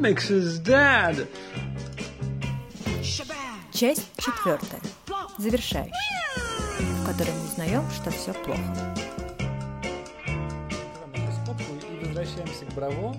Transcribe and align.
comics 0.00 0.30
is 0.30 0.62
dead. 0.62 1.28
Часть 3.70 4.10
четвертая. 4.16 4.80
Завершающая. 5.36 5.92
В 7.02 7.06
которой 7.06 7.32
мы 7.32 7.44
узнаем, 7.44 7.90
что 7.90 8.10
все 8.10 8.32
плохо. 8.32 8.94
И 11.90 12.04
возвращаемся 12.04 12.64
к 12.64 12.74
Браво, 12.74 13.14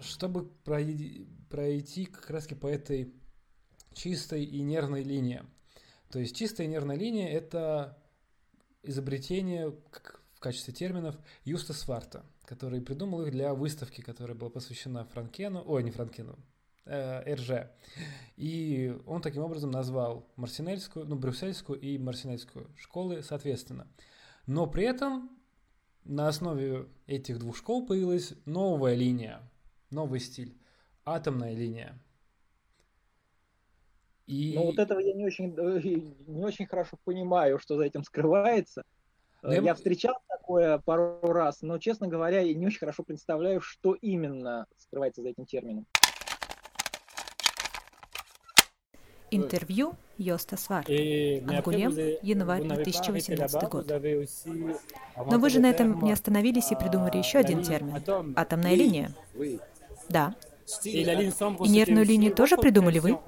чтобы 0.00 0.48
пройти, 0.64 1.28
пройти 1.48 2.06
как 2.06 2.30
раз 2.30 2.48
по 2.48 2.66
этой 2.66 3.14
чистой 3.94 4.44
и 4.44 4.60
нервной 4.62 5.04
линии. 5.04 5.44
То 6.10 6.18
есть 6.18 6.34
чистая 6.34 6.66
и 6.66 6.70
нервная 6.70 6.96
линия– 6.96 7.28
это 7.30 7.96
изобретение, 8.82 9.72
как 9.90 10.20
в 10.34 10.40
качестве 10.40 10.74
терминов, 10.74 11.16
Юста 11.44 11.74
Сварта, 11.74 12.24
который 12.48 12.80
придумал 12.80 13.26
их 13.26 13.30
для 13.30 13.52
выставки, 13.52 14.00
которая 14.00 14.34
была 14.34 14.48
посвящена 14.48 15.04
Франкену, 15.04 15.62
ой, 15.66 15.82
не 15.82 15.90
Франкену, 15.90 16.38
э, 16.86 17.34
РЖ. 17.34 17.68
И 18.36 18.96
он 19.06 19.20
таким 19.20 19.42
образом 19.42 19.70
назвал 19.70 20.26
Марсинельскую, 20.36 21.04
ну, 21.06 21.16
Брюссельскую 21.16 21.78
и 21.78 21.98
Марсинельскую 21.98 22.70
школы 22.74 23.22
соответственно. 23.22 23.86
Но 24.46 24.66
при 24.66 24.84
этом 24.84 25.30
на 26.04 26.28
основе 26.28 26.86
этих 27.06 27.38
двух 27.38 27.54
школ 27.54 27.86
появилась 27.86 28.32
новая 28.46 28.94
линия, 28.94 29.42
новый 29.90 30.18
стиль, 30.18 30.56
атомная 31.04 31.52
линия. 31.52 32.02
И... 34.26 34.54
Но 34.54 34.64
вот 34.64 34.78
этого 34.78 35.00
я 35.00 35.12
не 35.12 35.26
очень, 35.26 35.54
э, 35.54 35.80
не 36.26 36.44
очень 36.44 36.66
хорошо 36.66 36.98
понимаю, 37.04 37.58
что 37.58 37.76
за 37.76 37.84
этим 37.84 38.04
скрывается. 38.04 38.84
Я... 39.42 39.60
я 39.60 39.74
встречал 39.74 40.14
такое 40.28 40.78
пару 40.78 41.20
раз, 41.22 41.62
но, 41.62 41.78
честно 41.78 42.08
говоря, 42.08 42.40
я 42.40 42.54
не 42.54 42.66
очень 42.66 42.80
хорошо 42.80 43.02
представляю, 43.04 43.60
что 43.60 43.94
именно 43.94 44.66
скрывается 44.76 45.22
за 45.22 45.28
этим 45.28 45.46
термином. 45.46 45.86
Интервью 49.30 49.94
Йоста 50.16 50.56
Сварт. 50.56 50.88
Ангулем, 50.88 51.92
январь 52.22 52.62
2018 52.62 53.68
год. 53.68 53.90
Но 55.16 55.38
вы 55.38 55.50
же 55.50 55.60
на 55.60 55.70
этом 55.70 56.02
не 56.02 56.12
остановились 56.12 56.72
и 56.72 56.76
придумали 56.76 57.18
еще 57.18 57.38
один 57.38 57.62
термин– 57.62 58.02
атомная 58.36 58.74
линия. 58.74 59.14
Да. 60.08 60.34
И 60.84 61.04
нервную 61.04 62.04
линию 62.04 62.34
тоже 62.34 62.56
придумали 62.56 62.98
вы? 62.98 63.18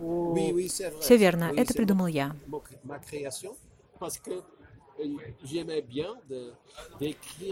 Все 1.00 1.16
верно, 1.16 1.52
это 1.54 1.74
придумал 1.74 2.06
я. 2.06 2.34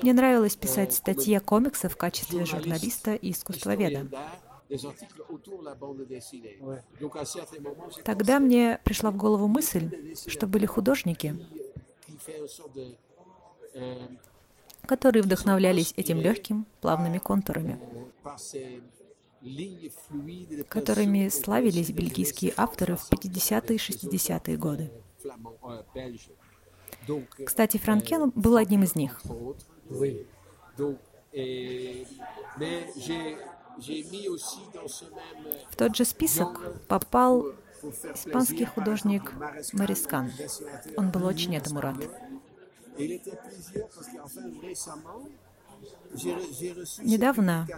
Мне 0.03 0.13
нравилось 0.13 0.57
писать 0.57 0.93
статьи 0.93 1.35
о 1.35 1.41
комиксах 1.41 1.93
в 1.93 1.97
качестве 1.97 2.45
журналиста 2.45 3.15
и 3.15 3.31
искусствоведа. 3.31 4.09
Тогда 8.05 8.39
мне 8.39 8.81
пришла 8.85 9.11
в 9.11 9.17
голову 9.17 9.47
мысль, 9.47 10.15
что 10.27 10.47
были 10.47 10.67
художники, 10.67 11.35
которые 14.87 15.23
вдохновлялись 15.23 15.95
этим 15.97 16.21
легким, 16.21 16.67
плавными 16.81 17.19
контурами, 17.19 17.79
которыми 20.69 21.29
славились 21.29 21.91
бельгийские 21.91 22.53
авторы 22.57 22.97
в 22.97 23.11
50-е 23.11 23.77
и 23.77 23.79
60-е 23.79 24.57
годы. 24.59 24.91
Кстати, 27.45 27.77
Франкен 27.79 28.31
был 28.35 28.57
одним 28.57 28.83
из 28.83 28.95
них. 28.95 29.21
В 35.71 35.77
тот 35.77 35.97
же 35.97 36.05
список 36.05 36.61
попал 36.87 37.47
испанский 38.15 38.65
художник 38.65 39.33
Марискан. 39.73 40.33
Он 40.97 41.11
был 41.11 41.27
очень 41.27 41.57
этому 41.57 41.81
рад. 41.81 41.97
Недавно 47.03 47.69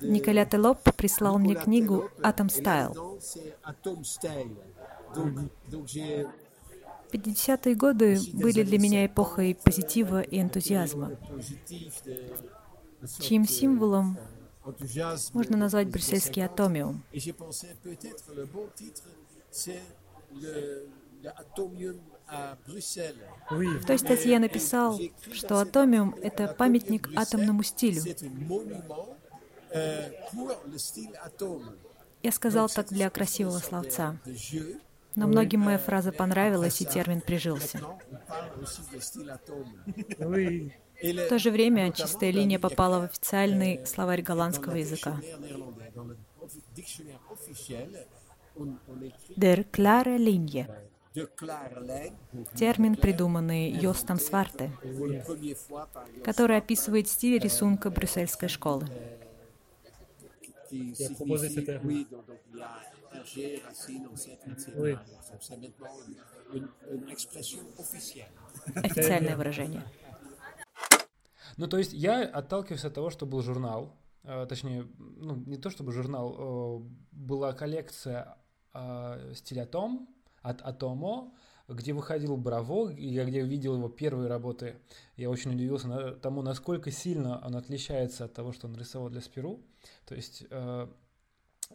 Николя 0.00 0.44
Телоп 0.44 0.82
прислал 0.96 1.38
мне 1.38 1.56
книгу 1.56 2.08
«Атом 2.22 2.48
Стайл». 2.48 3.18
50-е 7.12 7.74
годы 7.74 8.18
были 8.32 8.62
для 8.62 8.78
меня 8.78 9.06
эпохой 9.06 9.54
позитива 9.54 10.20
и 10.20 10.40
энтузиазма, 10.40 11.12
чьим 13.20 13.46
символом 13.46 14.18
можно 15.32 15.56
назвать 15.56 15.88
брюссельский 15.88 16.42
атомиум. 16.42 17.02
В 23.80 23.86
той 23.86 23.98
статье 23.98 24.30
я 24.30 24.38
написал, 24.38 25.00
что 25.32 25.58
атомиум— 25.58 26.14
это 26.22 26.48
памятник 26.48 27.08
атомному 27.16 27.62
стилю. 27.62 28.02
Я 32.22 32.32
сказал 32.32 32.68
так 32.68 32.88
для 32.88 33.10
красивого 33.10 33.58
словца. 33.58 34.18
Но 35.14 35.26
многим 35.26 35.60
моя 35.60 35.78
фраза 35.78 36.12
понравилась, 36.12 36.80
и 36.80 36.84
термин 36.84 37.20
прижился. 37.20 37.80
В 41.02 41.28
то 41.28 41.38
же 41.38 41.50
время 41.50 41.92
чистая 41.92 42.30
линия 42.30 42.58
попала 42.58 43.00
в 43.00 43.04
официальный 43.04 43.86
словарь 43.86 44.22
голландского 44.22 44.76
языка. 44.76 45.20
Der 49.36 49.64
klare 49.64 50.16
Linie. 50.18 50.66
Термин, 52.54 52.94
придуманный 52.94 53.70
Йостом 53.70 54.20
Сварте, 54.20 54.70
который 56.24 56.56
описывает 56.58 57.08
стиль 57.08 57.38
рисунка 57.38 57.90
брюссельской 57.90 58.48
школы. 58.48 58.86
Официальное 68.74 69.36
выражение. 69.36 69.82
Ну, 71.56 71.66
то 71.66 71.78
есть 71.78 71.92
я 71.92 72.22
отталкиваюсь 72.22 72.84
от 72.84 72.94
того, 72.94 73.10
что 73.10 73.26
был 73.26 73.42
журнал, 73.42 73.96
э, 74.22 74.46
точнее, 74.48 74.86
ну, 74.98 75.36
не 75.36 75.56
то 75.56 75.70
чтобы 75.70 75.92
журнал, 75.92 76.36
э, 76.38 76.88
была 77.12 77.52
коллекция 77.52 78.38
э, 78.72 79.32
стиля 79.34 79.66
Том 79.66 80.08
от 80.42 80.62
Атомо, 80.62 81.32
где 81.68 81.92
выходил 81.92 82.36
Браво, 82.36 82.90
и 82.90 83.06
я 83.06 83.24
где 83.24 83.42
видел 83.42 83.76
его 83.76 83.88
первые 83.88 84.28
работы, 84.28 84.80
я 85.16 85.30
очень 85.30 85.52
удивился 85.52 85.88
на, 85.88 86.12
тому, 86.12 86.42
насколько 86.42 86.90
сильно 86.90 87.40
он 87.44 87.54
отличается 87.56 88.24
от 88.24 88.32
того, 88.32 88.52
что 88.52 88.66
он 88.66 88.76
рисовал 88.76 89.08
для 89.08 89.20
Спиру. 89.20 89.60
То 90.04 90.14
есть 90.14 90.44
э, 90.50 90.88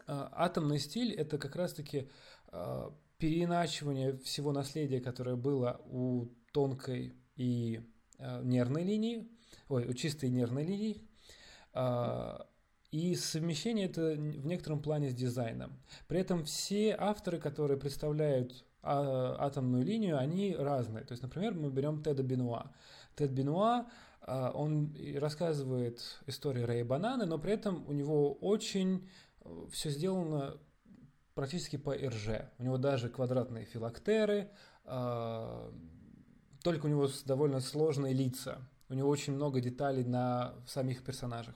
атомный 0.06 0.78
стиль— 0.78 1.12
это 1.14 1.38
как 1.38 1.56
раз-таки 1.56 2.10
э, 2.52 2.90
переиначивание 3.18 4.16
всего 4.18 4.52
наследия, 4.52 5.00
которое 5.00 5.36
было 5.36 5.80
у 5.84 6.28
тонкой 6.52 7.16
и 7.36 7.80
э, 8.18 8.42
нервной 8.42 8.84
линии, 8.84 9.28
ой, 9.68 9.86
у 9.86 9.94
чистой 9.94 10.30
нервной 10.30 10.64
линии, 10.64 11.02
и 12.90 13.14
совмещение 13.14 13.86
это 13.86 14.14
в 14.14 14.46
некотором 14.46 14.80
плане 14.80 15.10
с 15.10 15.14
дизайном. 15.14 15.78
При 16.06 16.20
этом 16.20 16.44
все 16.44 16.96
авторы, 16.98 17.38
которые 17.38 17.78
представляют 17.78 18.64
а, 18.82 19.36
атомную 19.38 19.84
линию, 19.84 20.18
они 20.18 20.54
разные. 20.56 21.04
То 21.04 21.12
есть, 21.12 21.22
например, 21.22 21.54
мы 21.54 21.70
берем 21.70 22.02
Теда 22.02 22.22
Бенуа. 22.22 22.72
Тед 23.16 23.32
Бенуа, 23.32 23.86
он 24.26 24.96
рассказывает 25.18 26.00
историю 26.26 26.66
Рэя 26.66 26.84
Бананы, 26.84 27.26
но 27.26 27.38
при 27.38 27.52
этом 27.52 27.86
у 27.86 27.92
него 27.92 28.32
очень 28.34 28.96
э, 28.96 29.25
все 29.70 29.90
сделано 29.90 30.58
практически 31.34 31.76
по 31.76 31.94
РЖ. 31.94 32.28
У 32.58 32.62
него 32.62 32.78
даже 32.78 33.08
квадратные 33.08 33.64
филактеры, 33.64 34.50
только 36.62 36.86
у 36.86 36.88
него 36.88 37.08
довольно 37.24 37.60
сложные 37.60 38.14
лица. 38.14 38.66
У 38.88 38.94
него 38.94 39.08
очень 39.08 39.34
много 39.34 39.60
деталей 39.60 40.04
на 40.04 40.54
самих 40.66 41.04
персонажах. 41.04 41.54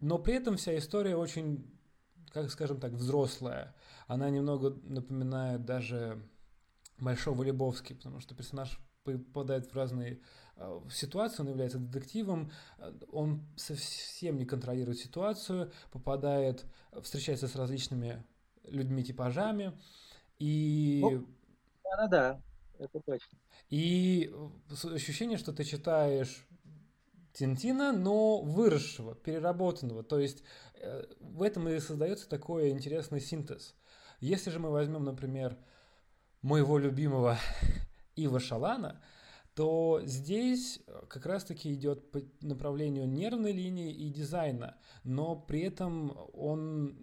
Но 0.00 0.18
при 0.18 0.34
этом 0.34 0.56
вся 0.56 0.76
история 0.78 1.16
очень, 1.16 1.70
как 2.30 2.50
скажем 2.50 2.78
так, 2.80 2.92
взрослая. 2.92 3.74
Она 4.06 4.30
немного 4.30 4.76
напоминает 4.84 5.64
даже 5.64 6.22
Большого 6.98 7.42
Лебовски, 7.42 7.94
потому 7.94 8.20
что 8.20 8.34
персонаж 8.34 8.78
попадает 9.02 9.66
в 9.66 9.74
разные 9.74 10.20
э, 10.56 10.80
ситуации, 10.90 11.42
он 11.42 11.48
является 11.48 11.78
детективом, 11.78 12.50
он 13.10 13.42
совсем 13.56 14.36
не 14.36 14.44
контролирует 14.44 14.98
ситуацию, 14.98 15.72
попадает, 15.92 16.64
встречается 17.02 17.48
с 17.48 17.56
различными 17.56 18.24
людьми-типажами, 18.64 19.72
и... 20.38 21.00
Ну, 21.02 21.26
да-да-да, 21.84 22.40
это 22.78 23.00
точно. 23.00 23.38
И 23.70 24.32
ощущение, 24.84 25.38
что 25.38 25.52
ты 25.52 25.64
читаешь 25.64 26.46
Тинтина, 27.34 27.92
но 27.92 28.40
выросшего, 28.40 29.14
переработанного. 29.14 30.02
То 30.02 30.18
есть 30.18 30.42
э, 30.74 31.04
в 31.20 31.42
этом 31.42 31.68
и 31.68 31.80
создается 31.80 32.28
такой 32.28 32.70
интересный 32.70 33.20
синтез. 33.20 33.74
Если 34.20 34.50
же 34.50 34.60
мы 34.60 34.70
возьмем, 34.70 35.04
например, 35.04 35.58
моего 36.42 36.78
любимого 36.78 37.36
Ива 38.16 38.38
Шалана, 38.38 39.02
то 39.54 40.00
здесь 40.04 40.80
как 41.08 41.26
раз-таки 41.26 41.72
идет 41.72 42.10
по 42.10 42.20
направлению 42.40 43.08
нервной 43.08 43.52
линии 43.52 43.92
и 43.92 44.10
дизайна, 44.10 44.76
но 45.04 45.36
при 45.36 45.60
этом 45.60 46.16
он, 46.32 46.96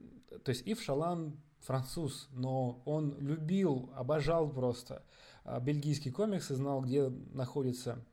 то 0.44 0.50
есть 0.50 0.68
Ив 0.68 0.82
Шалан 0.82 1.42
француз, 1.62 2.28
но 2.32 2.82
он 2.86 3.18
любил, 3.20 3.92
обожал 3.96 4.50
просто 4.50 5.06
а, 5.44 5.60
бельгийский 5.60 6.12
комикс 6.12 6.52
и 6.52 6.56
знал, 6.56 6.82
где 6.82 7.10
находится 7.10 8.04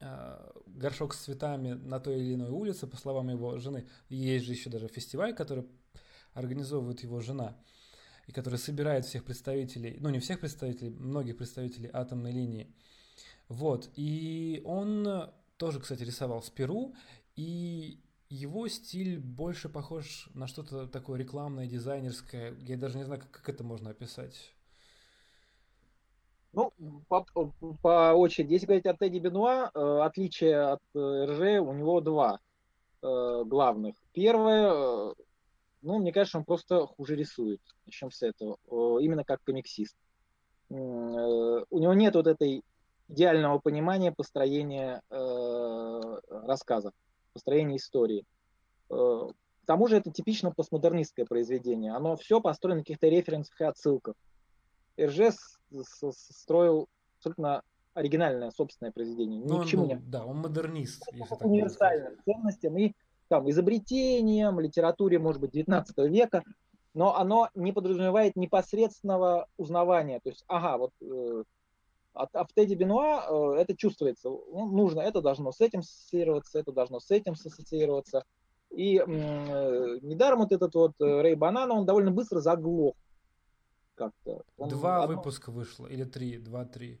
а, 0.00 0.52
горшок 0.66 1.14
с 1.14 1.24
цветами 1.24 1.72
на 1.72 2.00
той 2.00 2.20
или 2.20 2.34
иной 2.34 2.50
улице, 2.50 2.86
по 2.86 2.96
словам 2.96 3.28
его 3.28 3.58
жены. 3.58 3.86
Есть 4.08 4.46
же 4.46 4.52
еще 4.52 4.70
даже 4.70 4.88
фестиваль, 4.88 5.34
который 5.34 5.66
организовывает 6.32 7.02
его 7.02 7.20
жена 7.20 7.56
и 8.26 8.32
который 8.32 8.58
собирает 8.58 9.04
всех 9.04 9.24
представителей, 9.24 9.96
ну 10.00 10.08
не 10.08 10.20
всех 10.20 10.40
представителей, 10.40 10.90
многих 10.90 11.36
представителей 11.36 11.90
атомной 11.92 12.32
линии. 12.32 12.74
Вот, 13.48 13.90
и 13.96 14.62
он 14.64 15.30
тоже, 15.56 15.80
кстати, 15.80 16.02
рисовал 16.02 16.42
с 16.42 16.50
Перу, 16.50 16.94
и 17.36 18.00
его 18.32 18.66
стиль 18.68 19.18
больше 19.18 19.68
похож 19.68 20.28
на 20.34 20.46
что-то 20.46 20.86
такое 20.86 21.18
рекламное, 21.18 21.66
дизайнерское. 21.66 22.54
Я 22.60 22.78
даже 22.78 22.96
не 22.96 23.04
знаю, 23.04 23.20
как, 23.30 23.46
это 23.48 23.62
можно 23.62 23.90
описать. 23.90 24.54
Ну, 26.54 26.72
по, 27.08 27.26
по 27.82 28.12
очереди. 28.14 28.54
Если 28.54 28.66
говорить 28.66 28.86
о 28.86 28.94
Тедди 28.94 29.18
Бенуа, 29.18 29.70
э, 29.74 30.00
отличие 30.02 30.60
от 30.60 30.82
э, 30.94 31.26
РЖ 31.26 31.60
у 31.60 31.72
него 31.72 32.00
два 32.00 32.40
э, 33.02 33.42
главных. 33.46 33.96
Первое, 34.12 34.72
э, 34.72 35.14
ну, 35.82 35.98
мне 35.98 36.12
кажется, 36.12 36.38
он 36.38 36.44
просто 36.44 36.86
хуже 36.86 37.16
рисует. 37.16 37.60
Начнем 37.84 38.10
с 38.10 38.22
этого. 38.22 38.56
Э, 38.70 39.02
именно 39.02 39.24
как 39.24 39.42
комиксист. 39.44 39.96
Э, 40.70 40.74
у 40.74 41.78
него 41.78 41.94
нет 41.94 42.14
вот 42.14 42.26
этой 42.26 42.64
идеального 43.12 43.58
понимания 43.58 44.12
построения 44.12 45.02
э, 45.10 46.00
рассказа 46.30 46.92
построения 47.32 47.76
истории. 47.76 48.24
Э, 48.90 49.28
к 49.62 49.66
тому 49.66 49.86
же 49.86 49.96
это 49.96 50.10
типично 50.10 50.50
постмодернистское 50.50 51.24
произведение. 51.24 51.92
Оно 51.92 52.16
все 52.16 52.40
построено 52.40 52.78
на 52.78 52.82
каких-то 52.82 53.08
референсах 53.08 53.60
и 53.60 53.64
отсылках. 53.64 54.14
РЖ 55.00 55.34
строил 56.30 56.88
абсолютно 57.16 57.62
оригинальное 57.94 58.50
собственное 58.50 58.92
произведение. 58.92 59.40
Ни 59.40 59.48
ну, 59.48 59.62
к 59.62 59.66
чему 59.66 59.84
ну, 59.84 59.88
не... 59.88 59.96
Да, 59.96 60.24
он 60.24 60.38
модернист. 60.38 61.04
Если 61.12 61.44
универсальным 61.44 62.16
ценностям 62.24 62.76
и 62.78 62.92
там, 63.28 63.48
изобретениям, 63.50 64.58
литературе, 64.60 65.18
может 65.18 65.40
быть, 65.40 65.52
19 65.52 65.96
века, 66.10 66.42
но 66.94 67.16
оно 67.16 67.48
не 67.54 67.72
подразумевает 67.72 68.36
непосредственного 68.36 69.46
узнавания. 69.56 70.20
То 70.20 70.30
есть, 70.30 70.44
ага, 70.48 70.76
вот 70.76 70.92
э, 71.00 71.44
а, 72.14 72.28
а 72.32 72.44
в 72.44 72.52
Тедди 72.52 72.74
Бенуа 72.74 73.54
э, 73.56 73.60
это 73.60 73.76
чувствуется. 73.76 74.28
Ну, 74.28 74.66
нужно, 74.66 75.00
это 75.00 75.20
должно 75.20 75.52
с 75.52 75.60
этим 75.60 75.80
ассоциироваться, 75.80 76.58
это 76.58 76.72
должно 76.72 77.00
с 77.00 77.10
этим 77.10 77.32
ассоциироваться. 77.32 78.24
И 78.70 78.98
э, 78.98 79.98
недаром 80.02 80.40
вот 80.40 80.52
этот 80.52 80.74
вот 80.74 80.92
э, 81.00 81.20
Рэй 81.20 81.34
Банана, 81.34 81.74
он 81.74 81.86
довольно 81.86 82.10
быстро 82.10 82.40
заглох. 82.40 82.94
Как-то. 83.94 84.42
Он 84.56 84.68
два 84.68 85.04
одно... 85.04 85.16
выпуска 85.16 85.50
вышло, 85.50 85.86
или 85.86 86.04
три, 86.04 86.38
два-три. 86.38 87.00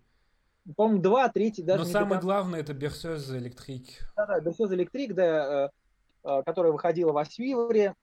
По-моему, 0.76 1.02
два, 1.02 1.28
третий 1.28 1.62
даже. 1.62 1.84
Но 1.84 1.90
самое 1.90 2.20
до... 2.20 2.26
главное 2.26 2.60
это 2.60 2.72
Берсёз 2.72 3.30
Электрик. 3.30 4.12
Да, 4.16 4.26
да, 4.26 4.40
Берсёз 4.40 4.70
Электрик, 4.72 5.14
да, 5.14 5.64
э, 5.64 6.28
э, 6.28 6.42
которая 6.44 6.72
выходила 6.72 7.12
в 7.12 7.18
Освивре. 7.18 7.94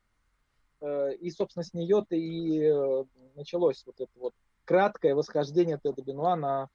Э, 0.82 1.14
и, 1.14 1.30
собственно, 1.32 1.64
с 1.64 1.74
нее-то 1.74 2.16
и 2.16 2.62
э, 2.64 3.04
началось 3.36 3.84
вот 3.86 4.00
это 4.00 4.12
вот 4.20 4.34
краткое 4.66 5.16
восхождение 5.16 5.80
Теда 5.82 6.02
Бенуа 6.02 6.36
на 6.36 6.70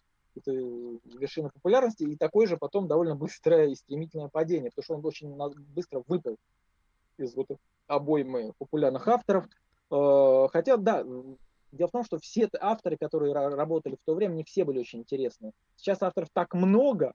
вершина 0.47 1.51
популярности, 1.51 2.05
и 2.05 2.17
такое 2.17 2.47
же 2.47 2.57
потом 2.57 2.89
довольно 2.89 3.15
быстрое 3.15 3.69
и 3.69 3.75
стремительное 3.75 4.29
падение, 4.29 4.71
потому 4.71 4.85
что 4.85 4.95
он 4.95 5.07
очень 5.07 5.65
быстро 5.75 6.03
выпал 6.07 6.37
из 7.17 7.35
вот 7.35 7.49
обоймы 7.87 8.53
популярных 8.59 9.07
авторов. 9.09 9.47
Э, 9.91 10.49
хотя, 10.53 10.77
да, 10.77 11.05
дело 11.73 11.89
в 11.89 11.93
том, 11.93 12.05
что 12.05 12.19
все 12.19 12.49
авторы, 12.61 12.97
которые 12.97 13.33
работали 13.33 13.95
в 13.95 14.05
то 14.05 14.15
время, 14.15 14.35
не 14.35 14.45
все 14.45 14.65
были 14.65 14.81
очень 14.81 15.01
интересны. 15.01 15.53
Сейчас 15.77 16.03
авторов 16.03 16.29
так 16.33 16.55
много, 16.55 17.15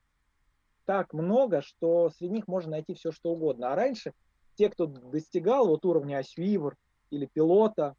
так 0.85 1.13
много, 1.13 1.61
что 1.61 2.09
среди 2.09 2.33
них 2.33 2.47
можно 2.47 2.71
найти 2.71 2.93
все, 2.93 3.11
что 3.11 3.31
угодно. 3.31 3.71
А 3.71 3.75
раньше 3.75 4.13
те, 4.55 4.69
кто 4.69 4.87
достигал 4.87 5.67
вот 5.67 5.85
уровня 5.85 6.19
Освивер 6.19 6.75
или 7.11 7.25
пилота, 7.25 7.95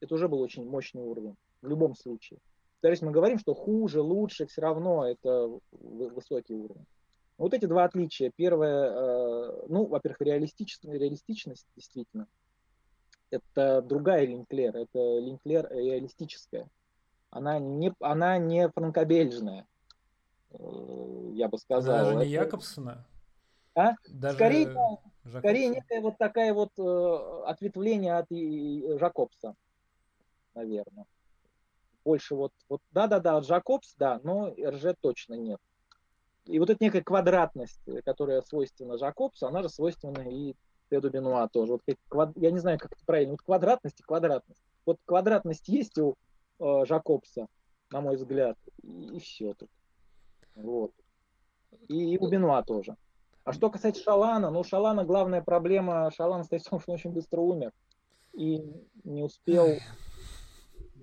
это 0.00 0.14
уже 0.14 0.28
был 0.28 0.40
очень 0.40 0.68
мощный 0.68 1.02
уровень 1.02 1.36
в 1.62 1.68
любом 1.68 1.94
случае. 1.94 2.38
То 2.84 2.90
есть 2.90 3.00
мы 3.00 3.12
говорим, 3.12 3.38
что 3.38 3.54
хуже, 3.54 4.02
лучше, 4.02 4.44
все 4.44 4.60
равно 4.60 5.06
это 5.06 5.58
высокий 5.72 6.52
уровень. 6.52 6.84
Вот 7.38 7.54
эти 7.54 7.64
два 7.64 7.84
отличия. 7.84 8.30
Первое, 8.36 8.90
э, 8.90 9.66
ну, 9.68 9.86
во-первых, 9.86 10.20
реалистичность, 10.20 10.84
реалистичность 10.84 11.66
действительно. 11.74 12.26
Это 13.30 13.80
другая 13.80 14.26
Линклер, 14.26 14.76
это 14.76 15.18
Линклер 15.18 15.66
реалистическая. 15.70 16.68
Она 17.30 17.58
не, 17.58 17.90
она 18.00 18.36
не 18.36 18.68
франкобельжная, 18.68 19.66
э, 20.50 21.30
я 21.32 21.48
бы 21.48 21.56
сказал. 21.56 22.04
Даже 22.04 22.16
не 22.16 22.26
Якобсона? 22.26 23.06
А? 23.74 23.94
Даже 24.10 24.34
скорее, 24.34 24.76
скорее 25.38 25.68
некое 25.68 26.02
вот 26.02 26.18
такая 26.18 26.52
вот 26.52 26.72
э, 26.78 27.44
ответвление 27.46 28.18
от 28.18 28.26
Жакобса, 29.00 29.54
наверное 30.54 31.06
больше 32.04 32.34
вот, 32.34 32.52
вот 32.68 32.80
да-да-да, 32.92 33.38
Джакобс, 33.38 33.94
да, 33.96 34.20
но 34.22 34.54
РЖ 34.58 34.94
точно 35.00 35.34
нет. 35.34 35.60
И 36.46 36.58
вот 36.58 36.68
эта 36.70 36.82
некая 36.84 37.02
квадратность, 37.02 37.80
которая 38.04 38.42
свойственна 38.42 38.98
Жакобсу, 38.98 39.46
она 39.46 39.62
же 39.62 39.68
свойственна 39.68 40.28
и 40.28 40.54
Теду 40.90 41.10
Бенуа 41.10 41.48
тоже. 41.48 41.72
Вот. 42.10 42.30
Я 42.36 42.50
не 42.50 42.58
знаю, 42.58 42.78
как 42.78 42.92
это 42.92 43.00
правильно. 43.06 43.32
Вот 43.32 43.42
квадратность 43.42 44.00
и 44.00 44.02
квадратность. 44.02 44.62
Вот 44.84 44.98
квадратность 45.06 45.68
есть 45.68 45.98
у 45.98 46.14
э, 46.60 46.84
Жакобса, 46.84 47.46
на 47.90 48.02
мой 48.02 48.16
взгляд, 48.16 48.58
и, 48.82 49.16
и 49.16 49.20
все 49.20 49.54
тут. 49.54 49.70
Вот. 50.54 50.92
И, 51.88 52.14
и 52.14 52.18
у 52.18 52.28
Бенуа 52.28 52.62
тоже. 52.62 52.96
А 53.44 53.52
что 53.52 53.70
касается 53.70 54.02
Шалана, 54.02 54.50
ну, 54.50 54.62
Шалана 54.62 55.04
главная 55.04 55.42
проблема, 55.42 56.10
Шалан 56.10 56.44
стоит 56.44 56.62
в 56.62 56.68
том, 56.68 56.80
что 56.80 56.92
он 56.92 56.96
очень 56.96 57.10
быстро 57.10 57.40
умер 57.40 57.72
и 58.32 58.62
не 59.04 59.22
успел 59.22 59.68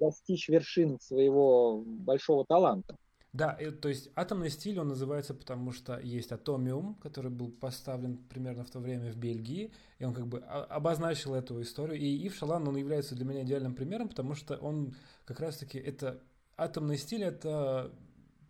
достичь 0.01 0.49
вершин 0.49 0.99
своего 0.99 1.83
большого 1.85 2.45
таланта. 2.45 2.97
Да, 3.33 3.53
и, 3.53 3.71
то 3.71 3.87
есть 3.87 4.09
атомный 4.15 4.49
стиль 4.49 4.77
он 4.77 4.89
называется, 4.89 5.33
потому 5.33 5.71
что 5.71 5.97
есть 5.99 6.33
Атомиум, 6.33 6.95
который 6.95 7.31
был 7.31 7.49
поставлен 7.49 8.17
примерно 8.17 8.65
в 8.65 8.69
то 8.69 8.79
время 8.79 9.09
в 9.09 9.15
Бельгии, 9.15 9.71
и 9.99 10.03
он 10.03 10.13
как 10.13 10.27
бы 10.27 10.39
обозначил 10.39 11.33
эту 11.33 11.61
историю. 11.61 11.97
И 11.97 12.25
Ив 12.25 12.35
Шалан, 12.35 12.67
он 12.67 12.75
является 12.75 13.15
для 13.15 13.23
меня 13.23 13.43
идеальным 13.43 13.73
примером, 13.73 14.09
потому 14.09 14.35
что 14.35 14.57
он 14.57 14.95
как 15.23 15.39
раз-таки 15.39 15.77
это 15.77 16.21
атомный 16.57 16.97
стиль, 16.97 17.23
это 17.23 17.93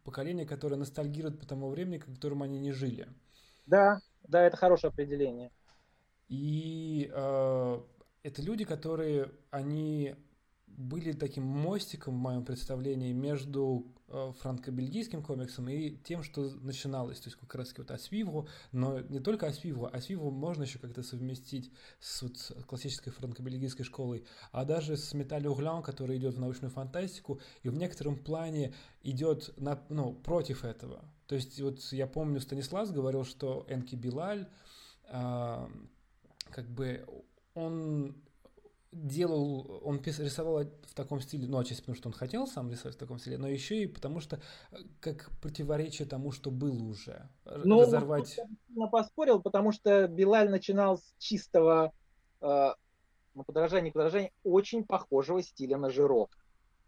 поколение, 0.03 0.47
которое 0.47 0.77
ностальгирует 0.77 1.39
по 1.39 1.45
тому 1.45 1.69
времени, 1.69 1.99
в 1.99 2.15
котором 2.15 2.41
они 2.41 2.57
не 2.57 2.71
жили. 2.71 3.07
Да, 3.67 3.99
да, 4.23 4.43
это 4.43 4.57
хорошее 4.57 4.89
определение. 4.89 5.51
И 6.27 7.07
э, 7.13 7.81
это 8.23 8.41
люди, 8.41 8.65
которые 8.65 9.31
они 9.51 10.15
были 10.81 11.11
таким 11.13 11.43
мостиком 11.43 12.15
в 12.15 12.17
моем 12.17 12.43
представлении 12.43 13.13
между 13.13 13.85
э, 14.07 14.31
франко-бельгийским 14.39 15.23
комиксом 15.23 15.69
и 15.69 15.91
тем, 16.03 16.23
что 16.23 16.49
начиналось. 16.61 17.19
То 17.19 17.29
есть 17.29 17.39
как 17.39 17.55
раз 17.55 17.73
вот 17.77 17.91
Асвиву, 17.91 18.47
но 18.71 18.99
не 18.99 19.19
только 19.19 19.47
Асвиву. 19.47 19.85
Асвиву 19.85 20.31
можно 20.31 20.63
еще 20.63 20.79
как-то 20.79 21.03
совместить 21.03 21.71
с, 21.99 22.21
вот, 22.23 22.37
с 22.37 22.53
классической 22.65 23.11
франко-бельгийской 23.11 23.85
школой, 23.85 24.25
а 24.51 24.65
даже 24.65 24.97
с 24.97 25.13
Металли 25.13 25.47
Углян, 25.47 25.83
который 25.83 26.17
идет 26.17 26.35
в 26.35 26.39
научную 26.39 26.71
фантастику 26.71 27.39
и 27.63 27.69
в 27.69 27.77
некотором 27.77 28.17
плане 28.17 28.73
идет 29.03 29.53
на, 29.57 29.81
ну, 29.89 30.13
против 30.13 30.65
этого. 30.65 31.05
То 31.27 31.35
есть 31.35 31.61
вот 31.61 31.79
я 31.91 32.07
помню, 32.07 32.41
Станислав 32.41 32.91
говорил, 32.91 33.23
что 33.23 33.65
Энки 33.69 33.95
Билаль 33.95 34.49
э, 35.07 35.67
как 36.49 36.69
бы 36.69 37.05
он 37.53 38.15
делал, 38.91 39.81
он 39.83 40.01
рисовал 40.01 40.63
в 40.63 40.93
таком 40.93 41.21
стиле, 41.21 41.47
ну, 41.47 41.57
отчасти 41.57 41.81
потому, 41.81 41.95
что 41.95 42.09
он 42.09 42.13
хотел 42.13 42.45
сам 42.45 42.69
рисовать 42.69 42.95
в 42.95 42.99
таком 42.99 43.19
стиле, 43.19 43.37
но 43.37 43.47
еще 43.47 43.81
и 43.81 43.87
потому, 43.87 44.19
что 44.19 44.41
э, 44.71 44.77
как 44.99 45.31
противоречие 45.41 46.07
тому, 46.07 46.31
что 46.31 46.51
было 46.51 46.83
уже. 46.83 47.29
Ну, 47.45 47.81
разорвать... 47.81 48.37
Я 48.69 48.87
поспорил, 48.87 49.41
потому 49.41 49.71
что 49.71 50.07
Билаль 50.07 50.49
начинал 50.49 50.97
с 50.97 51.15
чистого, 51.17 51.93
э, 52.41 52.69
ну, 53.33 53.43
подражания, 53.43 53.91
подражания, 53.91 54.31
очень 54.43 54.83
похожего 54.83 55.41
стиля 55.41 55.77
на 55.77 55.89
Жиро. 55.89 56.27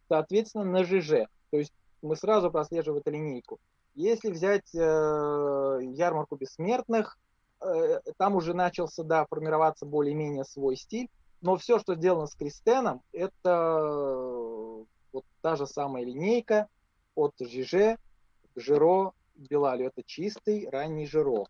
Соответственно, 0.10 0.65
на 0.65 0.83
ЖЖ. 0.83 1.27
То 1.51 1.57
есть 1.57 1.74
мы 2.01 2.17
сразу 2.17 2.51
прослеживаем 2.51 3.00
эту 3.00 3.12
линейку. 3.12 3.60
Если 3.95 4.29
взять 4.29 4.74
э, 4.75 4.79
ярмарку 4.79 6.36
бессмертных, 6.36 7.17
э, 7.62 8.01
там 8.17 8.36
уже 8.36 8.53
начался, 8.53 9.03
да, 9.03 9.25
формироваться 9.25 9.86
более-менее 9.86 10.43
свой 10.43 10.75
стиль, 10.75 11.10
но 11.43 11.57
все, 11.57 11.77
что 11.77 11.95
сделано 11.95 12.25
с 12.25 12.35
Кристеном, 12.35 13.03
это 13.12 14.85
вот 15.12 15.25
та 15.41 15.57
же 15.57 15.67
самая 15.67 16.05
линейка 16.05 16.69
от 17.15 17.33
Жиже 17.38 17.97
к 18.55 18.59
Жиро 18.59 19.12
Белалю. 19.35 19.88
Это 19.88 20.03
чистый 20.03 20.69
ранний 20.69 21.05
Жиро. 21.05 21.45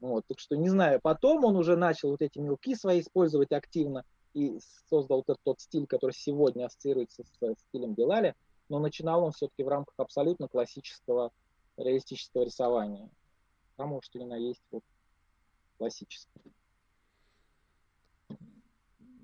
Вот, 0.00 0.26
так 0.26 0.38
что 0.38 0.54
не 0.56 0.68
знаю, 0.68 1.00
потом 1.02 1.44
он 1.44 1.56
уже 1.56 1.76
начал 1.76 2.10
вот 2.10 2.20
эти 2.20 2.38
мелки 2.38 2.74
свои 2.74 3.00
использовать 3.00 3.52
активно 3.52 4.04
и 4.34 4.58
создал 4.90 5.22
этот 5.22 5.38
тот 5.44 5.60
стиль, 5.60 5.86
который 5.86 6.12
сегодня 6.12 6.66
ассоциируется 6.66 7.24
с 7.24 7.58
стилем 7.68 7.94
Белаля, 7.94 8.34
но 8.68 8.80
начинал 8.80 9.24
он 9.24 9.32
все-таки 9.32 9.62
в 9.62 9.68
рамках 9.68 9.94
абсолютно 9.96 10.46
классического 10.46 11.32
реалистического 11.78 12.42
рисования. 12.42 13.08
Потому 13.76 14.02
что 14.02 14.18
именно 14.18 14.34
есть 14.34 14.62
вот 14.70 14.82
классическое. 15.78 16.52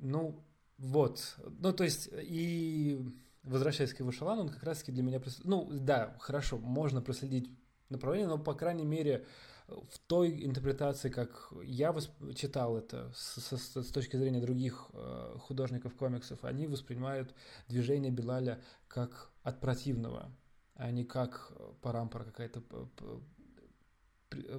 Ну, 0.00 0.44
вот. 0.78 1.36
Ну, 1.58 1.72
то 1.72 1.84
есть, 1.84 2.08
и 2.12 3.00
возвращаясь 3.42 3.92
к 3.92 4.00
его 4.00 4.12
шалану, 4.12 4.42
он 4.42 4.48
как 4.48 4.62
раз-таки 4.62 4.92
для 4.92 5.02
меня... 5.02 5.20
Ну, 5.44 5.68
да, 5.70 6.16
хорошо, 6.20 6.58
можно 6.58 7.00
проследить 7.00 7.50
направление, 7.88 8.28
но, 8.28 8.38
по 8.38 8.54
крайней 8.54 8.84
мере, 8.84 9.26
в 9.66 9.98
той 10.06 10.44
интерпретации, 10.44 11.10
как 11.10 11.52
я 11.62 11.90
восп- 11.90 12.34
читал 12.34 12.76
это 12.76 13.12
с, 13.14 13.38
с, 13.40 13.82
с 13.82 13.92
точки 13.92 14.16
зрения 14.16 14.40
других 14.40 14.88
э, 14.92 15.36
художников 15.40 15.94
комиксов, 15.94 16.44
они 16.44 16.66
воспринимают 16.66 17.34
движение 17.68 18.10
Белаля 18.10 18.62
как 18.86 19.30
от 19.42 19.60
противного, 19.60 20.30
а 20.74 20.90
не 20.90 21.04
как 21.04 21.52
парампора 21.82 22.24
какая-то 22.24 22.62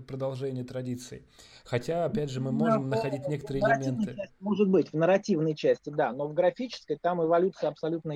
продолжение 0.08 0.64
традиций. 0.64 1.26
Хотя, 1.64 2.06
опять 2.06 2.30
же, 2.30 2.42
мы 2.42 2.52
можем 2.52 2.90
на, 2.90 2.96
находить 2.96 3.28
некоторые 3.28 3.64
элементы. 3.64 4.16
Части, 4.16 4.34
может 4.40 4.68
быть, 4.68 4.92
в 4.92 4.94
нарративной 4.96 5.56
части, 5.56 5.90
да, 5.90 6.12
но 6.12 6.28
в 6.28 6.34
графической 6.34 6.98
там 6.98 7.24
эволюция 7.24 7.70
абсолютно 7.70 8.14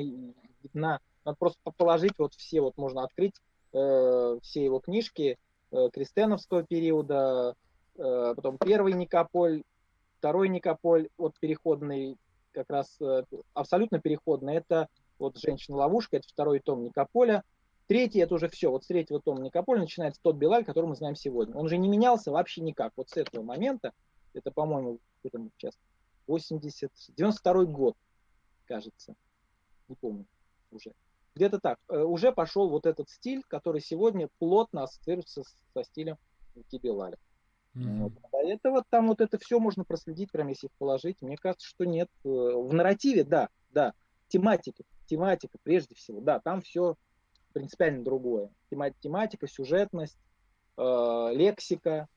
видна. 0.64 1.00
Надо 1.26 1.38
просто 1.38 1.60
положить 1.78 2.14
вот 2.18 2.34
все, 2.34 2.62
вот 2.62 2.78
можно 2.78 3.04
открыть 3.04 3.36
э, 3.74 4.40
все 4.42 4.64
его 4.64 4.80
книжки 4.80 5.38
э, 5.72 5.90
крестеновского 5.92 6.64
периода, 6.64 7.56
э, 7.98 8.34
потом 8.36 8.58
первый 8.58 8.94
Никополь, 8.94 9.64
второй 10.18 10.50
Никополь, 10.50 11.10
вот 11.18 11.34
переходный, 11.40 12.18
как 12.52 12.70
раз 12.70 12.98
э, 13.02 13.24
абсолютно 13.54 14.00
переходный, 14.00 14.56
это 14.56 14.88
вот 15.20 15.38
«Женщина-ловушка», 15.38 16.18
это 16.18 16.28
второй 16.28 16.60
том 16.60 16.84
Никополя, 16.84 17.44
Третий 17.88 18.20
это 18.20 18.36
уже 18.36 18.48
все. 18.48 18.72
Вот 18.72 18.84
с 18.84 18.88
третьего 18.88 19.20
тома 19.20 19.42
Никополя 19.42 19.82
начинается 19.82 20.22
тот 20.22 20.38
Белаль, 20.38 20.64
который 20.64 20.86
мы 20.86 20.96
знаем 20.96 21.16
сегодня. 21.16 21.56
Он 21.56 21.68
же 21.68 21.78
не 21.78 21.90
менялся 21.90 22.32
вообще 22.32 22.62
никак. 22.62 22.94
Вот 22.96 23.10
с 23.10 23.18
этого 23.18 23.44
момента, 23.44 23.92
это, 24.34 24.52
по-моему, 24.52 25.00
это 25.24 25.40
сейчас 25.58 25.78
80, 26.28 26.92
92 27.16 27.66
год, 27.66 27.96
кажется. 28.66 29.16
Не 29.90 29.96
помню 29.96 30.26
уже. 30.72 30.94
Где-то 31.36 31.60
так. 31.60 31.80
Э, 31.90 32.04
уже 32.04 32.32
пошел 32.32 32.70
вот 32.70 32.86
этот 32.86 33.10
стиль, 33.10 33.44
который 33.48 33.82
сегодня 33.82 34.30
плотно 34.40 34.84
ассоциируется 34.84 35.44
со 35.74 35.84
стилем 35.84 36.18
Белаля. 36.82 37.18
Mm-hmm. 37.76 37.98
Вот. 37.98 38.14
До 38.32 38.38
этого 38.48 38.84
там 38.90 39.08
вот 39.08 39.20
это 39.20 39.38
все 39.40 39.60
можно 39.60 39.84
проследить, 39.84 40.32
прям 40.32 40.48
если 40.48 40.70
положить. 40.78 41.22
Мне 41.22 41.38
кажется, 41.38 41.68
что 41.68 41.86
нет. 41.86 42.10
Э, 42.24 42.28
в 42.28 42.74
нарративе, 42.74 43.24
да, 43.24 43.50
да. 43.72 43.94
Тематика, 44.28 44.84
тематика 45.06 45.58
прежде 45.64 45.96
всего, 45.96 46.22
да, 46.22 46.40
там 46.40 46.62
все 46.62 46.96
принципиально 47.54 48.04
другое. 48.04 48.50
Тематика, 48.70 49.48
сюжетность, 49.48 50.18
э, 50.78 51.30
лексика. 51.34 52.08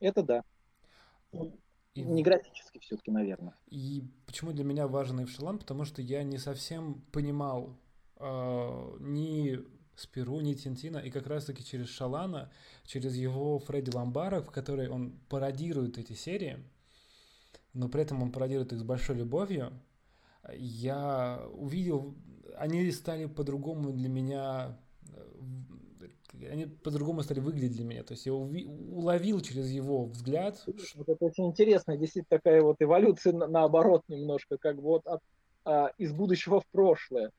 Это 0.00 0.22
да. 0.22 0.44
И... 1.94 2.02
Не 2.02 2.22
графически 2.22 2.78
все-таки, 2.78 3.10
наверное. 3.10 3.54
И 3.68 4.02
почему 4.26 4.52
для 4.52 4.64
меня 4.64 4.86
важен 4.86 5.22
Эвшелан? 5.22 5.58
Потому 5.58 5.84
что 5.84 6.00
я 6.00 6.22
не 6.22 6.38
совсем 6.38 7.02
понимал 7.12 7.76
э, 8.16 8.96
ни 9.00 9.60
Спиру, 9.94 10.40
ни 10.40 10.54
Тинтина, 10.54 10.98
и 10.98 11.10
как 11.10 11.26
раз-таки 11.26 11.62
через 11.62 11.88
Шалана, 11.88 12.50
через 12.84 13.14
его 13.14 13.58
Фредди 13.58 13.94
Ламбара, 13.94 14.40
в 14.40 14.50
которой 14.50 14.88
он 14.88 15.12
пародирует 15.28 15.98
эти 15.98 16.14
серии, 16.14 16.64
но 17.74 17.88
при 17.88 18.02
этом 18.02 18.22
он 18.22 18.32
пародирует 18.32 18.72
их 18.72 18.80
с 18.80 18.82
большой 18.82 19.16
любовью, 19.16 19.70
я 20.54 21.44
увидел 21.52 22.14
они 22.56 22.90
стали 22.90 23.26
по-другому 23.26 23.92
для 23.92 24.08
меня 24.08 24.78
э, 25.08 25.42
они 26.50 26.66
по-другому 26.66 27.22
стали 27.22 27.40
выглядеть 27.40 27.76
для 27.76 27.84
меня. 27.84 28.02
То 28.02 28.12
есть 28.12 28.26
я 28.26 28.32
уловил 28.32 29.40
через 29.40 29.70
его 29.70 30.06
взгляд. 30.06 30.62
Вот 30.94 31.08
это 31.08 31.24
очень 31.24 31.46
интересно, 31.46 31.96
действительно 31.96 32.38
такая 32.38 32.62
вот 32.62 32.76
эволюция 32.80 33.32
наоборот 33.32 34.02
немножко, 34.08 34.56
как 34.58 34.76
вот 34.76 35.06
от, 35.06 35.20
а, 35.64 35.90
из 35.98 36.12
будущего 36.12 36.60
в 36.60 36.66
прошлое. 36.66 37.30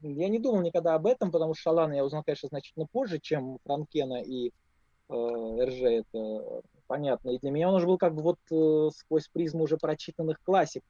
Я 0.00 0.28
не 0.28 0.40
думал 0.40 0.62
никогда 0.62 0.94
об 0.94 1.06
этом, 1.06 1.30
потому 1.30 1.54
что 1.54 1.62
Шалана 1.62 1.92
я 1.92 2.04
узнал, 2.04 2.24
конечно, 2.24 2.48
значительно 2.48 2.86
позже, 2.90 3.20
чем 3.20 3.58
Франкена 3.64 4.22
и 4.22 4.48
э, 4.48 5.12
РЖ, 5.12 5.82
это 5.82 6.62
понятно. 6.88 7.30
И 7.30 7.38
для 7.38 7.50
меня 7.52 7.68
он 7.68 7.76
уже 7.76 7.86
был 7.86 7.98
как 7.98 8.14
бы 8.14 8.22
вот 8.22 8.38
э, 8.50 8.90
сквозь 8.96 9.28
призму 9.28 9.64
уже 9.64 9.76
прочитанных 9.76 10.42
классик, 10.42 10.82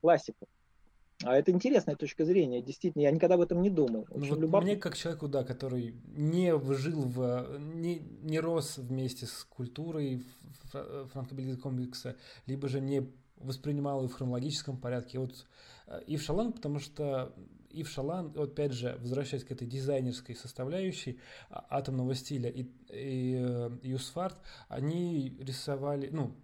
классиков. 0.00 0.48
А 1.24 1.36
это 1.36 1.50
интересная 1.50 1.96
точка 1.96 2.24
зрения, 2.24 2.60
действительно, 2.60 3.02
я 3.02 3.10
никогда 3.10 3.36
об 3.36 3.40
этом 3.40 3.62
не 3.62 3.70
думал. 3.70 4.06
Ну, 4.10 4.26
вот 4.26 4.38
любопытно. 4.38 4.60
Мне 4.60 4.76
как 4.76 4.96
человеку, 4.96 5.28
да, 5.28 5.44
который 5.44 5.94
не 6.14 6.52
жил 6.74 7.02
в, 7.02 7.58
не, 7.58 8.02
не 8.22 8.38
рос 8.38 8.76
вместе 8.76 9.26
с 9.26 9.44
культурой 9.44 10.22
франко 11.12 11.34
комикса, 11.56 12.16
либо 12.46 12.68
же 12.68 12.80
не 12.80 13.08
воспринимал 13.38 14.00
его 14.00 14.08
в 14.08 14.14
хронологическом 14.14 14.76
порядке. 14.76 15.18
Вот 15.18 15.46
э, 15.86 16.02
Ив 16.06 16.22
Шалан, 16.22 16.52
потому 16.52 16.80
что 16.80 17.32
Ив 17.70 17.88
Шалан, 17.88 18.32
опять 18.36 18.72
же, 18.72 18.98
возвращаясь 19.00 19.44
к 19.44 19.52
этой 19.52 19.66
дизайнерской 19.66 20.34
составляющей 20.34 21.18
а, 21.50 21.66
атомного 21.70 22.14
стиля, 22.14 22.50
и, 22.50 22.62
и 22.90 23.36
э, 23.38 23.70
Юсфарт, 23.82 24.36
они 24.68 25.36
рисовали, 25.38 26.08
ну, 26.10 26.34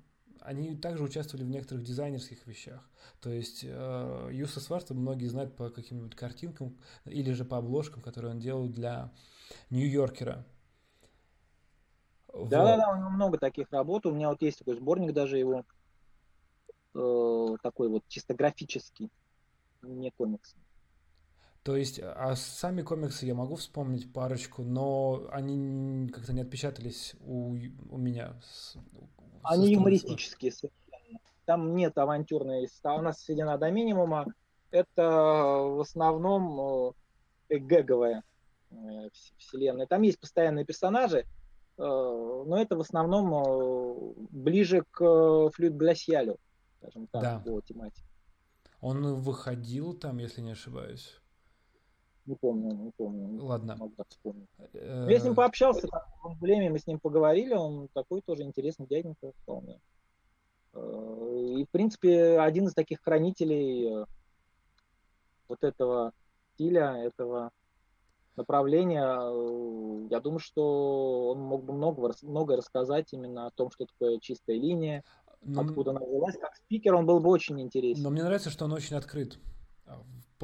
они 0.44 0.76
также 0.76 1.04
участвовали 1.04 1.44
в 1.44 1.50
некоторых 1.50 1.84
дизайнерских 1.84 2.46
вещах. 2.46 2.80
То 3.20 3.30
есть 3.30 3.64
э, 3.64 4.28
Юса 4.32 4.60
Сварца 4.60 4.94
многие 4.94 5.26
знают 5.26 5.56
по 5.56 5.70
каким-нибудь 5.70 6.14
картинкам 6.14 6.76
или 7.04 7.32
же 7.32 7.44
по 7.44 7.58
обложкам, 7.58 8.02
которые 8.02 8.32
он 8.32 8.40
делал 8.40 8.68
для 8.68 9.12
Нью-Йоркера. 9.70 10.44
Вот. 12.32 12.50
у 12.92 12.96
него 12.96 13.10
много 13.10 13.38
таких 13.38 13.70
работ. 13.70 14.06
У 14.06 14.12
меня 14.12 14.30
вот 14.30 14.40
есть 14.42 14.58
такой 14.58 14.76
сборник 14.76 15.12
даже 15.12 15.38
его, 15.38 15.64
э, 16.94 17.56
такой 17.62 17.88
вот 17.88 18.04
чисто 18.08 18.34
графический, 18.34 19.10
не 19.82 20.10
комикс. 20.10 20.54
То 21.62 21.76
есть, 21.76 22.00
а 22.02 22.34
сами 22.34 22.82
комиксы 22.82 23.24
я 23.24 23.34
могу 23.34 23.54
вспомнить 23.54 24.12
парочку, 24.12 24.62
но 24.62 25.28
они 25.30 26.08
как-то 26.08 26.32
не 26.32 26.40
отпечатались 26.40 27.14
у, 27.20 27.56
у 27.88 27.96
меня. 27.96 28.34
С, 28.42 28.76
они 29.44 29.72
юмористические 29.72 30.50
совершенно. 30.50 31.20
Там 31.44 31.76
нет 31.76 31.96
авантюрной. 31.98 32.68
У 32.84 33.02
нас 33.02 33.20
сведена 33.20 33.58
до 33.58 33.70
минимума. 33.70 34.26
Это 34.72 35.02
в 35.02 35.80
основном 35.80 36.94
э, 37.48 37.58
гэговая 37.58 38.24
э, 38.70 38.74
вселенная. 39.36 39.86
Там 39.86 40.02
есть 40.02 40.18
постоянные 40.18 40.64
персонажи, 40.64 41.18
э, 41.18 41.24
но 41.76 42.56
это 42.58 42.76
в 42.76 42.80
основном 42.80 44.14
ближе 44.30 44.84
к 44.90 45.50
флюид 45.50 45.76
Гласьялю, 45.76 46.38
скажем 46.78 47.06
так, 47.08 47.22
да. 47.22 47.42
по 47.44 47.60
тематике. 47.60 48.06
Он 48.80 49.14
выходил 49.14 49.94
там, 49.94 50.18
если 50.18 50.40
не 50.40 50.52
ошибаюсь. 50.52 51.21
Не 52.26 52.36
помню, 52.36 52.72
не 52.72 52.90
помню. 52.92 53.44
Ладно. 53.44 53.76
Могу 53.76 53.94
так 53.96 54.08
вспомнить. 54.08 54.48
Э, 54.74 55.06
я 55.10 55.18
с 55.18 55.24
ним 55.24 55.34
пообщался, 55.34 55.88
в 56.22 56.40
время 56.40 56.70
мы 56.70 56.78
с 56.78 56.86
ним 56.86 57.00
поговорили, 57.00 57.54
он 57.54 57.88
такой 57.92 58.22
тоже 58.22 58.42
интересный 58.42 58.86
дяденька 58.86 59.32
вполне. 59.42 59.80
Э, 60.72 61.54
и, 61.58 61.64
в 61.64 61.70
принципе, 61.70 62.38
один 62.38 62.68
из 62.68 62.74
таких 62.74 63.00
хранителей 63.02 64.02
э, 64.02 64.06
вот 65.48 65.64
этого 65.64 66.12
стиля, 66.54 66.94
этого 66.94 67.50
направления, 68.36 70.08
я 70.08 70.20
думаю, 70.20 70.38
что 70.38 71.30
он 71.30 71.40
мог 71.40 71.64
бы 71.64 71.72
много, 71.72 72.14
многое 72.22 72.56
рассказать 72.56 73.12
именно 73.12 73.46
о 73.46 73.50
том, 73.50 73.70
что 73.70 73.84
такое 73.84 74.18
чистая 74.20 74.56
линия, 74.56 75.02
но... 75.42 75.62
откуда 75.62 75.90
она 75.90 76.00
взялась. 76.00 76.38
Как 76.38 76.54
спикер 76.54 76.94
он 76.94 77.04
был 77.04 77.18
бы 77.18 77.30
очень 77.30 77.60
интересен. 77.60 78.02
Но 78.02 78.10
мне 78.10 78.22
нравится, 78.22 78.48
что 78.48 78.64
он 78.64 78.72
очень 78.72 78.96
открыт 78.96 79.38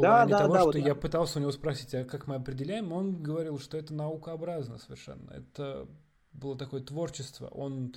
плане 0.03 0.31
да, 0.31 0.39
того, 0.39 0.55
да, 0.55 0.61
что 0.61 0.67
вот, 0.67 0.77
я 0.77 0.95
да. 0.95 0.95
пытался 0.95 1.39
у 1.39 1.43
него 1.43 1.53
спросить, 1.53 1.95
а 1.95 2.05
как 2.05 2.27
мы 2.27 2.37
определяем, 2.37 2.93
он 2.93 3.23
говорил, 3.23 3.59
что 3.59 3.77
это 3.77 3.95
наукообразно 3.95 4.79
совершенно. 4.79 5.31
Это 5.31 5.89
было 6.33 6.57
такое 6.57 6.81
творчество. 6.81 7.49
Он 7.49 7.95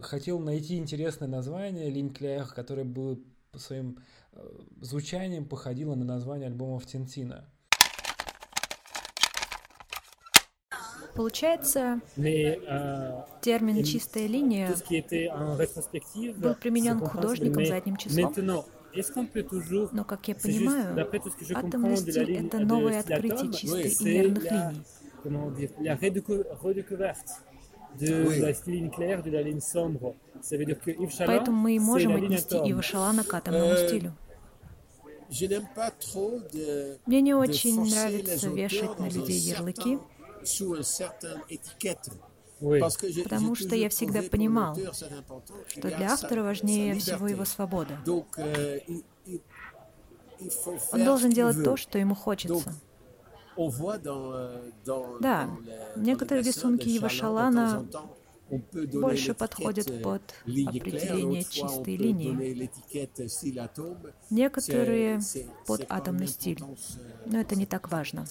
хотел 0.00 0.38
найти 0.40 0.76
интересное 0.76 1.28
название 1.28 1.90
Линклях, 1.90 2.54
которое 2.54 2.84
было 2.84 3.18
по 3.52 3.58
своим 3.58 3.98
э, 4.32 4.46
звучанием 4.80 5.44
походило 5.46 5.94
на 5.94 6.04
название 6.04 6.48
альбомов 6.48 6.86
Тинтина. 6.86 7.48
Получается, 11.14 12.00
термин 12.16 13.84
«чистая 13.84 14.26
линия» 14.26 14.74
был 16.36 16.54
применен 16.56 16.98
к 16.98 17.08
художникам 17.08 17.64
задним 17.64 17.96
числом. 17.96 18.64
Но, 19.92 20.04
как 20.04 20.28
я 20.28 20.34
понимаю, 20.34 21.08
атомный 21.54 21.96
стиль— 21.96 22.46
это 22.46 22.58
новое 22.60 23.00
открытие 23.00 23.52
чистой 23.52 23.90
и 23.90 24.04
мерных 24.04 24.44
линий. 24.50 24.84
Поэтому 31.26 31.56
мы 31.56 31.76
и 31.76 31.78
можем 31.78 32.16
отнести 32.16 32.56
Ива 32.56 32.82
Шалана 32.82 33.24
к 33.24 33.32
атомному 33.34 33.76
стилю. 33.76 34.12
Мне 37.06 37.20
не 37.20 37.34
очень 37.34 37.80
нравится 37.80 38.48
вешать 38.50 38.98
на 38.98 39.08
людей 39.08 39.38
ярлыки, 39.38 39.98
потому 43.22 43.54
что 43.54 43.76
я 43.76 43.88
всегда 43.88 44.22
понимал, 44.22 44.76
что 45.68 45.88
для 45.88 46.12
автора 46.12 46.42
важнее 46.42 46.94
всего 46.94 47.28
его 47.28 47.44
свобода. 47.44 47.98
Euh, 48.06 48.80
Он 50.92 51.04
должен 51.04 51.30
делать 51.30 51.62
то, 51.62 51.76
что 51.76 51.98
ему 51.98 52.14
хочется. 52.14 52.74
Euh, 53.56 55.18
да, 55.20 55.48
некоторые 55.96 56.42
рисунки 56.42 56.88
Ива 56.88 57.08
Шалана 57.08 57.86
больше 58.92 59.34
подходят 59.34 60.02
под 60.02 60.22
определение 60.44 61.44
чистой 61.44 61.96
линии. 61.96 62.70
Некоторые 64.30 65.20
под 65.66 65.86
атомный 65.88 66.26
стиль, 66.26 66.62
но 67.26 67.40
это 67.40 67.56
не 67.56 67.66
так 67.66 67.90
важно. 67.90 68.26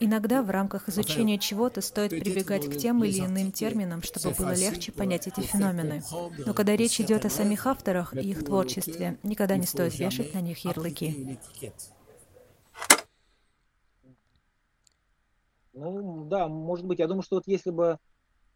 Иногда 0.00 0.42
в 0.42 0.50
рамках 0.50 0.88
изучения 0.88 1.38
чего-то 1.38 1.80
стоит 1.80 2.10
прибегать 2.10 2.68
к 2.68 2.76
тем 2.76 3.02
или 3.04 3.20
иным 3.20 3.52
терминам, 3.52 4.02
чтобы 4.02 4.34
было 4.34 4.54
легче 4.54 4.92
понять 4.92 5.26
эти 5.26 5.40
феномены. 5.40 6.02
Но 6.44 6.54
когда 6.54 6.76
речь 6.76 7.00
идет 7.00 7.24
о 7.24 7.30
самих 7.30 7.66
авторах 7.66 8.14
и 8.14 8.30
их 8.30 8.44
творчестве, 8.44 9.18
никогда 9.22 9.56
не 9.56 9.66
стоит 9.66 9.98
вешать 9.98 10.34
на 10.34 10.40
них 10.40 10.64
ярлыки. 10.64 11.38
Ну, 15.74 16.26
да, 16.26 16.48
может 16.48 16.84
быть. 16.84 16.98
Я 16.98 17.06
думаю, 17.06 17.22
что 17.22 17.36
вот 17.36 17.44
если 17.46 17.70
бы 17.70 17.98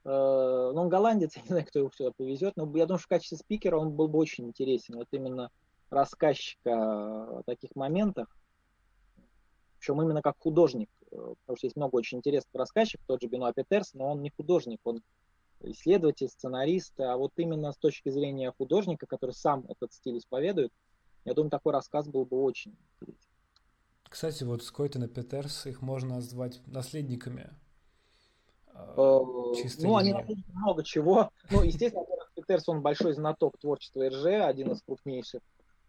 Э, 0.06 0.70
ну, 0.72 0.82
он 0.82 0.88
голландец, 0.88 1.34
я 1.36 1.42
не 1.42 1.48
знаю, 1.48 1.66
кто 1.66 1.80
его 1.80 1.90
сюда 1.90 2.12
повезет, 2.16 2.54
но 2.56 2.64
я 2.76 2.86
думаю, 2.86 2.98
что 2.98 3.06
в 3.06 3.08
качестве 3.08 3.38
спикера 3.38 3.76
он 3.76 3.90
был 3.90 4.08
бы 4.08 4.18
очень 4.18 4.46
интересен. 4.46 4.96
Вот 4.96 5.08
именно 5.10 5.50
рассказчика 5.90 7.38
о 7.38 7.42
таких 7.44 7.74
моментах, 7.74 8.28
причем 9.86 10.02
именно 10.02 10.20
как 10.20 10.36
художник, 10.38 10.88
э, 11.12 11.34
потому 11.40 11.56
что 11.56 11.66
есть 11.66 11.76
много 11.76 11.94
очень 11.94 12.18
интересных 12.18 12.52
рассказчиков, 12.54 13.06
тот 13.06 13.22
же 13.22 13.28
Бенуа 13.28 13.52
Петерс, 13.52 13.94
но 13.94 14.10
он 14.10 14.22
не 14.22 14.30
художник, 14.36 14.80
он 14.82 15.00
исследователь, 15.60 16.28
сценарист, 16.28 16.98
а 17.00 17.16
вот 17.16 17.32
именно 17.36 17.70
с 17.72 17.76
точки 17.76 18.08
зрения 18.08 18.52
художника, 18.58 19.06
который 19.06 19.30
сам 19.30 19.64
этот 19.68 19.92
стиль 19.92 20.18
исповедует, 20.18 20.72
я 21.24 21.34
думаю, 21.34 21.50
такой 21.50 21.72
рассказ 21.72 22.08
был 22.08 22.24
бы 22.24 22.42
очень 22.42 22.76
интересен. 23.00 23.30
Кстати, 24.08 24.44
вот 24.44 24.64
Скойтен 24.64 25.04
и 25.04 25.08
Петерс, 25.08 25.66
их 25.66 25.82
можно 25.82 26.16
назвать 26.16 26.60
наследниками 26.66 27.50
Э, 28.96 29.20
ну, 29.78 29.96
они 29.96 30.14
много 30.52 30.84
чего. 30.84 31.30
Ну, 31.50 31.62
естественно, 31.62 32.04
Петерс, 32.34 32.68
он 32.68 32.82
большой 32.82 33.14
знаток 33.14 33.58
творчества 33.58 34.08
РЖ, 34.08 34.44
один 34.44 34.72
из 34.72 34.82
крупнейших 34.82 35.40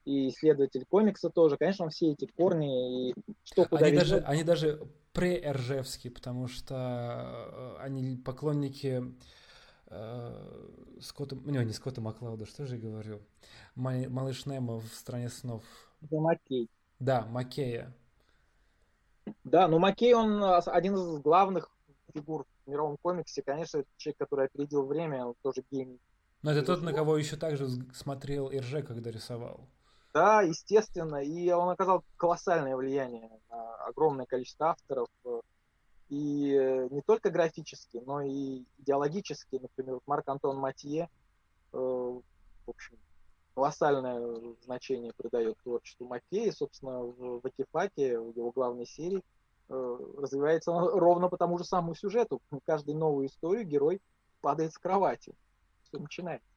и 0.07 0.29
исследователь 0.29 0.85
комикса 0.85 1.29
тоже. 1.29 1.57
Конечно, 1.57 1.85
он 1.85 1.91
все 1.91 2.13
эти 2.13 2.25
корни 2.25 3.09
и 3.09 3.15
что 3.43 3.65
куда 3.65 3.87
они 3.87 3.97
даже, 3.97 4.19
они 4.19 4.43
даже 4.43 4.87
пре-ржевские, 5.11 6.11
потому 6.11 6.47
что 6.47 7.75
э, 7.77 7.81
они 7.81 8.15
поклонники 8.15 9.03
э, 9.87 10.69
Скотта, 11.01 11.35
не, 11.35 11.57
не 11.65 11.73
Скотта 11.73 11.99
Маклауда, 11.99 12.45
что 12.45 12.65
же 12.65 12.75
я 12.75 12.81
говорю? 12.81 13.19
Малыш 13.75 14.45
Немо 14.45 14.79
в 14.79 14.87
«Стране 14.93 15.27
снов». 15.27 15.63
Это 16.01 16.15
Маккей. 16.15 16.69
Да, 16.99 17.25
Маккея. 17.25 17.93
Да, 19.43 19.67
ну 19.67 19.77
Маккей, 19.77 20.13
он 20.13 20.41
один 20.41 20.95
из 20.95 21.19
главных 21.19 21.69
фигур 22.13 22.45
в 22.65 22.69
мировом 22.69 22.95
комиксе, 23.01 23.41
конечно, 23.41 23.83
человек, 23.97 24.19
который 24.19 24.45
опередил 24.45 24.85
время, 24.85 25.25
он 25.25 25.35
тоже 25.41 25.63
гений. 25.69 25.99
Но 26.43 26.51
это 26.51 26.63
тот, 26.63 26.81
на 26.81 26.93
кого 26.93 27.17
еще 27.17 27.35
также 27.35 27.67
смотрел 27.93 28.49
Ирже, 28.49 28.83
когда 28.83 29.11
рисовал. 29.11 29.67
Да, 30.17 30.41
естественно, 30.41 31.17
и 31.17 31.51
он 31.51 31.69
оказал 31.69 32.03
колоссальное 32.17 32.75
влияние 32.75 33.29
на 33.51 33.75
огромное 33.85 34.25
количество 34.25 34.69
авторов, 34.69 35.09
и 36.09 36.87
не 36.89 37.01
только 37.01 37.29
графически, 37.29 38.01
но 38.03 38.21
и 38.21 38.63
идеологически, 38.79 39.59
например, 39.61 39.99
Марк 40.07 40.27
Антон 40.27 40.57
Матье, 40.57 41.07
э, 41.73 41.77
в 41.77 42.23
общем, 42.67 42.97
колоссальное 43.53 44.55
значение 44.63 45.13
придает 45.15 45.57
творчеству 45.59 46.07
Маккея, 46.07 46.51
собственно, 46.51 47.03
в 47.03 47.41
Ватифаке, 47.43 48.19
в 48.19 48.35
его 48.35 48.51
главной 48.51 48.87
серии, 48.87 49.23
Э, 49.69 49.97
развивается 50.17 50.71
ровно 50.71 51.27
по 51.27 51.37
тому 51.37 51.57
же 51.57 51.65
самому 51.65 51.93
сюжету. 51.93 52.41
Каждую 52.65 52.97
новую 52.97 53.27
историю 53.27 53.65
герой 53.65 54.01
падает 54.39 54.71
с 54.71 54.77
кровати. 54.77 55.35
Все 55.83 55.99
начинается. 55.99 56.47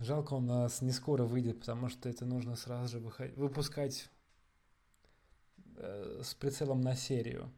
Жалко, 0.00 0.34
он 0.34 0.50
у 0.50 0.54
нас 0.54 0.80
не 0.82 0.92
скоро 0.92 1.24
выйдет, 1.24 1.60
потому 1.60 1.88
что 1.88 2.08
это 2.08 2.24
нужно 2.24 2.56
сразу 2.56 2.88
же 2.88 2.98
выпускать 3.36 4.08
э, 5.76 6.20
с 6.22 6.34
прицелом 6.34 6.80
на 6.80 6.94
серию. 6.94 7.52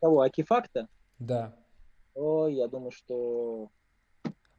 Кого, 0.00 0.20
Акифакта? 0.20 0.88
Да. 1.18 1.56
Ой, 2.14 2.54
я 2.54 2.68
думаю, 2.68 2.90
что... 2.90 3.70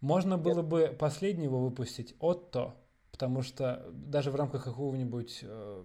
Можно 0.02 0.38
было 0.38 0.62
бы 0.62 0.96
последнего 0.98 1.58
выпустить, 1.58 2.16
Отто, 2.20 2.76
потому 3.12 3.42
что 3.42 3.86
даже 3.92 4.32
в 4.32 4.36
рамках 4.36 4.64
какого-нибудь 4.64 5.40
э, 5.44 5.84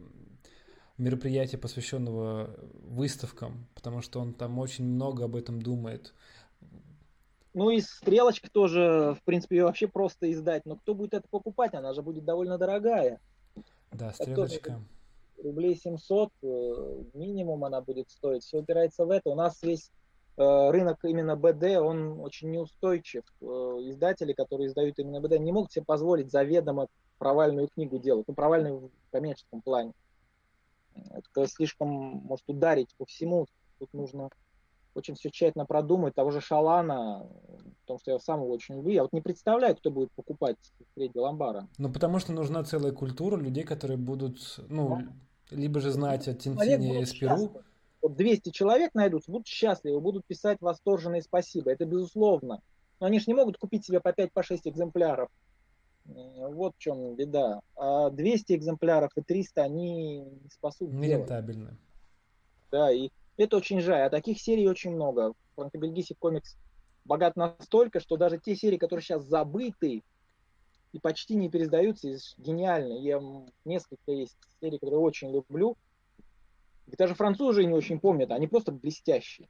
мероприятия, 0.98 1.58
посвященного 1.58 2.54
выставкам, 2.74 3.66
потому 3.74 4.02
что 4.02 4.20
он 4.20 4.34
там 4.34 4.58
очень 4.58 4.84
много 4.84 5.24
об 5.24 5.34
этом 5.34 5.60
думает. 5.60 6.14
Ну 7.54 7.70
и 7.70 7.80
стрелочка 7.80 8.50
тоже, 8.50 9.16
в 9.18 9.24
принципе, 9.24 9.58
ее 9.58 9.64
вообще 9.64 9.86
просто 9.86 10.30
издать. 10.32 10.66
Но 10.66 10.74
кто 10.76 10.94
будет 10.94 11.14
это 11.14 11.28
покупать? 11.30 11.72
Она 11.74 11.94
же 11.94 12.02
будет 12.02 12.24
довольно 12.24 12.58
дорогая. 12.58 13.20
Да, 13.92 14.12
стрелочка. 14.12 14.80
Рублей 15.42 15.76
700 15.76 16.30
э, 16.42 17.02
минимум 17.14 17.64
она 17.64 17.80
будет 17.80 18.10
стоить. 18.10 18.42
Все 18.42 18.58
упирается 18.58 19.04
в 19.04 19.10
это. 19.10 19.30
У 19.30 19.36
нас 19.36 19.62
весь 19.62 19.90
э, 20.36 20.70
рынок 20.70 21.04
именно 21.04 21.36
БД, 21.36 21.78
он 21.80 22.18
очень 22.20 22.50
неустойчив. 22.50 23.22
Э, 23.40 23.44
издатели, 23.82 24.32
которые 24.32 24.68
издают 24.68 24.98
именно 24.98 25.20
БД, 25.20 25.38
не 25.38 25.52
могут 25.52 25.72
себе 25.72 25.84
позволить 25.84 26.32
заведомо 26.32 26.88
провальную 27.18 27.68
книгу 27.68 27.98
делать. 27.98 28.26
Ну, 28.26 28.34
провальную 28.34 28.88
в 28.88 29.10
коммерческом 29.12 29.60
плане. 29.60 29.92
Это 31.10 31.46
слишком 31.46 31.88
может 31.88 32.48
ударить 32.48 32.94
по 32.96 33.04
всему. 33.04 33.46
Тут 33.78 33.92
нужно 33.92 34.30
очень 34.94 35.14
все 35.14 35.30
тщательно 35.30 35.66
продумать. 35.66 36.14
Того 36.14 36.30
же 36.30 36.40
Шалана, 36.40 37.26
потому 37.82 37.98
что 38.00 38.12
я 38.12 38.18
сам 38.18 38.40
его 38.40 38.50
очень 38.52 38.76
люблю. 38.76 38.92
Я 38.92 39.02
вот 39.02 39.12
не 39.12 39.20
представляю, 39.20 39.76
кто 39.76 39.90
будет 39.90 40.12
покупать 40.12 40.56
Фредди 40.94 41.18
Ламбара. 41.18 41.68
Ну, 41.78 41.92
потому 41.92 42.18
что 42.18 42.32
нужна 42.32 42.64
целая 42.64 42.92
культура 42.92 43.36
людей, 43.36 43.64
которые 43.64 43.96
будут, 43.96 44.60
ну, 44.68 44.98
да. 45.50 45.56
либо 45.56 45.80
же 45.80 45.90
знать 45.90 46.28
о 46.28 46.34
Тинтине 46.34 47.00
и 47.00 47.02
Эспиру. 47.02 47.62
Вот 48.02 48.16
200 48.16 48.50
человек 48.50 48.90
найдутся, 48.94 49.30
будут 49.30 49.46
счастливы, 49.46 50.00
будут 50.00 50.26
писать 50.26 50.58
восторженные 50.60 51.22
спасибо. 51.22 51.70
Это 51.70 51.86
безусловно. 51.86 52.60
Но 53.00 53.06
они 53.06 53.18
же 53.18 53.24
не 53.28 53.34
могут 53.34 53.56
купить 53.56 53.84
себе 53.84 54.00
по 54.00 54.08
5-6 54.08 54.28
по 54.32 54.40
экземпляров 54.68 55.30
вот 56.06 56.74
в 56.76 56.78
чем 56.78 57.14
беда. 57.14 57.60
А 57.76 58.10
200 58.10 58.52
экземпляров 58.54 59.10
и 59.16 59.22
300, 59.22 59.62
они 59.62 60.20
не 60.20 60.50
спасут. 60.50 60.92
Нерентабельны. 60.92 61.76
Да, 62.70 62.92
и 62.92 63.10
это 63.36 63.56
очень 63.56 63.80
жаль. 63.80 64.06
А 64.06 64.10
таких 64.10 64.40
серий 64.40 64.68
очень 64.68 64.92
много. 64.92 65.34
Франко-бельгийский 65.56 66.16
комикс 66.18 66.56
богат 67.04 67.36
настолько, 67.36 68.00
что 68.00 68.16
даже 68.16 68.38
те 68.38 68.56
серии, 68.56 68.78
которые 68.78 69.02
сейчас 69.02 69.24
забыты 69.24 70.02
и 70.92 70.98
почти 71.00 71.34
не 71.34 71.50
пересдаются, 71.50 72.08
гениальны. 72.38 73.00
Я 73.00 73.20
несколько 73.64 74.12
есть 74.12 74.36
серий, 74.60 74.78
которые 74.78 75.00
очень 75.00 75.32
люблю. 75.32 75.76
И 76.86 76.96
даже 76.96 77.14
французы 77.14 77.64
не 77.64 77.74
очень 77.74 77.98
помнят, 77.98 78.30
они 78.30 78.46
просто 78.46 78.70
блестящие. 78.70 79.48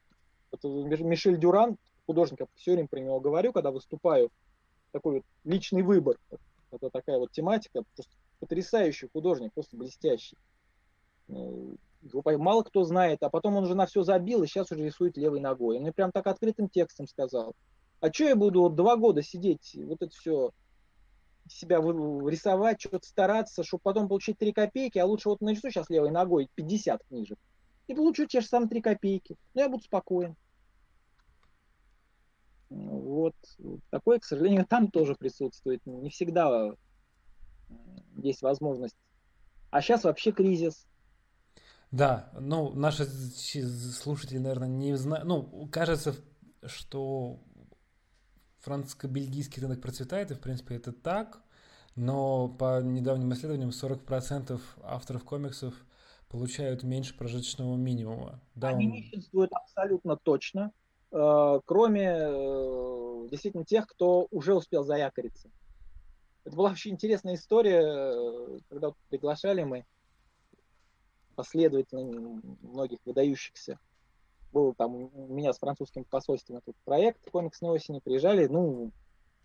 Вот 0.50 0.62
Мишель 0.64 1.38
Дюран, 1.38 1.76
художник, 2.06 2.40
я 2.40 2.46
все 2.54 2.72
время 2.72 2.88
про 2.88 3.00
него 3.00 3.18
говорю, 3.20 3.52
когда 3.52 3.72
выступаю, 3.72 4.30
такой 4.92 5.14
вот 5.16 5.24
личный 5.42 5.82
выбор. 5.82 6.16
Это 6.70 6.90
такая 6.90 7.18
вот 7.18 7.32
тематика, 7.32 7.82
просто 7.94 8.12
потрясающий 8.38 9.08
художник, 9.12 9.52
просто 9.52 9.76
блестящий. 9.76 10.36
Ну, 12.12 12.22
мало 12.38 12.62
кто 12.62 12.84
знает, 12.84 13.22
а 13.22 13.30
потом 13.30 13.56
он 13.56 13.64
уже 13.64 13.74
на 13.74 13.86
все 13.86 14.02
забил 14.02 14.42
и 14.42 14.46
сейчас 14.46 14.70
уже 14.70 14.84
рисует 14.84 15.16
левой 15.16 15.40
ногой. 15.40 15.76
Он 15.76 15.82
мне 15.82 15.92
прям 15.92 16.12
так 16.12 16.26
открытым 16.26 16.68
текстом 16.68 17.06
сказал. 17.06 17.54
А 18.00 18.12
что 18.12 18.24
я 18.24 18.36
буду 18.36 18.60
вот 18.60 18.74
два 18.74 18.96
года 18.96 19.22
сидеть, 19.22 19.76
вот 19.86 20.02
это 20.02 20.14
все 20.14 20.50
себя 21.48 21.78
рисовать, 21.78 22.80
что-то 22.80 23.06
стараться, 23.06 23.64
чтобы 23.64 23.82
потом 23.82 24.08
получить 24.08 24.38
3 24.38 24.52
копейки, 24.52 24.98
а 24.98 25.06
лучше 25.06 25.28
вот 25.28 25.40
нарисую 25.40 25.70
сейчас 25.72 25.90
левой 25.90 26.10
ногой 26.10 26.48
50 26.54 27.04
книжек. 27.04 27.38
и 27.86 27.94
получу 27.94 28.26
те 28.26 28.40
же 28.40 28.46
самые 28.46 28.68
3 28.68 28.80
копейки. 28.80 29.36
Но 29.54 29.62
я 29.62 29.68
буду 29.68 29.84
спокоен. 29.84 30.36
Вот 32.70 33.34
такое, 33.90 34.18
к 34.18 34.24
сожалению, 34.24 34.66
там 34.68 34.90
тоже 34.90 35.14
присутствует. 35.14 35.84
Не 35.86 36.10
всегда 36.10 36.72
есть 38.16 38.42
возможность. 38.42 38.96
А 39.70 39.80
сейчас 39.80 40.04
вообще 40.04 40.32
кризис. 40.32 40.86
Да, 41.94 42.28
ну, 42.40 42.72
наши 42.74 43.04
слушатели, 43.04 44.38
наверное, 44.38 44.66
не 44.66 44.96
знают. 44.96 45.26
Ну, 45.26 45.68
кажется, 45.70 46.16
что 46.66 47.38
французско-бельгийский 48.62 49.62
рынок 49.62 49.80
процветает, 49.80 50.32
и, 50.32 50.34
в 50.34 50.40
принципе, 50.40 50.74
это 50.74 50.92
так. 50.92 51.40
Но 51.94 52.48
по 52.48 52.82
недавним 52.82 53.32
исследованиям 53.32 53.70
40% 53.70 54.60
авторов 54.82 55.22
комиксов 55.22 55.72
получают 56.28 56.82
меньше 56.82 57.16
прожиточного 57.16 57.76
минимума. 57.76 58.40
Да, 58.56 58.70
Они 58.70 58.86
он... 58.86 58.92
меньшинствуют 58.94 59.52
абсолютно 59.52 60.16
точно, 60.16 60.72
э, 61.12 61.60
кроме 61.64 62.08
э, 62.08 63.28
действительно 63.30 63.64
тех, 63.64 63.86
кто 63.86 64.26
уже 64.32 64.54
успел 64.54 64.82
заякориться. 64.82 65.48
Это 66.44 66.56
была 66.56 66.70
вообще 66.70 66.90
интересная 66.90 67.36
история, 67.36 67.82
э, 67.84 68.58
когда 68.68 68.90
приглашали 69.10 69.62
мы 69.62 69.84
последовательно 71.34 72.40
многих 72.62 72.98
выдающихся. 73.04 73.78
Был 74.52 74.74
там 74.74 74.94
у 74.94 75.26
меня 75.34 75.52
с 75.52 75.58
французским 75.58 76.04
посольством 76.04 76.58
этот 76.58 76.76
проект 76.84 77.28
«Комикс 77.30 77.62
осени». 77.62 78.00
Приезжали, 78.02 78.46
ну, 78.46 78.92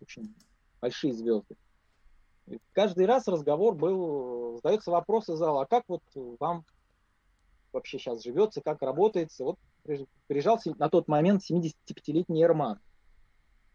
очень 0.00 0.34
большие 0.80 1.12
звезды. 1.12 1.56
И 2.46 2.58
каждый 2.72 3.06
раз 3.06 3.28
разговор 3.28 3.74
был, 3.74 4.56
задается 4.62 4.90
вопрос 4.90 5.28
из 5.28 5.38
зала, 5.38 5.62
а 5.62 5.66
как 5.66 5.84
вот 5.88 6.02
вам 6.14 6.64
вообще 7.72 7.98
сейчас 7.98 8.22
живется, 8.22 8.60
как 8.60 8.82
работается? 8.82 9.44
Вот 9.44 9.58
приезжал 10.26 10.58
на 10.78 10.88
тот 10.88 11.08
момент 11.08 11.42
75-летний 11.48 12.42
Эрман, 12.42 12.80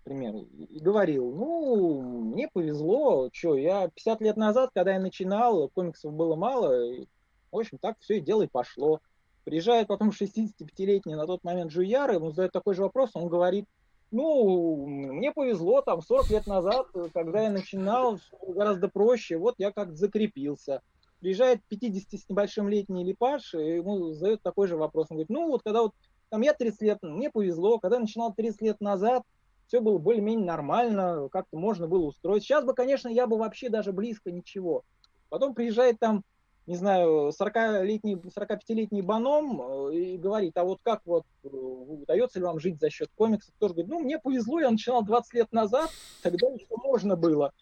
например, 0.05 0.35
и 0.35 0.79
говорил, 0.79 1.33
ну, 1.33 2.01
мне 2.01 2.47
повезло, 2.47 3.29
что 3.33 3.55
я 3.55 3.89
50 3.89 4.21
лет 4.21 4.37
назад, 4.37 4.71
когда 4.73 4.93
я 4.93 4.99
начинал, 4.99 5.69
комиксов 5.69 6.13
было 6.13 6.35
мало, 6.35 7.05
в 7.55 7.59
общем, 7.59 7.77
так 7.77 7.97
все 7.99 8.17
и 8.17 8.21
дело 8.21 8.43
и 8.43 8.47
пошло. 8.47 8.99
Приезжает 9.43 9.87
потом 9.87 10.09
65-летний 10.09 11.15
на 11.15 11.27
тот 11.27 11.43
момент 11.43 11.71
Жуяр, 11.71 12.11
ему 12.11 12.31
задают 12.31 12.51
такой 12.51 12.75
же 12.75 12.81
вопрос, 12.81 13.11
он 13.13 13.27
говорит, 13.27 13.65
ну, 14.11 14.85
мне 14.85 15.31
повезло, 15.31 15.81
там, 15.81 16.01
40 16.01 16.29
лет 16.29 16.47
назад, 16.47 16.87
когда 17.13 17.43
я 17.43 17.49
начинал, 17.51 18.19
гораздо 18.47 18.87
проще, 18.87 19.37
вот 19.37 19.55
я 19.57 19.71
как-то 19.71 19.95
закрепился. 19.95 20.81
Приезжает 21.19 21.61
50 21.67 22.19
с 22.21 22.29
небольшим 22.29 22.69
летний 22.69 23.03
Липаш, 23.03 23.55
и 23.55 23.77
ему 23.77 24.13
задают 24.13 24.41
такой 24.41 24.67
же 24.67 24.77
вопрос. 24.77 25.07
Он 25.09 25.17
говорит, 25.17 25.29
ну, 25.29 25.47
вот 25.47 25.63
когда 25.63 25.81
вот, 25.81 25.93
там, 26.29 26.41
я 26.41 26.53
30 26.53 26.81
лет, 26.81 26.97
мне 27.01 27.29
повезло, 27.29 27.79
когда 27.79 27.97
я 27.97 28.01
начинал 28.01 28.33
30 28.33 28.61
лет 28.61 28.81
назад, 28.81 29.23
все 29.67 29.79
было 29.79 29.97
более-менее 29.97 30.45
нормально, 30.45 31.27
как-то 31.31 31.57
можно 31.57 31.87
было 31.87 32.05
устроить. 32.05 32.43
Сейчас 32.43 32.63
бы, 32.63 32.73
конечно, 32.73 33.09
я 33.09 33.27
бы 33.27 33.37
вообще 33.37 33.69
даже 33.69 33.91
близко 33.91 34.31
ничего. 34.31 34.83
Потом 35.29 35.55
приезжает 35.55 35.99
там 35.99 36.23
не 36.67 36.75
знаю, 36.75 37.29
40-летний, 37.29 38.15
45-летний 38.15 39.01
Баном 39.01 39.61
э, 39.61 39.95
и 39.95 40.17
говорит, 40.17 40.57
а 40.57 40.63
вот 40.63 40.79
как 40.83 41.01
вот, 41.05 41.23
э, 41.43 41.47
удается 41.47 42.39
ли 42.39 42.45
вам 42.45 42.59
жить 42.59 42.79
за 42.79 42.89
счет 42.89 43.09
комиксов? 43.15 43.53
Тоже 43.59 43.75
говорит, 43.75 43.91
ну, 43.91 43.99
мне 43.99 44.17
повезло, 44.17 44.59
я 44.59 44.71
начинал 44.71 45.03
20 45.03 45.33
лет 45.33 45.51
назад, 45.51 45.91
тогда 46.23 46.47
еще 46.47 46.65
можно 46.83 47.15
было. 47.15 47.53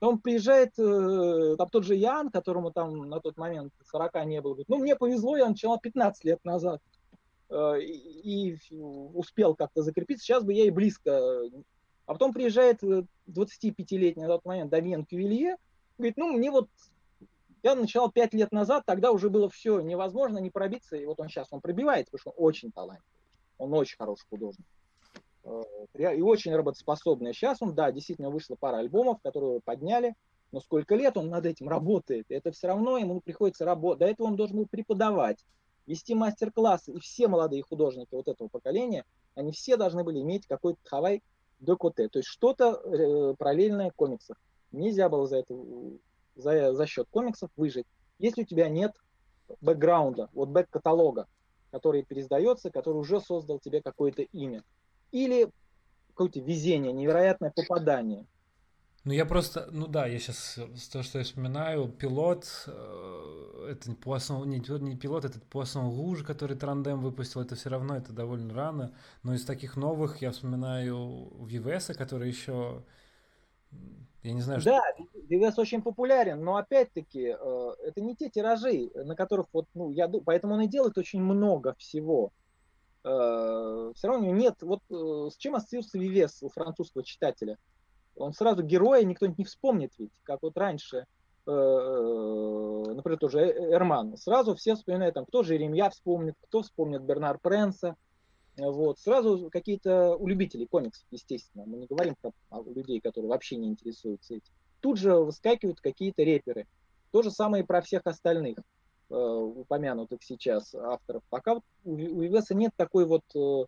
Он 0.00 0.18
приезжает, 0.18 0.78
э, 0.78 1.56
там 1.58 1.68
тот 1.68 1.84
же 1.84 1.96
Ян, 1.96 2.30
которому 2.30 2.70
там 2.70 3.08
на 3.08 3.20
тот 3.20 3.36
момент 3.36 3.72
40 3.90 4.24
не 4.26 4.40
было, 4.40 4.52
говорит, 4.52 4.68
ну, 4.68 4.78
мне 4.78 4.94
повезло, 4.94 5.36
я 5.36 5.48
начинал 5.48 5.80
15 5.80 6.24
лет 6.24 6.44
назад 6.44 6.80
и, 7.50 8.56
и 8.70 8.80
успел 8.80 9.54
как-то 9.54 9.82
закрепиться, 9.82 10.24
сейчас 10.24 10.42
бы 10.42 10.52
я 10.52 10.64
и 10.64 10.70
близко. 10.70 11.42
А 12.06 12.12
потом 12.12 12.32
приезжает 12.32 12.82
25-летний 12.82 14.22
на 14.22 14.28
тот 14.28 14.44
момент 14.44 14.70
Дамьен 14.70 15.04
Кювелье, 15.04 15.56
говорит, 15.98 16.16
ну, 16.16 16.32
мне 16.32 16.50
вот 16.50 16.68
я 17.64 17.74
начинал 17.74 18.12
пять 18.12 18.34
лет 18.34 18.52
назад, 18.52 18.84
тогда 18.86 19.10
уже 19.10 19.30
было 19.30 19.48
все 19.48 19.80
невозможно 19.80 20.36
не 20.38 20.50
пробиться, 20.50 20.96
и 20.96 21.06
вот 21.06 21.18
он 21.18 21.28
сейчас, 21.28 21.48
он 21.50 21.62
пробивает, 21.62 22.06
потому 22.06 22.20
что 22.20 22.30
он 22.30 22.46
очень 22.46 22.70
талантливый, 22.70 23.18
он 23.56 23.72
очень 23.72 23.96
хороший 23.96 24.26
художник 24.28 24.66
э, 25.44 25.62
и 25.94 26.20
очень 26.20 26.54
работоспособный. 26.54 27.32
Сейчас 27.32 27.62
он, 27.62 27.74
да, 27.74 27.90
действительно 27.90 28.28
вышла 28.28 28.54
пара 28.54 28.76
альбомов, 28.76 29.22
которые 29.22 29.52
его 29.52 29.60
подняли, 29.64 30.14
но 30.52 30.60
сколько 30.60 30.94
лет 30.94 31.16
он 31.16 31.30
над 31.30 31.46
этим 31.46 31.70
работает, 31.70 32.26
это 32.28 32.52
все 32.52 32.66
равно 32.66 32.98
ему 32.98 33.22
приходится 33.22 33.64
работать. 33.64 34.00
До 34.00 34.06
этого 34.06 34.26
он 34.26 34.36
должен 34.36 34.58
был 34.58 34.66
преподавать, 34.66 35.38
вести 35.86 36.14
мастер-классы, 36.14 36.92
и 36.92 37.00
все 37.00 37.28
молодые 37.28 37.62
художники 37.62 38.14
вот 38.14 38.28
этого 38.28 38.48
поколения, 38.48 39.06
они 39.34 39.52
все 39.52 39.78
должны 39.78 40.04
были 40.04 40.20
иметь 40.20 40.46
какой-то 40.46 40.78
хавай 40.84 41.22
докоте, 41.60 42.08
то 42.08 42.18
есть 42.18 42.28
что-то 42.28 42.74
э, 42.74 43.34
параллельное 43.38 43.90
комиксов. 43.90 44.36
Нельзя 44.70 45.08
было 45.08 45.26
за 45.26 45.38
это 45.38 45.54
за, 46.36 46.74
за 46.74 46.86
счет 46.86 47.06
комиксов 47.10 47.50
выжить, 47.56 47.86
если 48.18 48.42
у 48.42 48.46
тебя 48.46 48.68
нет 48.68 48.92
бэкграунда, 49.60 50.28
вот 50.32 50.48
бэк-каталога, 50.48 51.26
который 51.70 52.04
пересдается, 52.04 52.70
который 52.70 52.96
уже 52.96 53.20
создал 53.20 53.58
тебе 53.58 53.82
какое-то 53.82 54.22
имя. 54.22 54.62
Или 55.10 55.50
какое-то 56.08 56.40
везение, 56.40 56.92
невероятное 56.92 57.52
попадание. 57.54 58.26
Ну, 59.04 59.12
я 59.12 59.26
просто, 59.26 59.68
ну 59.70 59.86
да, 59.86 60.06
я 60.06 60.18
сейчас, 60.18 60.58
то, 60.90 61.02
что 61.02 61.18
я 61.18 61.24
вспоминаю, 61.24 61.88
пилот, 61.88 62.46
э, 62.66 63.68
это 63.72 63.92
Пуассон, 63.92 64.48
не, 64.48 64.60
не 64.80 64.96
пилот, 64.96 65.26
это 65.26 65.38
Пуассон 65.40 65.86
Луж, 65.86 66.22
который 66.22 66.56
Трандем 66.56 67.02
выпустил, 67.02 67.42
это 67.42 67.54
все 67.54 67.68
равно, 67.68 67.96
это 67.96 68.14
довольно 68.14 68.54
рано, 68.54 68.94
но 69.22 69.34
из 69.34 69.44
таких 69.44 69.76
новых 69.76 70.22
я 70.22 70.30
вспоминаю 70.30 71.30
Вивеса, 71.44 71.92
который 71.92 72.28
еще 72.28 72.82
я 74.24 74.32
не 74.32 74.40
знаю, 74.40 74.60
да, 74.62 74.80
что... 74.94 75.04
DVS 75.28 75.52
очень 75.58 75.82
популярен, 75.82 76.42
но 76.42 76.56
опять-таки 76.56 77.36
э, 77.38 77.70
это 77.84 78.00
не 78.00 78.16
те 78.16 78.30
тиражи, 78.30 78.90
на 78.94 79.14
которых 79.14 79.46
вот, 79.52 79.66
ну, 79.74 79.90
я 79.90 80.08
думаю, 80.08 80.24
поэтому 80.24 80.54
он 80.54 80.62
и 80.62 80.66
делает 80.66 80.96
очень 80.96 81.20
много 81.20 81.74
всего. 81.74 82.32
Э, 83.04 83.92
все 83.94 84.08
равно 84.08 84.32
нет, 84.32 84.56
вот 84.62 84.80
э, 84.90 85.30
с 85.30 85.36
чем 85.36 85.56
ассоциируется 85.56 85.98
Вивес 85.98 86.42
у 86.42 86.48
французского 86.48 87.04
читателя? 87.04 87.58
Он 88.16 88.32
сразу 88.32 88.62
героя 88.62 89.04
никто 89.04 89.26
не 89.26 89.44
вспомнит 89.44 89.92
ведь, 89.98 90.12
как 90.22 90.40
вот 90.42 90.56
раньше, 90.56 91.06
например, 91.46 93.18
тоже 93.18 93.40
Эрман. 93.40 94.16
Сразу 94.16 94.54
все 94.54 94.76
вспоминают, 94.76 95.16
там, 95.16 95.26
кто 95.26 95.42
Жеремья 95.42 95.90
вспомнит, 95.90 96.36
кто 96.40 96.62
вспомнит 96.62 97.02
Бернар 97.02 97.38
Пренса, 97.38 97.96
вот, 98.56 98.98
сразу 98.98 99.50
какие-то 99.50 100.16
у 100.16 100.26
любителей 100.26 100.66
комиксов, 100.66 101.06
естественно, 101.10 101.64
мы 101.66 101.78
не 101.78 101.86
говорим 101.86 102.14
про 102.20 102.32
людей, 102.66 103.00
которые 103.00 103.28
вообще 103.28 103.56
не 103.56 103.68
интересуются 103.68 104.34
этим. 104.34 104.52
Тут 104.80 104.98
же 104.98 105.14
выскакивают 105.14 105.80
какие-то 105.80 106.22
реперы. 106.22 106.66
То 107.10 107.22
же 107.22 107.30
самое 107.30 107.64
и 107.64 107.66
про 107.66 107.80
всех 107.80 108.02
остальных 108.04 108.58
э, 109.10 109.14
упомянутых 109.14 110.22
сейчас 110.22 110.74
авторов. 110.74 111.22
Пока 111.30 111.54
вот 111.54 111.64
у, 111.84 111.94
у 111.94 112.24
Ивеса 112.24 112.54
нет 112.54 112.72
такой 112.76 113.06
вот 113.06 113.24
э, 113.34 113.64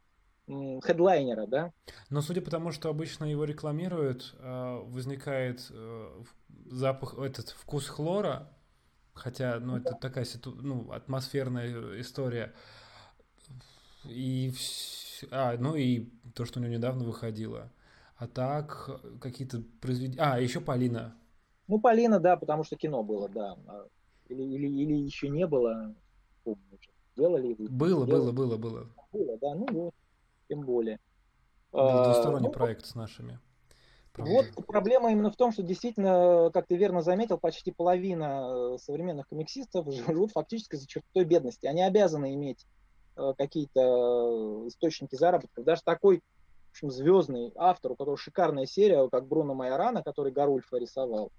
хедлайнера, 0.47 1.47
да? 1.47 1.73
Но 2.11 2.21
судя 2.21 2.41
по 2.41 2.51
тому, 2.51 2.71
что 2.71 2.89
обычно 2.89 3.25
его 3.25 3.45
рекламируют, 3.45 4.35
э, 4.39 4.81
возникает 4.85 5.67
э, 5.71 6.23
запах, 6.67 7.19
этот 7.19 7.51
вкус 7.51 7.89
хлора, 7.89 8.53
хотя, 9.15 9.59
ну, 9.59 9.77
это 9.77 9.95
такая 9.95 10.25
ситу, 10.25 10.53
ну, 10.53 10.91
атмосферная 10.93 12.01
история. 12.01 12.55
И 14.09 14.53
а, 15.31 15.57
ну 15.59 15.75
и 15.75 16.09
то, 16.35 16.45
что 16.45 16.59
у 16.59 16.63
него 16.63 16.73
недавно 16.75 17.05
выходило. 17.05 17.73
А 18.17 18.27
так, 18.27 18.91
какие-то 19.21 19.63
произведения... 19.81 20.23
А, 20.23 20.41
еще 20.41 20.61
Полина. 20.61 21.17
Ну, 21.69 21.81
Полина, 21.81 22.19
да, 22.19 22.37
потому 22.37 22.65
что 22.65 22.77
кино 22.77 23.03
было, 23.03 23.29
да. 23.29 23.57
А, 23.67 23.87
или, 24.29 24.43
или, 24.43 24.67
или 24.69 24.95
еще 24.95 25.29
не 25.29 25.47
было, 25.47 25.95
помню 26.45 26.65
уже. 26.73 26.91
Делали? 27.17 27.55
Было, 27.55 28.07
делали? 28.07 28.11
было, 28.11 28.33
было, 28.33 28.57
было. 28.57 28.91
Было, 29.13 29.39
да, 29.39 29.55
ну 29.55 29.67
вот, 29.71 29.95
тем 30.49 30.61
более. 30.61 30.99
Был 31.73 31.81
а, 31.81 32.05
двусторонний 32.05 32.47
а, 32.47 32.49
ну, 32.49 32.53
проект 32.53 32.87
с 32.87 32.95
нашими. 32.95 33.39
Вот 34.19 34.47
проблема 34.67 35.13
именно 35.13 35.31
в 35.31 35.37
том, 35.37 35.53
что 35.53 35.63
действительно, 35.63 36.51
как 36.53 36.67
ты 36.67 36.77
верно 36.77 37.03
заметил, 37.03 37.37
почти 37.37 37.71
половина 37.71 38.75
э, 38.75 38.79
современных 38.79 39.29
комиксистов 39.29 39.87
живут 39.93 40.33
фактически 40.33 40.77
за 40.77 40.87
чертой 40.87 41.25
бедности. 41.25 41.67
Они 41.67 41.83
обязаны 41.83 42.33
иметь 42.33 42.67
какие-то 43.39 43.81
э, 43.81 44.69
источники 44.69 45.15
заработка. 45.17 45.63
Даже 45.63 45.83
такой 45.83 46.23
в 46.77 46.85
общем, 46.85 46.91
звездный 46.91 47.53
автор, 47.57 47.93
у 47.93 47.97
которого 47.97 48.19
шикарная 48.19 48.67
серия, 48.67 49.09
как 49.09 49.27
Бруно 49.27 49.55
Майорана, 49.55 50.03
который 50.03 50.31
Гарульфа 50.31 50.77
рисовал. 50.77 51.33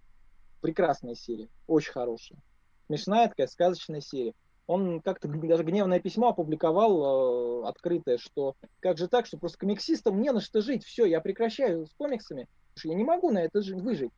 Прекрасная 0.62 1.13
серия, 1.13 1.48
очень 1.68 1.92
хорошая. 1.92 2.40
Смешная 2.88 3.28
такая 3.28 3.46
сказочная 3.46 4.02
серия. 4.02 4.34
Он 4.66 5.00
как-то 5.00 5.28
даже 5.28 5.63
гневное 5.63 6.00
письмо 6.00 6.30
опубликовал 6.30 7.63
э, 7.63 7.68
открытое, 7.68 8.18
что 8.18 8.56
как 8.80 8.98
же 8.98 9.08
так, 9.08 9.28
что 9.28 9.38
просто 9.38 9.60
комиксистам 9.60 10.20
не 10.20 10.32
на 10.32 10.42
что 10.42 10.62
жить, 10.62 10.84
все, 10.84 11.06
я 11.06 11.22
прекращаю 11.22 11.86
с 11.86 11.94
комиксами, 11.94 12.48
я 12.84 12.96
не 12.96 13.04
могу 13.04 13.30
на 13.30 13.40
это 13.40 13.62
выжить. 13.76 14.12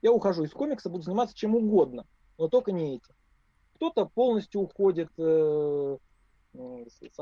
Я 0.00 0.12
ухожу 0.12 0.44
из 0.44 0.52
комикса, 0.52 0.90
буду 0.90 1.02
заниматься 1.02 1.36
чем 1.36 1.56
угодно, 1.56 2.06
но 2.38 2.48
только 2.48 2.70
не 2.70 2.96
этим. 2.96 3.14
Кто-то 3.74 4.06
полностью 4.06 4.60
уходит 4.60 5.08
э, 5.18 5.96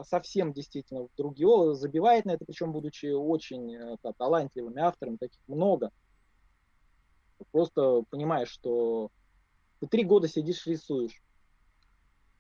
совсем 0.05 0.53
действительно 0.53 1.05
в 1.05 1.11
другие, 1.17 1.75
забивает 1.75 2.25
на 2.25 2.33
это, 2.33 2.45
причем 2.45 2.73
будучи 2.73 3.07
очень 3.07 3.75
э, 3.75 3.97
талантливыми 4.19 4.81
авторами, 4.81 5.17
таких 5.17 5.41
много. 5.47 5.91
Просто 7.53 8.03
понимаешь, 8.11 8.51
что 8.51 9.11
ты 9.81 9.87
три 9.87 10.05
года 10.05 10.29
сидишь, 10.29 10.67
рисуешь. 10.67 11.23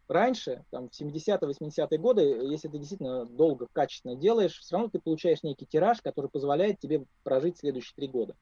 Раньше, 0.08 0.64
там, 0.70 0.88
в 0.88 1.00
70-е, 1.00 1.38
80-е 1.38 1.98
годы, 1.98 2.22
если 2.22 2.66
ты 2.68 2.78
действительно 2.78 3.26
долго, 3.26 3.68
качественно 3.72 4.16
делаешь, 4.16 4.58
все 4.58 4.74
равно 4.74 4.90
ты 4.90 4.98
получаешь 4.98 5.44
некий 5.44 5.66
тираж, 5.66 6.02
который 6.02 6.28
позволяет 6.28 6.80
тебе 6.80 7.04
прожить 7.22 7.58
следующие 7.58 7.94
три 7.94 8.08
года. 8.08 8.34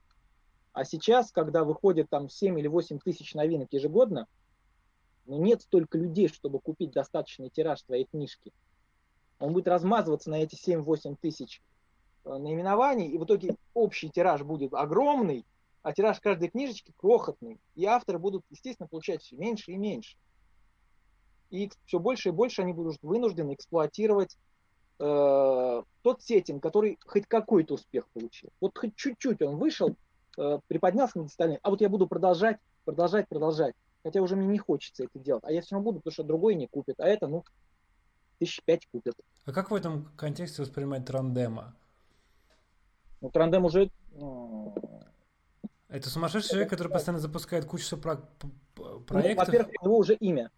А 0.73 0.85
сейчас, 0.85 1.31
когда 1.31 1.65
выходит 1.65 2.09
там 2.09 2.29
7 2.29 2.59
или 2.59 2.69
8 2.69 3.01
тысяч 3.01 3.35
новинок 3.35 3.69
ежегодно, 3.73 4.27
но 5.29 5.37
нет 5.37 5.61
столько 5.63 5.99
людей, 5.99 6.29
чтобы 6.29 6.59
купить 6.59 6.91
достаточный 6.91 7.51
тираж 7.51 7.83
твоей 7.83 8.07
книжки. 8.07 8.51
Он 9.39 9.53
будет 9.53 9.69
размазываться 9.69 10.31
на 10.31 10.43
эти 10.43 10.57
7-8 10.57 11.17
тысяч 11.21 11.63
э, 12.25 12.37
наименований, 12.37 13.09
и 13.09 13.19
в 13.19 13.25
итоге 13.25 13.55
общий 13.75 14.09
тираж 14.09 14.43
будет 14.43 14.73
огромный, 14.73 15.45
а 15.83 15.93
тираж 15.93 16.19
каждой 16.21 16.49
книжечки 16.49 16.93
крохотный. 16.97 17.61
И 17.75 17.85
авторы 17.85 18.19
будут, 18.19 18.43
естественно, 18.51 18.89
получать 18.89 19.23
все 19.23 19.37
меньше 19.37 19.73
и 19.73 19.77
меньше. 19.77 20.17
И 21.51 21.71
все 21.85 21.99
больше 21.99 22.31
и 22.31 22.33
больше 22.33 22.63
они 22.63 22.73
будут 22.73 22.99
вынуждены 23.03 23.55
эксплуатировать 23.55 24.37
э, 24.99 25.83
тот 26.03 26.23
сеттинг, 26.23 26.63
который 26.63 26.99
хоть 27.07 27.27
какой-то 27.27 27.75
успех 27.75 28.09
получил. 28.09 28.49
Вот 28.61 28.77
хоть 28.77 28.97
чуть-чуть 28.97 29.43
он 29.43 29.57
вышел, 29.57 29.95
э, 30.39 30.59
приподнялся 30.69 31.19
над 31.19 31.29
остальными, 31.29 31.61
а 31.63 31.69
вот 31.71 31.83
я 31.83 31.91
буду 31.91 32.07
продолжать, 32.07 32.59
продолжать, 32.87 33.29
продолжать. 33.29 33.75
Хотя 34.03 34.23
уже 34.23 34.37
мне 34.37 34.47
не 34.47 34.59
хочется 34.59 35.05
это 35.05 35.19
делать. 35.19 35.45
А 35.45 35.53
я 35.53 35.61
все 35.61 35.75
равно 35.75 35.91
буду, 35.91 36.01
потому 36.01 36.13
что 36.13 36.25
другой 36.25 36.55
не 36.55 36.67
купит. 36.67 37.01
А 37.01 37.07
это, 37.07 37.27
ну, 37.27 37.45
тысяч 38.39 38.63
пять 38.65 38.87
купят. 38.91 39.15
А 39.45 39.53
как 39.53 39.71
в 39.71 39.75
этом 39.75 40.11
контексте 40.17 40.63
воспринимать 40.63 41.05
Трандема? 41.05 41.75
Ну, 43.21 43.31
Трандем 43.31 43.65
уже... 43.65 43.91
Это 45.89 46.11
сумасшедший 46.11 46.51
человек, 46.51 46.71
который 46.71 46.93
постоянно 46.93 47.21
запускает 47.21 47.65
кучу 47.65 47.97
про- 47.97 48.21
ну, 48.77 49.01
проектов? 49.01 49.49
Ну, 49.49 49.53
во-первых, 49.53 49.75
у 49.81 49.85
него 49.87 49.99
уже 49.99 50.15
имя. 50.15 50.51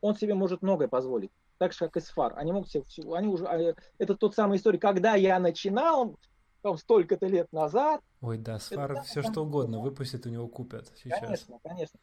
Он 0.00 0.16
себе 0.16 0.34
может 0.34 0.62
многое 0.62 0.88
позволить. 0.88 1.30
Так 1.58 1.72
же, 1.72 1.78
как 1.78 1.96
и 1.96 2.00
Сфар. 2.00 2.34
Они 2.36 2.52
могут 2.52 2.70
себе... 2.70 2.84
Они 3.14 3.28
уже... 3.28 3.46
А, 3.46 3.74
это 3.98 4.14
тот 4.14 4.34
самый 4.34 4.58
история. 4.58 4.78
Когда 4.78 5.14
я 5.14 5.38
начинал, 5.38 6.18
там 6.62 6.76
столько-то 6.76 7.26
лет 7.26 7.52
назад... 7.52 8.00
Ой, 8.20 8.36
да, 8.38 8.58
Сфар 8.58 8.92
это, 8.92 9.02
все 9.02 9.22
там, 9.22 9.32
что 9.32 9.44
угодно 9.44 9.80
выпустит, 9.80 10.26
у 10.26 10.28
него 10.28 10.48
купят 10.48 10.92
сейчас. 10.96 11.20
Конечно, 11.20 11.58
конечно. 11.62 11.98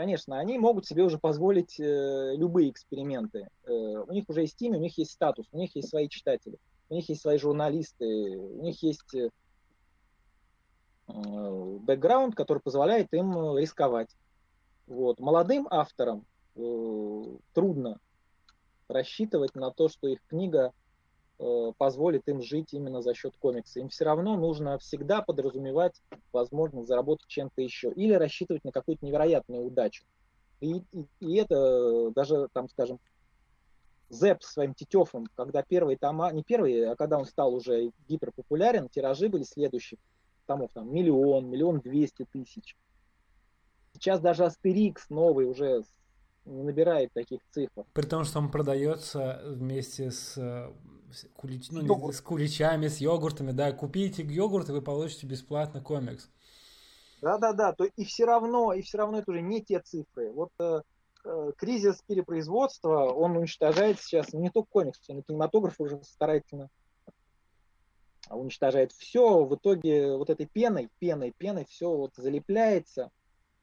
Конечно, 0.00 0.38
они 0.38 0.56
могут 0.56 0.86
себе 0.86 1.02
уже 1.02 1.18
позволить 1.18 1.78
э, 1.78 2.34
любые 2.34 2.70
эксперименты. 2.70 3.50
Э, 3.64 3.70
у 3.70 4.10
них 4.12 4.24
уже 4.28 4.40
есть 4.40 4.62
имя, 4.62 4.78
у 4.78 4.80
них 4.80 4.96
есть 4.96 5.10
статус, 5.10 5.44
у 5.52 5.58
них 5.58 5.76
есть 5.76 5.90
свои 5.90 6.08
читатели, 6.08 6.56
у 6.88 6.94
них 6.94 7.06
есть 7.10 7.20
свои 7.20 7.36
журналисты, 7.36 8.38
у 8.38 8.62
них 8.62 8.82
есть 8.82 9.14
э, 9.14 9.28
бэкграунд, 11.06 12.34
который 12.34 12.60
позволяет 12.60 13.12
им 13.12 13.58
рисковать. 13.58 14.08
Вот. 14.86 15.20
Молодым 15.20 15.68
авторам 15.70 16.24
э, 16.56 17.22
трудно 17.52 18.00
рассчитывать 18.88 19.54
на 19.54 19.70
то, 19.70 19.90
что 19.90 20.08
их 20.08 20.20
книга 20.28 20.72
Э, 20.72 20.79
позволит 21.78 22.28
им 22.28 22.42
жить 22.42 22.74
именно 22.74 23.00
за 23.00 23.14
счет 23.14 23.34
комикса. 23.38 23.80
Им 23.80 23.88
все 23.88 24.04
равно 24.04 24.36
нужно 24.36 24.78
всегда 24.78 25.22
подразумевать 25.22 26.02
возможность 26.32 26.88
заработать 26.88 27.28
чем-то 27.28 27.62
еще 27.62 27.90
или 27.92 28.12
рассчитывать 28.12 28.64
на 28.64 28.72
какую-то 28.72 29.04
невероятную 29.06 29.64
удачу. 29.64 30.04
И, 30.60 30.82
и, 30.92 31.06
и 31.20 31.36
это 31.36 32.10
даже, 32.10 32.48
там, 32.52 32.68
скажем, 32.68 33.00
Зэп 34.10 34.42
своим 34.42 34.74
Тетефом, 34.74 35.26
когда 35.34 35.62
первые 35.62 35.96
тома, 35.96 36.32
не 36.32 36.42
первые, 36.42 36.90
а 36.90 36.96
когда 36.96 37.16
он 37.16 37.24
стал 37.24 37.54
уже 37.54 37.92
гиперпопулярен, 38.08 38.88
тиражи 38.88 39.28
были 39.28 39.44
следующие 39.44 39.98
томов, 40.46 40.72
там, 40.74 40.92
миллион, 40.92 41.48
миллион 41.48 41.80
двести 41.80 42.26
тысяч. 42.30 42.76
Сейчас 43.94 44.20
даже 44.20 44.44
Астерикс 44.44 45.08
новый 45.08 45.46
уже 45.46 45.84
не 46.44 46.62
набирает 46.64 47.12
таких 47.12 47.40
цифр. 47.50 47.84
При 47.92 48.06
том, 48.06 48.24
что 48.24 48.40
он 48.40 48.50
продается 48.50 49.40
вместе 49.46 50.10
с 50.10 50.36
кулич... 51.34 51.70
ну, 51.70 52.12
с 52.12 52.20
куличами, 52.20 52.88
с 52.88 52.98
йогуртами, 52.98 53.52
да, 53.52 53.72
купите 53.72 54.22
йогурт, 54.22 54.68
и 54.68 54.72
вы 54.72 54.82
получите 54.82 55.26
бесплатно 55.26 55.80
комикс. 55.80 56.28
Да-да-да, 57.20 57.72
то 57.72 57.84
и 57.84 58.04
все 58.04 58.24
равно, 58.24 58.72
и 58.72 58.82
все 58.82 58.98
равно 58.98 59.18
это 59.18 59.30
уже 59.30 59.42
не 59.42 59.62
те 59.62 59.80
цифры. 59.80 60.32
Вот 60.32 60.50
э, 60.58 60.80
э, 61.24 61.52
кризис 61.56 62.02
перепроизводства, 62.06 63.04
он 63.10 63.36
уничтожает 63.36 64.00
сейчас 64.00 64.32
не 64.32 64.50
только 64.50 64.68
комикс, 64.70 65.00
но 65.08 65.18
и 65.18 65.22
кинематограф 65.22 65.74
уже 65.78 66.00
старательно 66.02 66.70
уничтожает 68.30 68.92
все. 68.92 69.44
В 69.44 69.54
итоге 69.54 70.16
вот 70.16 70.30
этой 70.30 70.46
пеной, 70.46 70.88
пеной, 70.98 71.32
пеной 71.36 71.66
все 71.68 71.90
вот 71.90 72.12
залепляется. 72.16 73.10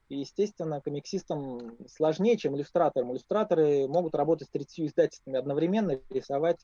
И, 0.10 0.20
естественно, 0.20 0.80
комиксистам 0.80 1.78
сложнее, 1.88 2.38
чем 2.38 2.56
иллюстраторам. 2.56 3.12
Иллюстраторы 3.12 3.88
могут 3.88 4.16
работать 4.16 4.48
с 4.48 4.52
30 4.52 4.80
издательствами 4.82 5.38
одновременно, 5.38 6.00
рисовать 6.10 6.60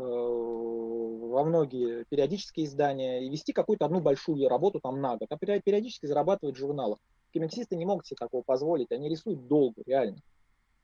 во 0.00 1.44
многие 1.44 2.04
периодические 2.08 2.66
издания 2.66 3.24
и 3.24 3.30
вести 3.30 3.52
какую-то 3.52 3.84
одну 3.84 4.00
большую 4.00 4.48
работу 4.48 4.80
там 4.80 5.00
на 5.00 5.16
год, 5.16 5.28
а 5.30 5.36
периодически 5.36 6.06
зарабатывать 6.06 6.56
в 6.56 6.58
журналах. 6.58 6.98
Комиксисты 7.32 7.76
не 7.76 7.86
могут 7.86 8.06
себе 8.06 8.16
такого 8.16 8.42
позволить, 8.42 8.90
они 8.90 9.08
рисуют 9.08 9.46
долго, 9.46 9.82
реально. 9.86 10.18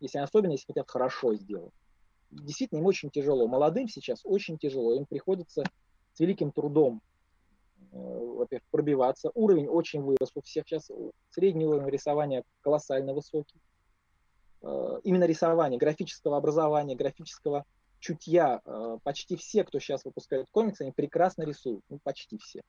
Если 0.01 0.19
особенно, 0.19 0.53
если 0.53 0.67
хотят 0.67 0.91
хорошо 0.91 1.35
сделать. 1.35 1.73
Действительно, 2.31 2.81
им 2.81 2.87
очень 2.87 3.11
тяжело. 3.11 3.49
Молодым 3.49 3.89
сейчас 3.89 4.21
очень 4.25 4.59
тяжело. 4.59 4.95
Им 4.95 5.07
приходится 5.07 5.65
с 6.13 6.21
великим 6.21 6.53
трудом 6.53 7.01
э, 7.93 7.97
во-первых, 7.97 8.67
пробиваться. 8.71 9.31
Уровень 9.35 9.69
очень 9.69 10.03
вырос 10.03 10.33
у 10.35 10.43
всех 10.43 10.65
сейчас. 10.67 10.91
Средний 11.31 11.67
уровень 11.67 11.89
рисования 11.89 12.45
колоссально 12.61 13.15
высокий. 13.15 13.61
Э, 14.63 15.01
именно 15.05 15.25
рисование, 15.25 15.79
графического 15.79 16.37
образования, 16.37 16.95
графического 16.95 17.65
чутья. 18.07 18.61
Э, 18.65 18.99
почти 19.03 19.37
все, 19.37 19.65
кто 19.65 19.79
сейчас 19.79 20.05
выпускает 20.05 20.47
комиксы, 20.51 20.83
они 20.83 20.93
прекрасно 20.93 21.43
рисуют. 21.43 21.83
Ну, 21.89 21.99
почти 22.03 22.39
все. 22.39 22.63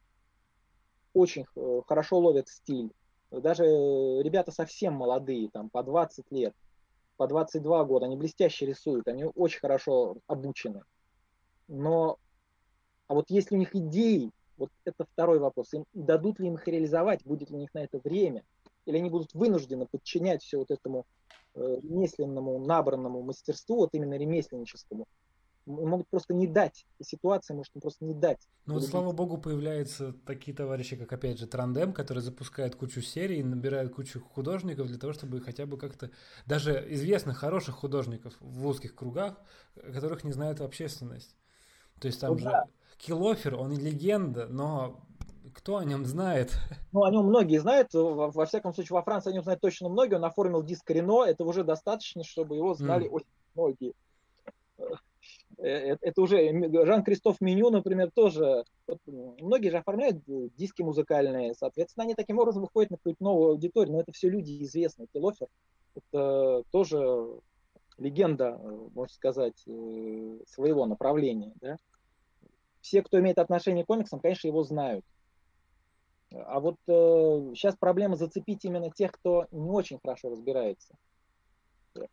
Очень 1.13 1.45
э, 1.55 1.81
хорошо 1.87 2.19
ловят 2.19 2.47
стиль. 2.47 2.91
Даже 3.29 3.65
ребята 3.65 4.51
совсем 4.51 4.93
молодые, 4.93 5.49
там, 5.49 5.69
по 5.69 5.83
20 5.83 6.31
лет, 6.31 6.53
по 7.17 7.27
22 7.27 7.83
года, 7.83 8.05
они 8.05 8.15
блестяще 8.15 8.65
рисуют, 8.65 9.07
они 9.07 9.25
очень 9.25 9.59
хорошо 9.59 10.17
обучены. 10.27 10.83
Но, 11.67 12.17
а 13.07 13.15
вот 13.15 13.29
если 13.29 13.55
у 13.55 13.57
них 13.57 13.75
идеи, 13.75 14.31
вот 14.55 14.69
это 14.85 15.05
второй 15.11 15.39
вопрос, 15.39 15.73
им 15.73 15.83
дадут 15.93 16.39
ли 16.39 16.47
им 16.47 16.55
их 16.55 16.67
реализовать, 16.67 17.25
будет 17.25 17.49
ли 17.49 17.57
у 17.57 17.59
них 17.59 17.73
на 17.73 17.79
это 17.79 17.99
время, 17.99 18.43
или 18.85 18.97
они 18.97 19.09
будут 19.09 19.33
вынуждены 19.33 19.87
подчинять 19.87 20.41
все 20.41 20.57
вот 20.57 20.71
этому 20.71 21.05
э, 21.53 21.59
ремесленному, 21.83 22.59
набранному 22.59 23.21
мастерству, 23.23 23.75
вот 23.77 23.89
именно 23.91 24.17
ремесленническому, 24.17 25.05
могут 25.67 26.07
просто 26.09 26.33
не 26.33 26.47
дать. 26.47 26.85
И 26.99 27.03
ситуация 27.03 27.55
может 27.55 27.75
им 27.75 27.81
просто 27.81 28.05
не 28.05 28.13
дать. 28.13 28.47
Ну 28.65 28.75
вот, 28.75 28.85
слава 28.85 29.11
богу, 29.11 29.37
появляются 29.37 30.13
такие 30.25 30.55
товарищи, 30.55 30.95
как, 30.95 31.11
опять 31.11 31.37
же, 31.37 31.47
Трандем, 31.47 31.93
которые 31.93 32.21
запускают 32.21 32.75
кучу 32.75 33.01
серий, 33.01 33.43
набирают 33.43 33.93
кучу 33.93 34.21
художников 34.21 34.87
для 34.87 34.97
того, 34.97 35.13
чтобы 35.13 35.41
хотя 35.41 35.65
бы 35.65 35.77
как-то... 35.77 36.09
Даже 36.45 36.85
известных, 36.93 37.37
хороших 37.37 37.75
художников 37.75 38.33
в 38.39 38.65
узких 38.65 38.95
кругах, 38.95 39.35
которых 39.75 40.23
не 40.23 40.31
знает 40.31 40.61
общественность. 40.61 41.35
То 41.99 42.07
есть 42.07 42.21
там 42.21 42.33
ну, 42.33 42.37
же 42.39 42.45
да. 42.45 42.65
Килофер, 42.97 43.55
он 43.55 43.77
легенда, 43.77 44.47
но 44.47 45.03
кто 45.53 45.77
о 45.77 45.85
нем 45.85 46.05
знает? 46.05 46.53
Ну, 46.93 47.03
о 47.03 47.11
нем 47.11 47.25
многие 47.25 47.59
знают. 47.59 47.93
Во, 47.93 48.31
во 48.31 48.45
всяком 48.45 48.73
случае, 48.73 48.95
во 48.95 49.03
Франции 49.03 49.29
о 49.29 49.33
нем 49.33 49.43
знают 49.43 49.61
точно 49.61 49.89
многие. 49.89 50.15
Он 50.15 50.25
оформил 50.25 50.63
диск 50.63 50.89
Рено. 50.89 51.25
Это 51.25 51.43
уже 51.43 51.63
достаточно, 51.63 52.23
чтобы 52.23 52.55
его 52.55 52.73
знали 52.73 53.05
mm. 53.05 53.09
очень 53.09 53.27
многие. 53.53 53.93
Э, 55.57 55.93
э, 55.93 55.97
это 56.01 56.21
уже 56.21 56.51
Жан-Кристоф 56.85 57.41
Меню, 57.41 57.69
например, 57.69 58.11
тоже. 58.13 58.63
Вот, 58.87 58.99
многие 59.05 59.69
же 59.69 59.77
оформляют 59.77 60.23
диски 60.55 60.81
музыкальные, 60.81 61.55
соответственно, 61.55 62.05
они 62.05 62.15
таким 62.15 62.39
образом 62.39 62.61
выходят 62.61 62.91
на 62.91 62.97
какую-то 62.97 63.23
новую 63.23 63.51
аудиторию, 63.51 63.93
но 63.93 64.01
это 64.01 64.11
все 64.11 64.29
люди 64.29 64.63
известные. 64.63 65.07
Килофер 65.11 65.47
это 65.95 66.63
тоже 66.71 67.39
легенда, 67.97 68.59
можно 68.93 69.13
сказать, 69.13 69.63
э, 69.65 70.39
своего 70.47 70.85
направления. 70.85 71.53
Да? 71.61 71.77
Все, 72.81 73.01
кто 73.01 73.19
имеет 73.19 73.39
отношение 73.39 73.83
к 73.83 73.87
комиксам, 73.87 74.19
конечно, 74.19 74.47
его 74.47 74.63
знают. 74.63 75.03
А 76.31 76.59
вот 76.59 76.75
э, 76.87 77.53
сейчас 77.55 77.75
проблема 77.75 78.15
зацепить 78.15 78.63
именно 78.65 78.91
тех, 78.91 79.11
кто 79.11 79.47
не 79.51 79.71
очень 79.71 79.97
хорошо 79.99 80.29
разбирается. 80.29 80.95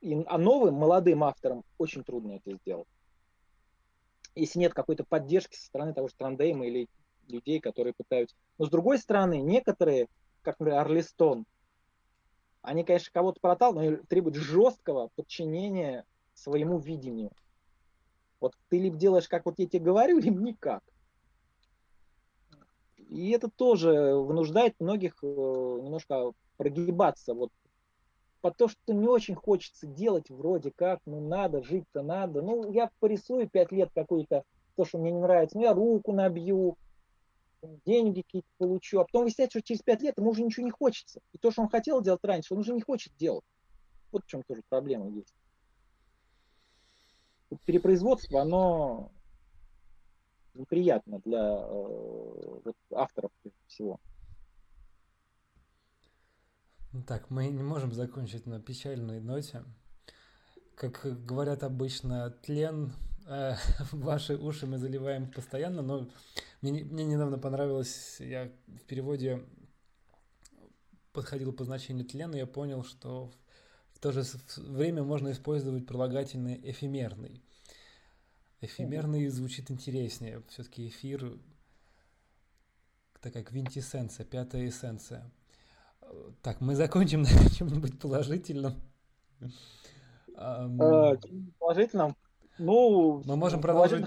И, 0.00 0.24
а 0.26 0.38
новым, 0.38 0.76
молодым 0.76 1.24
авторам 1.24 1.62
очень 1.76 2.04
трудно 2.04 2.32
это 2.32 2.56
сделать 2.56 2.88
если 4.34 4.58
нет 4.58 4.74
какой-то 4.74 5.04
поддержки 5.04 5.56
со 5.56 5.66
стороны 5.66 5.94
того 5.94 6.08
же 6.08 6.14
Трандейма 6.14 6.66
или 6.66 6.88
людей, 7.28 7.60
которые 7.60 7.94
пытаются. 7.94 8.36
Но 8.58 8.66
с 8.66 8.70
другой 8.70 8.98
стороны, 8.98 9.40
некоторые, 9.40 10.08
как, 10.42 10.58
например, 10.58 10.80
Арлистон, 10.80 11.46
они, 12.62 12.84
конечно, 12.84 13.10
кого-то 13.12 13.40
проталкивают, 13.40 14.00
но 14.00 14.06
требуют 14.06 14.36
жесткого 14.36 15.10
подчинения 15.16 16.04
своему 16.34 16.78
видению. 16.78 17.30
Вот 18.40 18.54
ты 18.68 18.78
либо 18.78 18.96
делаешь, 18.96 19.28
как 19.28 19.44
вот 19.46 19.58
я 19.58 19.66
тебе 19.66 19.84
говорю, 19.84 20.18
либо 20.20 20.40
никак. 20.40 20.82
И 22.96 23.30
это 23.30 23.48
тоже 23.48 24.14
вынуждает 24.14 24.74
многих 24.80 25.22
э, 25.22 25.26
немножко 25.26 26.32
прогибаться. 26.56 27.34
Вот 27.34 27.50
по 28.44 28.50
то, 28.50 28.68
что 28.68 28.92
не 28.92 29.08
очень 29.08 29.34
хочется 29.34 29.86
делать 29.86 30.28
вроде 30.28 30.70
как, 30.70 31.00
ну 31.06 31.26
надо, 31.26 31.62
жить-то 31.62 32.02
надо. 32.02 32.42
Ну, 32.42 32.70
я 32.70 32.90
порисую 33.00 33.48
пять 33.48 33.72
лет 33.72 33.88
какой-то, 33.94 34.44
то, 34.76 34.84
что 34.84 34.98
мне 34.98 35.12
не 35.12 35.18
нравится, 35.18 35.56
ну 35.56 35.62
я 35.62 35.72
руку 35.72 36.12
набью, 36.12 36.76
деньги 37.86 38.20
какие-то 38.20 38.48
получу, 38.58 39.00
а 39.00 39.06
потом 39.06 39.22
выясняется, 39.22 39.60
что 39.60 39.66
через 39.66 39.80
пять 39.80 40.02
лет 40.02 40.18
ему 40.18 40.28
уже 40.28 40.42
ничего 40.42 40.66
не 40.66 40.72
хочется. 40.72 41.22
И 41.32 41.38
то, 41.38 41.50
что 41.50 41.62
он 41.62 41.70
хотел 41.70 42.02
делать 42.02 42.22
раньше, 42.22 42.52
он 42.52 42.60
уже 42.60 42.74
не 42.74 42.82
хочет 42.82 43.16
делать. 43.16 43.46
Вот 44.12 44.24
в 44.24 44.26
чем 44.26 44.42
тоже 44.42 44.60
проблема 44.68 45.08
есть. 45.08 45.34
Перепроизводство, 47.64 48.42
оно 48.42 49.10
неприятно 50.52 51.18
для 51.24 51.66
э, 51.66 52.60
вот, 52.62 52.76
авторов 52.92 53.30
всего. 53.68 53.98
Ну 56.94 57.02
так, 57.02 57.28
мы 57.28 57.48
не 57.48 57.64
можем 57.64 57.92
закончить 57.92 58.46
на 58.46 58.60
печальной 58.60 59.20
ноте. 59.20 59.64
Как 60.76 61.04
говорят 61.26 61.64
обычно, 61.64 62.30
тлен 62.30 62.92
э, 63.26 63.56
ваши 63.90 64.36
уши 64.36 64.68
мы 64.68 64.78
заливаем 64.78 65.28
постоянно, 65.28 65.82
но 65.82 66.08
мне, 66.62 66.84
мне 66.84 67.04
недавно 67.04 67.36
понравилось, 67.36 68.18
я 68.20 68.48
в 68.68 68.84
переводе 68.84 69.44
подходил 71.12 71.52
по 71.52 71.64
значению 71.64 72.06
тлена, 72.06 72.36
я 72.38 72.46
понял, 72.46 72.84
что 72.84 73.32
в 73.92 73.98
то 73.98 74.12
же 74.12 74.22
время 74.56 75.02
можно 75.02 75.32
использовать 75.32 75.88
прилагательный 75.88 76.60
эфемерный. 76.62 77.42
Эфемерный 78.60 79.26
звучит 79.30 79.68
интереснее. 79.68 80.44
Все-таки 80.48 80.86
эфир 80.86 81.40
такая 83.20 83.42
квинтэссенция, 83.42 84.24
пятая 84.24 84.68
эссенция. 84.68 85.28
Так, 86.42 86.60
мы 86.60 86.74
закончим 86.74 87.22
на 87.22 87.28
чем-нибудь 87.50 87.98
положительном. 87.98 88.74
А, 90.36 90.68
положительном? 91.58 92.16
Ну, 92.58 93.22
мы 93.24 93.36
можем 93.36 93.60
продолжить. 93.60 94.06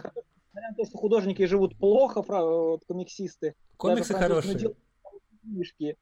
То, 0.76 0.86
что 0.86 0.98
художники 0.98 1.46
живут 1.46 1.78
плохо, 1.78 2.24
комиксисты. 2.88 3.56
Комиксы 3.78 4.14
хорошие. 4.14 4.76
Книжки. 5.42 5.98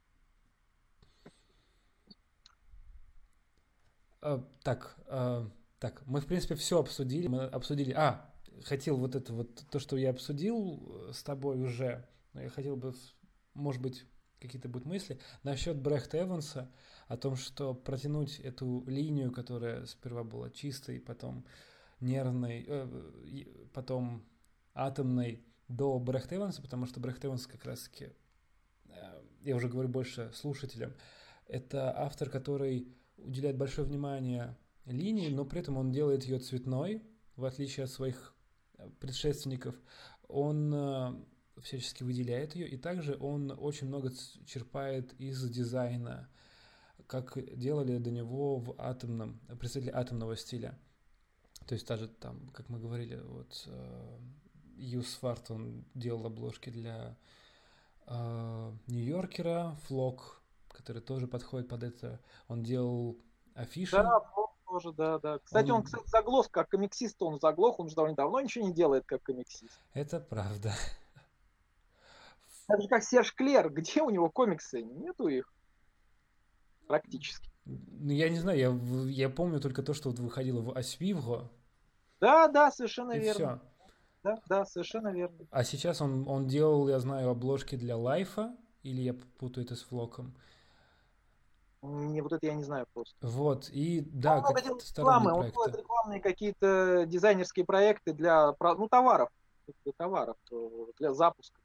А, 4.22 4.44
так, 4.64 4.98
а, 5.08 5.48
так, 5.80 6.02
мы 6.08 6.20
в 6.20 6.26
принципе 6.26 6.56
все 6.56 6.80
обсудили. 6.80 7.28
Мы 7.28 7.44
обсудили. 7.44 7.92
А, 7.92 8.34
хотел 8.64 8.98
вот 8.98 9.16
это 9.16 9.34
вот 9.34 9.64
то, 9.70 9.80
что 9.80 9.98
я 9.98 10.10
обсудил 10.10 11.12
с 11.14 11.22
тобой 11.24 11.62
уже. 11.62 12.08
Но 12.34 12.42
я 12.42 12.50
хотел 12.50 12.76
бы, 12.76 12.94
может 13.54 13.82
быть, 13.82 14.06
какие-то 14.46 14.70
будут 14.70 14.88
мысли. 14.88 15.20
Насчет 15.44 15.78
Брехта 15.78 16.22
Эванса, 16.22 16.72
о 17.08 17.18
том, 17.18 17.36
что 17.36 17.74
протянуть 17.74 18.40
эту 18.40 18.84
линию, 18.88 19.32
которая 19.32 19.86
сперва 19.86 20.24
была 20.24 20.50
чистой, 20.50 21.00
потом 21.00 21.46
нервной, 22.00 22.66
э, 22.68 23.46
потом 23.74 24.26
атомной 24.74 25.44
до 25.68 26.00
Брехта 26.00 26.36
Эванса, 26.36 26.62
потому 26.62 26.86
что 26.86 27.00
Брехт 27.00 27.24
Эванс 27.26 27.48
как 27.48 27.66
раз-таки, 27.66 28.10
э, 28.90 29.24
я 29.42 29.56
уже 29.56 29.68
говорю 29.68 29.90
больше 29.90 30.32
слушателям, 30.34 30.94
это 31.48 31.96
автор, 31.96 32.30
который 32.30 32.88
уделяет 33.18 33.58
большое 33.58 33.88
внимание 33.88 34.58
линии, 34.86 35.30
но 35.30 35.46
при 35.46 35.62
этом 35.62 35.78
он 35.78 35.92
делает 35.92 36.24
ее 36.24 36.40
цветной, 36.40 37.04
в 37.36 37.46
отличие 37.46 37.86
от 37.86 37.92
своих 37.92 38.36
предшественников. 39.00 39.76
Он 40.28 40.74
э, 40.74 41.16
всячески 41.62 42.04
выделяет 42.04 42.56
ее, 42.56 42.68
и 42.68 42.78
также 42.78 43.18
он 43.20 43.56
очень 43.58 43.88
много 43.88 44.12
черпает 44.46 45.14
из 45.20 45.42
дизайна, 45.50 46.30
как 47.08 47.38
делали 47.58 47.98
до 47.98 48.12
него 48.12 48.58
в 48.58 48.76
атомном, 48.78 49.40
представители 49.60 49.92
атомного 49.92 50.36
стиля. 50.36 50.78
То 51.68 51.74
есть 51.74 51.88
даже 51.88 52.08
там, 52.08 52.50
как 52.54 52.70
мы 52.70 52.80
говорили, 52.80 53.20
вот 53.24 53.68
Юс 54.78 55.16
э, 55.16 55.20
Фарт, 55.20 55.52
он 55.52 55.86
делал 55.96 56.26
обложки 56.28 56.70
для 56.70 57.16
э, 58.08 58.72
Нью-Йоркера, 58.88 59.78
Флок, 59.88 60.42
который 60.70 61.02
тоже 61.02 61.28
подходит 61.28 61.68
под 61.70 61.84
это. 61.84 62.20
Он 62.48 62.64
делал 62.64 63.18
афиши. 63.56 63.96
Да, 63.96 64.20
Флок 64.20 64.52
тоже, 64.68 64.92
да, 64.94 65.20
да. 65.20 65.40
Кстати, 65.40 65.70
он, 65.70 65.78
он 65.78 65.84
кстати, 65.84 66.08
заглох, 66.10 66.52
как 66.52 66.70
комиксист 66.70 67.22
он 67.22 67.40
заглох, 67.40 67.80
он 67.80 67.90
же 67.90 67.96
довольно 67.96 68.16
давно 68.16 68.42
ничего 68.42 68.68
не 68.68 68.74
делает, 68.74 69.06
как 69.06 69.24
комиксист. 69.24 69.80
Это 69.94 70.20
правда. 70.20 70.74
Так 72.68 72.82
же, 72.82 72.88
как 72.88 73.04
Серж 73.04 73.34
Клер, 73.34 73.70
где 73.70 74.02
у 74.02 74.10
него 74.10 74.30
комиксы? 74.30 74.82
Нету 74.82 75.28
их 75.28 75.52
практически. 76.88 77.50
Ну, 77.66 78.12
я 78.12 78.30
не 78.30 78.40
знаю, 78.40 78.58
я, 78.60 78.70
я 79.10 79.30
помню 79.30 79.60
только 79.60 79.84
то, 79.84 79.94
что 79.94 80.10
вот 80.10 80.20
выходило 80.20 80.62
в 80.62 80.78
Освивго. 80.78 81.50
Да, 82.20 82.48
да, 82.48 82.72
совершенно 82.72 83.14
и 83.14 83.20
верно. 83.20 83.60
Все. 83.60 83.76
Да, 84.24 84.42
да, 84.48 84.66
совершенно 84.66 85.10
верно. 85.10 85.38
А 85.52 85.64
сейчас 85.64 86.02
он, 86.02 86.28
он 86.28 86.48
делал, 86.48 86.88
я 86.90 87.00
знаю, 87.00 87.30
обложки 87.30 87.76
для 87.76 87.96
Лайфа, 87.96 88.56
или 88.82 89.02
я 89.02 89.14
путаю 89.14 89.66
это 89.66 89.76
с 89.76 89.84
Флоком? 89.84 90.36
Не, 91.84 92.22
вот 92.22 92.34
это 92.34 92.48
я 92.48 92.56
не 92.56 92.64
знаю 92.64 92.88
просто. 92.94 93.16
Вот, 93.22 93.70
и 93.70 94.02
да, 94.02 94.38
он 94.38 94.44
как 94.44 94.66
рекламы, 94.66 95.34
он 95.34 95.52
делает 95.52 95.76
рекламные 95.76 96.20
какие-то 96.20 97.06
дизайнерские 97.06 97.66
проекты 97.66 98.14
для, 98.14 98.56
ну, 98.60 98.88
товаров, 98.88 99.30
для 99.84 99.94
товаров, 99.96 100.38
э, 100.52 100.86
для 100.98 101.14
запуска 101.14 101.60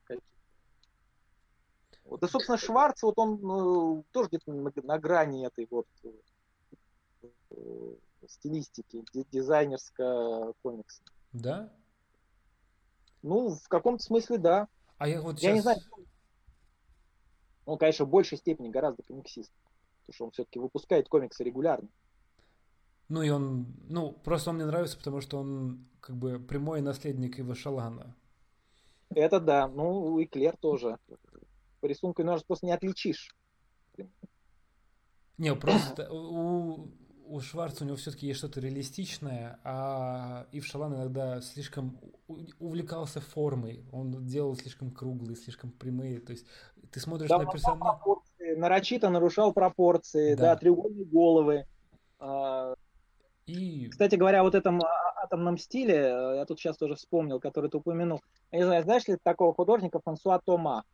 Да, 2.04 2.28
собственно, 2.28 2.58
Шварц, 2.58 3.02
вот 3.02 3.18
он 3.18 3.40
ну, 3.40 4.04
тоже 4.10 4.28
где-то 4.28 4.52
на, 4.52 4.72
на 4.74 4.98
грани 4.98 5.46
этой 5.46 5.66
вот 5.70 5.86
э, 6.02 7.94
стилистики, 8.28 9.04
дизайнерского 9.30 10.54
комикса. 10.62 11.02
Да? 11.32 11.72
Ну, 13.22 13.50
в 13.50 13.68
каком-то 13.68 14.02
смысле, 14.02 14.38
да. 14.38 14.68
А 14.98 15.08
я 15.08 15.20
вот 15.20 15.38
я 15.38 15.50
сейчас... 15.50 15.54
не 15.54 15.60
знаю. 15.60 15.78
Он, 17.66 17.78
конечно, 17.78 18.04
в 18.04 18.10
большей 18.10 18.38
степени 18.38 18.70
гораздо 18.70 19.02
комиксист. 19.02 19.52
Потому 20.06 20.14
что 20.14 20.24
он 20.24 20.30
все-таки 20.32 20.58
выпускает 20.58 21.08
комиксы 21.08 21.44
регулярно. 21.44 21.88
Ну 23.08 23.22
и 23.22 23.30
он, 23.30 23.66
ну, 23.88 24.12
просто 24.12 24.50
он 24.50 24.56
мне 24.56 24.66
нравится, 24.66 24.96
потому 24.96 25.20
что 25.20 25.38
он 25.38 25.86
как 26.00 26.16
бы 26.16 26.38
прямой 26.38 26.80
наследник 26.80 27.38
Ива 27.38 27.54
Шалана. 27.54 28.16
Это 29.10 29.40
да, 29.40 29.66
ну 29.66 30.18
и 30.20 30.26
Клер 30.26 30.56
тоже 30.56 30.98
по 31.80 31.86
рисунку 31.86 32.22
раз 32.22 32.42
просто 32.42 32.66
не 32.66 32.72
отличишь. 32.72 33.34
Не, 35.38 35.54
просто 35.56 36.12
у, 36.12 36.90
у 37.26 37.40
Шварца 37.40 37.84
у 37.84 37.86
него 37.86 37.96
все-таки 37.96 38.26
есть 38.26 38.38
что-то 38.38 38.60
реалистичное, 38.60 39.58
а 39.64 40.46
Ив 40.52 40.66
Шалан 40.66 40.94
иногда 40.94 41.40
слишком 41.40 41.98
увлекался 42.58 43.20
формой. 43.20 43.84
Он 43.92 44.26
делал 44.26 44.56
слишком 44.56 44.90
круглые, 44.90 45.36
слишком 45.36 45.70
прямые. 45.70 46.20
То 46.20 46.32
есть 46.32 46.46
ты 46.90 47.00
смотришь 47.00 47.28
да, 47.28 47.38
на 47.38 47.46
персонажа... 47.46 47.98
Нарочито 48.56 49.10
нарушал 49.10 49.52
пропорции, 49.52 50.34
да, 50.34 50.54
да 50.54 50.56
треугольные 50.56 51.04
головы. 51.04 51.66
А, 52.18 52.74
И... 53.46 53.88
Кстати 53.88 54.16
говоря, 54.16 54.42
вот 54.42 54.56
этом 54.56 54.80
атомном 55.22 55.58
стиле, 55.58 55.94
э, 55.94 56.36
я 56.36 56.44
тут 56.46 56.58
сейчас 56.58 56.76
тоже 56.76 56.96
вспомнил, 56.96 57.40
который 57.40 57.70
ты 57.70 57.76
упомянул. 57.78 58.20
Я 58.50 58.58
не 58.58 58.64
знаю, 58.64 58.82
знаешь 58.82 59.06
ли 59.06 59.16
такого 59.22 59.54
художника 59.54 60.00
Франсуа 60.00 60.40
Тома? 60.44 60.84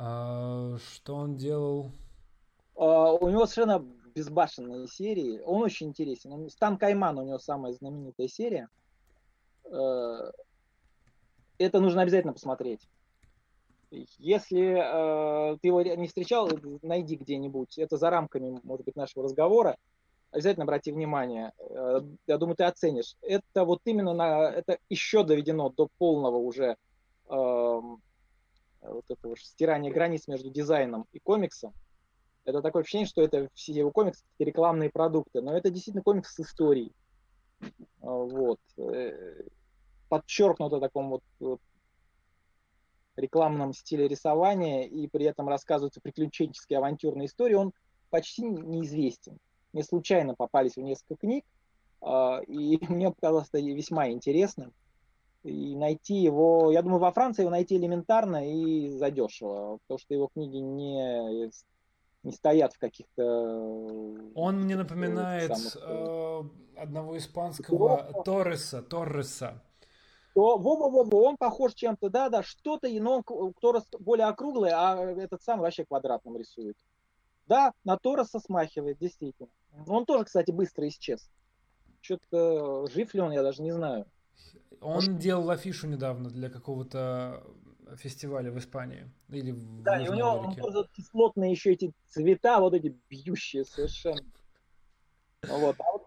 А, 0.00 0.76
что 0.78 1.16
он 1.16 1.36
делал? 1.36 1.90
А, 2.76 3.12
у 3.12 3.28
него 3.28 3.46
совершенно 3.46 3.84
безбашенные 4.14 4.86
серии. 4.86 5.40
Он 5.40 5.62
очень 5.62 5.88
интересен. 5.88 6.48
Стан 6.50 6.78
Кайман 6.78 7.18
у 7.18 7.24
него 7.24 7.38
самая 7.38 7.72
знаменитая 7.72 8.28
серия. 8.28 8.68
Э, 9.64 10.30
это 11.58 11.80
нужно 11.80 12.02
обязательно 12.02 12.32
посмотреть. 12.32 12.88
Если 13.90 14.60
э, 14.60 15.56
ты 15.60 15.68
его 15.68 15.82
не 15.82 16.06
встречал, 16.06 16.48
найди 16.82 17.16
где-нибудь. 17.16 17.76
Это 17.78 17.96
за 17.96 18.10
рамками, 18.10 18.60
может 18.62 18.84
быть, 18.84 18.96
нашего 18.96 19.24
разговора. 19.24 19.76
Обязательно 20.30 20.64
обрати 20.64 20.92
внимание. 20.92 21.52
Э, 21.58 22.02
я 22.28 22.38
думаю, 22.38 22.54
ты 22.54 22.64
оценишь. 22.64 23.16
Это 23.22 23.64
вот 23.64 23.80
именно 23.84 24.14
на, 24.14 24.48
это 24.50 24.78
еще 24.88 25.24
доведено 25.24 25.70
до 25.70 25.88
полного 25.98 26.36
уже 26.36 26.76
эм, 27.28 28.00
вот 28.82 29.04
этого 29.08 29.36
стирания 29.36 29.92
границ 29.92 30.28
между 30.28 30.50
дизайном 30.50 31.06
и 31.12 31.18
комиксом, 31.18 31.72
это 32.44 32.62
такое 32.62 32.82
ощущение, 32.82 33.06
что 33.06 33.22
это 33.22 33.48
все 33.54 33.72
его 33.72 33.90
комиксы 33.90 34.24
рекламные 34.38 34.90
продукты, 34.90 35.42
но 35.42 35.56
это 35.56 35.70
действительно 35.70 36.02
комикс 36.02 36.34
с 36.34 36.40
историей. 36.40 36.92
А, 38.00 38.10
вот. 38.10 38.60
Э, 38.78 39.42
Подчеркнуто 40.08 40.80
таком 40.80 41.20
вот, 41.40 41.60
рекламном 43.16 43.74
стиле 43.74 44.08
рисования, 44.08 44.84
и 44.84 45.06
при 45.08 45.26
этом 45.26 45.48
рассказываются 45.48 46.00
приключенческие 46.00 46.78
авантюрные 46.78 47.26
истории, 47.26 47.54
он 47.54 47.72
почти 48.10 48.42
неизвестен. 48.42 49.38
Мне 49.72 49.82
случайно 49.84 50.34
попались 50.34 50.76
в 50.76 50.80
несколько 50.80 51.16
книг, 51.16 51.44
и 52.46 52.78
мне 52.88 53.10
показалось 53.10 53.48
это 53.48 53.58
весьма 53.58 54.10
интересным. 54.10 54.72
И 55.44 55.76
найти 55.76 56.16
его, 56.16 56.72
я 56.72 56.82
думаю, 56.82 57.00
во 57.00 57.12
Франции 57.12 57.42
его 57.42 57.50
найти 57.50 57.76
элементарно 57.76 58.50
и 58.50 58.88
задешево, 58.90 59.78
потому 59.82 59.98
что 59.98 60.14
его 60.14 60.28
книги 60.28 60.56
не, 60.56 61.50
не 62.24 62.32
стоят 62.32 62.72
в 62.74 62.78
каких-то... 62.78 63.22
Он 64.34 64.62
мне 64.62 64.76
напоминает 64.76 65.56
самых... 65.56 65.76
э, 65.80 66.42
одного 66.80 67.16
испанского 67.16 68.22
Торреса, 68.24 68.82
Торреса. 68.82 69.62
То, 70.34 70.58
во, 70.58 70.76
во, 70.76 70.90
во, 70.90 71.04
во, 71.04 71.22
он 71.22 71.36
похож 71.36 71.74
чем-то, 71.74 72.10
да, 72.10 72.28
да, 72.28 72.42
что-то, 72.42 72.88
но 72.88 73.22
он 73.26 73.54
Торрес 73.60 73.84
более 73.98 74.26
округлый, 74.26 74.72
а 74.72 74.96
этот 74.96 75.42
сам 75.42 75.60
вообще 75.60 75.84
квадратным 75.84 76.36
рисует. 76.36 76.76
Да, 77.46 77.72
на 77.84 77.96
Торреса 77.96 78.40
смахивает, 78.40 78.98
действительно. 78.98 79.48
Он 79.86 80.04
тоже, 80.04 80.24
кстати, 80.24 80.50
быстро 80.50 80.86
исчез. 80.88 81.30
Что-то 82.00 82.86
жив 82.88 83.14
ли 83.14 83.20
он, 83.20 83.32
я 83.32 83.42
даже 83.42 83.62
не 83.62 83.72
знаю. 83.72 84.06
Он 84.80 84.94
Может... 84.94 85.18
делал 85.18 85.50
афишу 85.50 85.86
недавно 85.88 86.30
для 86.30 86.50
какого-то 86.50 87.42
фестиваля 87.96 88.50
в 88.50 88.58
Испании 88.58 89.10
или 89.28 89.52
в 89.52 89.82
Да, 89.82 89.96
Южной 89.96 90.06
и 90.06 90.10
у 90.10 90.14
него 90.18 90.44
Америке. 90.44 90.62
он 90.62 90.86
кислотные 90.92 91.50
еще 91.52 91.72
эти 91.72 91.92
цвета, 92.08 92.60
вот 92.60 92.74
эти 92.74 92.96
бьющие 93.08 93.64
совершенно. 93.64 94.22
Вот. 95.48 95.76
А 95.78 95.92
вот 95.92 96.02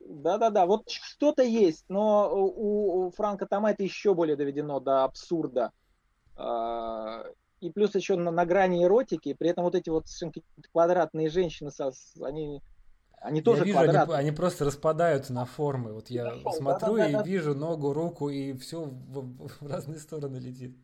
да-да-да, 0.00 0.66
вот 0.66 0.90
что-то 0.90 1.42
есть, 1.42 1.84
но 1.88 2.30
у, 2.34 3.06
у 3.06 3.10
Франка 3.10 3.46
Тома 3.46 3.70
это 3.70 3.82
еще 3.82 4.14
более 4.14 4.36
доведено 4.36 4.80
до 4.80 5.04
абсурда. 5.04 5.72
А, 6.36 7.24
и 7.60 7.70
плюс 7.70 7.94
еще 7.94 8.16
на, 8.16 8.30
на 8.30 8.44
грани 8.44 8.84
эротики, 8.84 9.34
при 9.34 9.50
этом 9.50 9.64
вот 9.64 9.74
эти 9.74 9.88
вот 9.90 10.06
квадратные 10.72 11.28
женщины, 11.28 11.70
они 12.22 12.62
они 13.20 13.42
тоже 13.42 13.60
я 13.60 13.64
вижу, 13.64 13.78
они, 13.78 14.12
они 14.14 14.30
просто 14.32 14.64
распадаются 14.64 15.32
на 15.32 15.44
формы. 15.44 15.92
Вот 15.92 16.08
я 16.08 16.30
Хорошо, 16.30 16.52
смотрю 16.52 16.96
да, 16.96 17.02
да, 17.02 17.08
и 17.08 17.12
да, 17.12 17.22
вижу 17.22 17.54
ногу, 17.54 17.92
руку, 17.92 18.28
и 18.28 18.54
все 18.54 18.84
в, 18.84 19.48
в 19.60 19.66
разные 19.66 19.98
стороны 19.98 20.38
летит. 20.38 20.76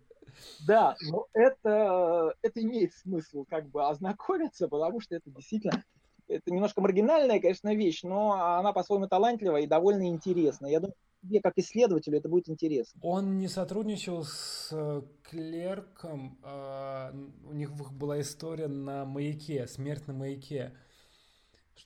Да, 0.67 0.95
но 1.11 1.27
это, 1.33 2.35
это 2.43 2.63
имеет 2.63 2.93
смысл 2.93 3.45
как 3.49 3.69
бы 3.69 3.89
ознакомиться, 3.89 4.69
потому 4.69 5.01
что 5.01 5.17
это 5.17 5.31
действительно 5.31 5.83
это 6.29 6.51
немножко 6.51 6.81
маргинальная, 6.81 7.41
конечно, 7.41 7.75
вещь, 7.75 8.03
но 8.03 8.33
она 8.33 8.73
по-своему 8.73 9.07
талантливая 9.07 9.63
и 9.63 9.67
довольно 9.67 10.09
интересная. 10.09 10.71
Я 10.71 10.81
думаю, 10.81 10.95
тебе 11.23 11.41
как 11.41 11.55
исследователю 11.57 12.19
это 12.19 12.29
будет 12.29 12.49
интересно. 12.49 13.01
Он 13.03 13.39
не 13.39 13.49
сотрудничал 13.49 14.25
с 14.25 14.71
э, 14.73 15.03
клерком, 15.23 16.39
а 16.43 17.13
у 17.45 17.53
них 17.53 17.73
была 17.73 18.21
история 18.21 18.69
на 18.69 19.05
маяке, 19.05 19.67
смерть 19.67 20.07
на 20.07 20.15
маяке. 20.15 20.73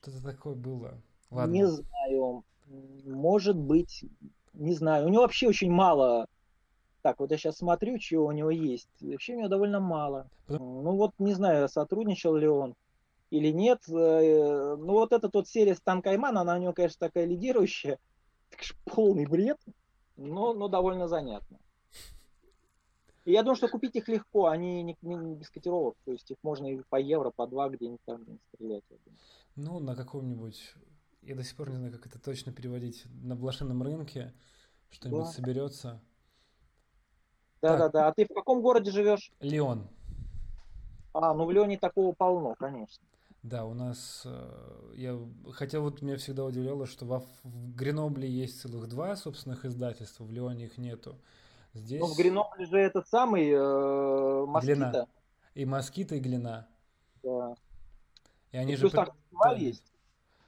Что-то 0.03 0.23
такое 0.23 0.55
было. 0.55 1.01
Ладно. 1.31 1.53
Не 1.53 1.67
знаю. 1.67 2.45
Может 3.05 3.57
быть, 3.57 4.05
не 4.53 4.75
знаю. 4.75 5.07
У 5.07 5.09
него 5.09 5.23
вообще 5.23 5.49
очень 5.49 5.71
мало. 5.71 6.27
Так, 7.03 7.19
вот 7.19 7.31
я 7.31 7.39
сейчас 7.39 7.59
смотрю, 7.59 7.99
чего 7.99 8.27
у 8.27 8.33
него 8.33 8.51
есть. 8.51 8.89
Вообще 9.01 9.35
у 9.35 9.39
него 9.39 9.49
довольно 9.49 9.81
мало. 9.81 10.29
Ну 10.49 10.97
вот 10.97 11.13
не 11.19 11.35
знаю, 11.35 11.69
сотрудничал 11.69 12.37
ли 12.37 12.47
он 12.47 12.75
или 13.31 13.51
нет. 13.51 13.81
Э, 13.89 14.77
ну 14.77 14.93
вот 14.93 15.13
эта 15.13 15.31
вот 15.33 15.49
серия 15.49 15.75
Стан 15.75 16.03
Кайман, 16.03 16.37
она 16.37 16.57
у 16.57 16.59
него, 16.59 16.73
конечно, 16.73 16.99
такая 16.99 17.25
лидирующая. 17.25 17.99
Так 18.51 18.61
полный 18.85 19.27
бред, 19.27 19.59
но, 20.17 20.53
но 20.53 20.69
довольно 20.69 21.09
занятно. 21.09 21.59
И 23.31 23.33
я 23.33 23.45
думаю, 23.45 23.55
что 23.55 23.69
купить 23.69 23.95
их 23.95 24.09
легко, 24.09 24.49
они 24.49 24.83
не, 24.83 24.97
не, 25.03 25.15
не 25.15 25.37
без 25.37 25.51
котировок, 25.51 25.97
то 26.05 26.11
есть 26.11 26.29
их 26.33 26.37
можно 26.43 26.67
и 26.67 26.83
по 26.89 26.97
евро, 26.97 27.31
по 27.31 27.47
два 27.47 27.69
где-нибудь 27.69 28.01
там 28.05 28.25
стрелять. 28.53 28.83
Ну, 29.55 29.79
на 29.79 29.95
каком-нибудь, 29.95 30.75
я 31.23 31.37
до 31.37 31.45
сих 31.45 31.55
пор 31.57 31.71
не 31.71 31.77
знаю, 31.77 31.93
как 31.93 32.07
это 32.07 32.19
точно 32.19 32.53
переводить, 32.53 33.05
на 33.23 33.37
блошином 33.37 33.85
рынке 33.85 34.35
что-нибудь 34.91 35.27
да. 35.27 35.31
соберется. 35.31 36.01
Да-да-да, 37.63 38.09
а 38.09 38.13
ты 38.13 38.25
в 38.25 38.35
каком 38.35 38.63
городе 38.63 38.91
живешь? 38.91 39.31
Леон. 39.39 39.87
А, 41.13 41.33
ну 41.33 41.45
в 41.45 41.53
Леоне 41.53 41.79
такого 41.79 42.13
полно, 42.13 42.57
конечно. 42.57 43.05
Да, 43.45 43.65
у 43.65 43.75
нас, 43.75 44.23
э, 44.25 44.93
я, 44.97 45.17
хотя 45.53 45.79
вот 45.79 46.03
меня 46.03 46.17
всегда 46.17 46.45
удивляло, 46.45 46.87
что 46.87 47.07
во, 47.07 47.21
в 47.45 47.77
Гренобле 47.77 48.29
есть 48.29 48.61
целых 48.61 48.89
два 48.89 49.15
собственных 49.15 49.65
издательства, 49.65 50.25
в 50.25 50.33
Леоне 50.33 50.65
их 50.65 50.79
нету. 50.79 51.17
Здесь... 51.75 52.01
Ну, 52.01 52.07
в 52.07 52.17
Гренобле 52.17 52.67
же 52.67 52.79
этот 52.79 53.09
самый 53.09 53.49
э, 53.49 54.47
Москита. 54.47 54.75
Глина. 54.75 55.09
И 55.55 55.65
Москита, 55.65 56.15
и 56.17 56.21
Глина. 56.21 56.69
Да. 57.23 57.55
И 58.53 58.57
они 58.57 58.73
и 58.73 58.77
же... 58.77 58.89
Плюс 58.89 58.93
фестиваль 58.93 59.63
есть. 59.63 59.93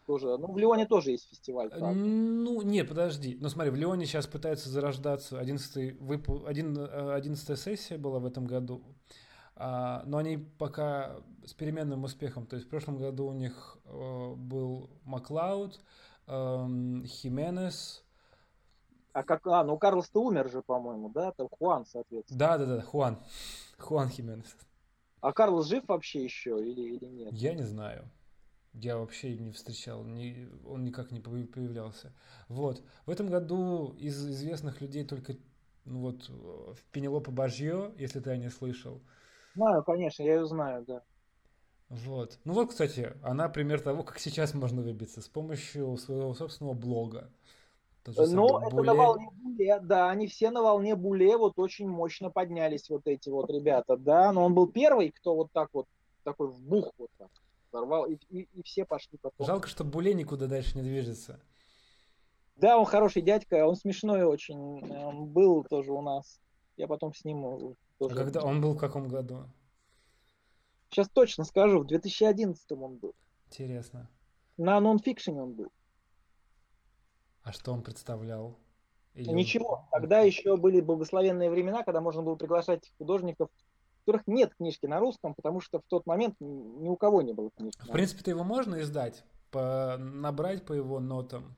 Тоже. 0.07 0.37
Ну, 0.37 0.51
в 0.51 0.59
Лионе 0.59 0.87
тоже 0.87 1.13
есть 1.13 1.29
фестиваль. 1.31 1.71
Правда. 1.71 1.93
Ну, 1.93 2.63
не, 2.63 2.85
подожди. 2.85 3.39
Ну, 3.41 3.49
смотри, 3.49 3.71
в 3.71 3.77
Лионе 3.77 4.05
сейчас 4.05 4.27
пытается 4.27 4.69
зарождаться 4.69 5.39
11 5.39 6.01
выпу... 6.01 6.45
11 6.47 7.59
сессия 7.59 7.99
была 7.99 8.19
в 8.19 8.27
этом 8.27 8.45
году. 8.45 8.83
А, 9.55 10.03
но 10.07 10.19
они 10.19 10.39
пока 10.39 11.17
с 11.45 11.55
переменным 11.55 12.03
успехом. 12.03 12.47
То 12.47 12.57
есть 12.57 12.67
в 12.67 12.71
прошлом 12.71 12.99
году 12.99 13.27
у 13.27 13.33
них 13.33 13.79
э, 13.85 14.35
был 14.35 14.91
Маклауд, 15.05 15.81
э, 16.27 16.67
Хименес. 17.07 18.05
А 19.13 19.23
как, 19.23 19.47
а, 19.47 19.63
ну 19.65 19.79
Карлос-то 19.79 20.23
умер 20.23 20.51
же, 20.51 20.63
по-моему, 20.63 21.11
да? 21.11 21.33
Там 21.33 21.49
Хуан, 21.51 21.85
соответственно. 21.87 22.39
Да, 22.39 22.59
да, 22.59 22.67
да, 22.67 22.83
Хуан. 22.83 23.19
Хуан 23.79 24.09
Хименес. 24.09 24.57
А 25.21 25.33
Карлос 25.33 25.67
жив 25.69 25.85
вообще 25.87 26.25
еще 26.25 26.61
или, 26.61 26.97
или 26.97 27.05
нет? 27.07 27.33
Я 27.33 27.55
не 27.55 27.63
знаю. 27.63 28.11
Я 28.73 28.97
вообще 28.97 29.37
не 29.37 29.53
встречал, 29.53 30.03
не, 30.03 30.49
он 30.67 30.83
никак 30.83 31.11
не 31.11 31.21
появлялся. 31.21 32.13
Вот. 32.49 32.83
В 33.05 33.11
этом 33.11 33.29
году 33.29 33.95
из 33.99 34.17
известных 34.27 34.81
людей 34.81 35.05
только 35.05 35.35
ну 35.85 36.01
вот 36.01 36.29
в 36.29 36.83
Пенелопа 36.91 37.31
Бажье, 37.31 37.93
если 37.99 38.21
ты 38.21 38.31
о 38.31 38.37
ней 38.37 38.51
слышал. 38.51 39.03
Знаю, 39.55 39.83
конечно, 39.85 40.23
я 40.23 40.37
ее 40.37 40.47
знаю, 40.47 40.85
да. 40.87 41.03
Вот. 41.89 42.39
Ну 42.45 42.55
вот, 42.55 42.71
кстати, 42.71 43.13
она 43.23 43.49
пример 43.49 43.81
того, 43.81 44.03
как 44.03 44.19
сейчас 44.19 44.55
можно 44.55 44.81
выбиться 44.81 45.21
с 45.21 45.29
помощью 45.29 45.97
своего 45.99 46.33
собственного 46.33 46.75
блога. 46.75 47.31
Ну, 48.07 48.59
это 48.59 48.71
Буле. 48.71 48.87
на 48.87 48.95
волне 48.95 49.29
Буле, 49.33 49.81
да, 49.81 50.11
они 50.11 50.27
все 50.27 50.51
на 50.51 50.63
волне 50.63 50.97
Буле 50.97 51.37
вот 51.37 51.59
очень 51.59 51.89
мощно 51.89 52.31
поднялись 52.31 52.91
вот 52.91 53.07
эти 53.07 53.29
вот 53.29 53.51
ребята, 53.51 53.97
да, 53.97 54.33
но 54.33 54.45
он 54.45 54.55
был 54.55 54.67
первый, 54.67 55.13
кто 55.13 55.37
вот 55.37 55.53
так 55.53 55.69
вот, 55.73 55.87
такой 56.25 56.49
вбух 56.49 56.93
вот 56.99 57.11
так 57.19 57.31
взорвал, 57.69 58.07
и, 58.07 58.17
и, 58.29 58.49
и 58.53 58.63
все 58.65 58.85
пошли 58.85 59.19
потом. 59.19 59.47
Жалко, 59.47 59.69
что 59.69 59.85
Буле 59.85 60.15
никуда 60.15 60.47
дальше 60.47 60.77
не 60.77 60.83
движется. 60.83 61.41
Да, 62.57 62.79
он 62.79 62.85
хороший 62.85 63.23
дядька, 63.23 63.67
он 63.67 63.77
смешной 63.77 64.25
очень, 64.25 64.93
он 64.93 65.27
был 65.27 65.65
тоже 65.65 65.93
у 65.93 66.03
нас, 66.03 66.41
я 66.77 66.89
потом 66.89 67.15
с 67.15 67.25
ним 67.25 67.77
тоже... 67.99 68.15
А 68.15 68.19
когда 68.19 68.43
он 68.43 68.61
был 68.61 68.75
в 68.75 68.79
каком 68.79 69.09
году? 69.09 69.45
Сейчас 70.91 71.09
точно 71.09 71.45
скажу, 71.45 71.81
в 71.81 71.87
2011 71.87 72.73
он 72.73 72.97
был. 72.97 73.15
Интересно. 73.47 74.11
На 74.59 74.79
нонфикшене 74.81 75.43
он 75.43 75.53
был. 75.55 75.73
А 77.43 77.53
что 77.53 77.73
он 77.73 77.83
представлял? 77.83 78.59
Или 79.15 79.31
Ничего. 79.31 79.87
Тогда 79.91 80.21
еще 80.21 80.57
были 80.57 80.81
благословенные 80.81 81.51
времена, 81.51 81.83
когда 81.83 82.01
можно 82.01 82.23
было 82.23 82.37
приглашать 82.37 82.93
художников, 82.99 83.51
у 83.51 84.01
которых 84.07 84.27
нет 84.27 84.55
книжки 84.55 84.87
на 84.87 85.01
русском, 85.01 85.35
потому 85.35 85.61
что 85.61 85.81
в 85.81 85.85
тот 85.89 86.07
момент 86.07 86.37
ни 86.41 86.89
у 86.89 86.97
кого 86.97 87.21
не 87.23 87.33
было 87.33 87.51
книжки. 87.51 87.81
В 87.83 87.93
принципе-то 87.93 88.31
его 88.31 88.45
можно 88.45 88.81
издать, 88.81 89.25
по... 89.51 89.97
набрать 89.99 90.65
по 90.65 90.73
его 90.73 90.99
нотам. 90.99 91.57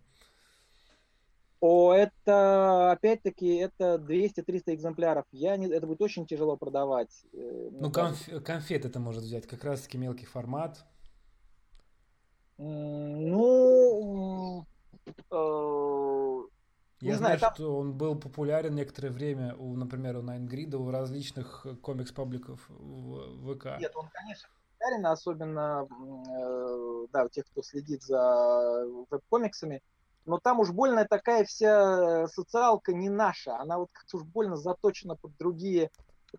О, 1.60 1.94
это, 1.94 2.92
опять-таки, 2.92 3.54
это 3.54 3.94
200-300 3.94 4.74
экземпляров. 4.74 5.24
Я 5.32 5.56
не, 5.56 5.66
это 5.66 5.86
будет 5.86 6.02
очень 6.02 6.26
тяжело 6.26 6.58
продавать. 6.58 7.24
Э, 7.32 7.70
ну, 7.72 7.90
конф, 7.90 8.28
конфет 8.44 8.84
это 8.84 9.00
может 9.00 9.22
взять, 9.22 9.46
как 9.46 9.64
раз-таки 9.64 9.96
мелкий 9.96 10.26
формат. 10.26 10.84
Ну, 12.58 13.46
Я 17.00 17.10
не 17.12 17.18
знаю, 17.18 17.38
там... 17.38 17.54
что 17.54 17.76
он 17.76 17.92
был 17.92 18.16
популярен 18.16 18.74
некоторое 18.74 19.10
время, 19.10 19.54
у, 19.56 19.76
например, 19.76 20.16
у 20.16 20.22
Найнгрида, 20.22 20.78
у 20.78 20.90
различных 20.90 21.66
комикс-пабликов 21.82 22.64
в 22.68 23.54
ВК. 23.54 23.78
Нет, 23.78 23.92
он, 23.94 24.08
конечно, 24.10 24.48
популярен, 24.78 25.06
особенно 25.06 25.86
э, 25.86 27.06
да, 27.12 27.24
у 27.24 27.28
тех, 27.28 27.44
кто 27.46 27.62
следит 27.62 28.02
за 28.02 28.86
веб-комиксами. 29.10 29.82
Но 30.24 30.38
там 30.38 30.60
уж 30.60 30.70
больно 30.70 31.04
такая 31.04 31.44
вся 31.44 32.26
социалка 32.28 32.94
не 32.94 33.10
наша. 33.10 33.58
Она 33.58 33.78
вот 33.78 33.90
как-то 33.92 34.18
уж 34.18 34.22
больно 34.22 34.56
заточена 34.56 35.16
под 35.16 35.36
другие 35.36 35.90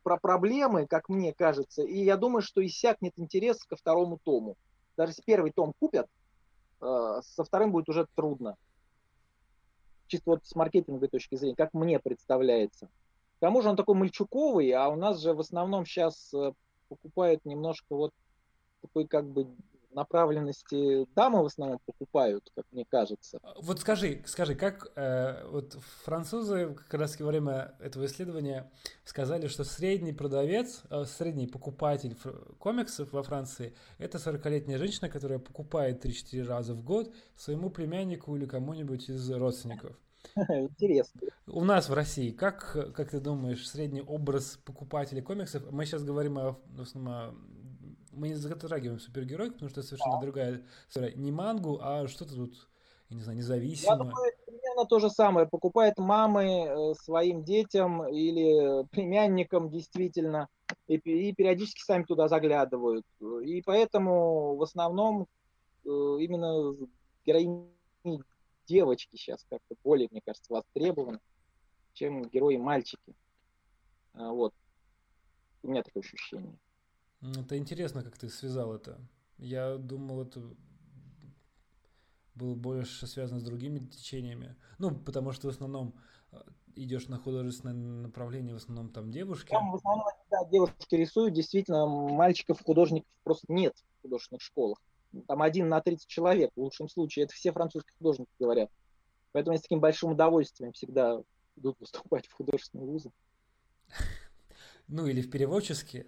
про 0.02 0.18
проблемы, 0.18 0.88
как 0.88 1.10
мне 1.10 1.34
кажется. 1.34 1.84
И 1.84 2.04
я 2.04 2.18
думаю, 2.18 2.42
что 2.42 2.66
иссякнет 2.66 3.14
интерес 3.18 3.64
ко 3.64 3.76
второму 3.76 4.20
тому. 4.24 4.58
Даже 4.98 5.12
если 5.12 5.22
первый 5.22 5.52
том 5.52 5.74
купят, 5.80 6.08
Э, 6.08 6.15
со 7.22 7.44
вторым 7.44 7.72
будет 7.72 7.90
уже 7.90 8.08
трудно. 8.16 8.56
Чисто 10.08 10.32
вот 10.32 10.46
с 10.46 10.56
маркетинговой 10.56 11.08
точки 11.08 11.36
зрения, 11.36 11.56
как 11.56 11.74
мне 11.74 12.00
представляется. 12.00 12.88
К 13.38 13.40
тому 13.40 13.62
же 13.62 13.70
он 13.70 13.76
такой 13.76 13.96
мальчуковый, 13.96 14.72
а 14.72 14.88
у 14.90 14.96
нас 14.96 15.20
же 15.22 15.34
в 15.34 15.40
основном 15.40 15.86
сейчас 15.86 16.34
э, 16.34 16.54
покупают 16.88 17.44
немножко 17.44 17.96
вот 17.96 18.14
такой 18.82 19.08
как 19.08 19.28
бы 19.28 19.48
направленности 19.96 21.08
дамы 21.16 21.42
в 21.42 21.46
основном 21.46 21.80
покупают, 21.86 22.52
как 22.56 22.66
мне 22.72 22.86
кажется. 22.86 23.40
А, 23.42 23.56
вот 23.62 23.80
скажи, 23.80 24.22
скажи, 24.26 24.56
как 24.56 24.92
э, 24.96 25.48
вот 25.48 25.78
французы 26.04 26.76
как 26.76 27.00
раз 27.00 27.20
во 27.20 27.28
время 27.28 27.76
этого 27.80 28.06
исследования 28.06 28.72
сказали, 29.04 29.48
что 29.48 29.64
средний 29.64 30.14
продавец, 30.14 30.84
э, 30.90 31.06
средний 31.06 31.48
покупатель 31.48 32.16
комиксов 32.60 33.12
во 33.14 33.24
Франции 33.24 33.76
это 33.98 34.18
40-летняя 34.18 34.78
женщина, 34.78 35.10
которая 35.10 35.40
покупает 35.40 36.06
3-4 36.06 36.44
раза 36.44 36.74
в 36.74 36.84
год 36.84 37.14
своему 37.36 37.70
племяннику 37.70 38.36
или 38.36 38.46
кому-нибудь 38.46 39.10
из 39.10 39.32
родственников. 39.32 39.98
Интересно. 40.50 41.22
У 41.48 41.64
нас 41.64 41.90
в 41.90 41.94
России, 41.94 42.32
как, 42.32 42.94
как 42.94 43.12
ты 43.12 43.20
думаешь, 43.20 43.68
средний 43.68 44.02
образ 44.02 44.60
покупателей 44.66 45.22
комиксов? 45.22 45.72
Мы 45.72 45.86
сейчас 45.86 46.04
говорим 46.04 46.38
о, 46.38 46.60
в 46.68 46.82
основном 46.82 47.14
о 47.14 47.36
мы 48.16 48.30
не 48.30 48.36
затрагиваем 48.36 49.00
супергероик, 49.00 49.54
потому 49.54 49.70
что 49.70 49.82
это 49.82 49.90
совершенно 49.90 50.20
другая 50.22 50.64
история. 50.88 51.14
Не 51.16 51.32
мангу, 51.32 51.80
а 51.82 52.08
что-то 52.08 52.36
тут, 52.36 52.68
я 53.10 53.18
не 53.18 53.24
знаю, 53.24 53.38
независимое. 53.38 53.98
Я 53.98 53.98
думаю, 53.98 54.34
примерно 54.46 54.86
то 54.86 55.00
же 55.00 55.10
самое. 55.10 55.48
Покупает 55.48 55.98
мамы 55.98 56.44
э, 56.44 56.94
своим 56.96 57.44
детям 57.44 58.08
или 58.08 58.86
племянникам 58.88 59.70
действительно, 59.70 60.48
и, 60.88 60.96
и 60.96 61.34
периодически 61.34 61.82
сами 61.82 62.04
туда 62.04 62.28
заглядывают. 62.28 63.06
И 63.44 63.62
поэтому 63.62 64.56
в 64.56 64.64
основном 64.64 65.28
э, 65.86 65.90
именно 65.90 66.74
героини 67.26 67.70
девочки 68.68 69.16
сейчас 69.16 69.46
как-то 69.50 69.76
более, 69.84 70.08
мне 70.12 70.22
кажется, 70.26 70.52
востребованы, 70.52 71.20
чем 71.94 72.24
герои 72.24 72.58
мальчики. 72.58 73.16
А, 74.14 74.32
вот. 74.32 74.54
У 75.64 75.70
меня 75.70 75.84
такое 75.84 76.04
ощущение. 76.04 76.58
Это 77.38 77.58
интересно, 77.58 78.04
как 78.04 78.18
ты 78.18 78.30
связал 78.30 78.74
это. 78.74 79.00
Я 79.38 79.78
думал, 79.78 80.22
это 80.22 80.42
было 82.36 82.54
больше 82.54 83.08
связано 83.08 83.40
с 83.40 83.44
другими 83.44 83.80
течениями. 83.80 84.56
Ну, 84.78 84.96
потому 84.96 85.32
что 85.32 85.48
в 85.48 85.52
основном 85.52 85.96
э, 86.32 86.38
идешь 86.76 87.08
на 87.08 87.18
художественное 87.18 87.74
направление, 87.74 88.54
в 88.54 88.58
основном 88.58 88.90
там 88.90 89.12
девушки. 89.12 89.50
Там 89.50 89.72
в 89.72 89.76
основном 89.76 90.06
да, 90.30 90.46
девушки 90.52 90.96
рисуют, 90.96 91.34
действительно, 91.34 91.86
мальчиков, 91.86 92.62
художников 92.64 93.10
просто 93.24 93.52
нет 93.52 93.74
в 94.00 94.02
художественных 94.04 94.42
школах. 94.42 94.82
Там 95.28 95.42
один 95.42 95.70
на 95.70 95.82
30 95.82 96.08
человек, 96.08 96.52
в 96.56 96.62
лучшем 96.62 96.90
случае. 96.90 97.26
Это 97.26 97.34
все 97.34 97.54
французские 97.54 97.96
художники 97.98 98.30
говорят. 98.38 98.70
Поэтому 99.32 99.54
я 99.54 99.60
с 99.60 99.62
таким 99.62 99.80
большим 99.80 100.12
удовольствием 100.12 100.74
всегда 100.74 101.22
идут 101.56 101.80
выступать 101.80 102.28
в 102.28 102.34
художественные 102.34 102.86
вузы. 102.86 103.12
Ну, 104.88 105.08
или 105.08 105.20
в 105.20 105.32
переводческие. 105.32 106.06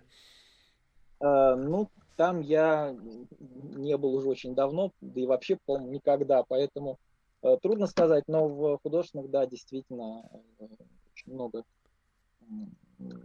Э, 1.19 1.55
ну, 1.55 1.89
там 2.15 2.41
я 2.41 2.95
не 3.75 3.97
был 3.97 4.15
уже 4.15 4.29
очень 4.29 4.55
давно, 4.55 4.91
да 5.01 5.21
и 5.21 5.25
вообще, 5.25 5.57
по-моему, 5.65 5.93
никогда, 5.93 6.43
поэтому 6.43 6.99
э, 7.41 7.57
трудно 7.61 7.87
сказать, 7.87 8.23
но 8.27 8.47
в 8.47 8.79
художественных, 8.81 9.29
да, 9.29 9.45
действительно 9.45 10.29
э, 10.59 10.65
очень 11.13 11.33
много. 11.33 11.63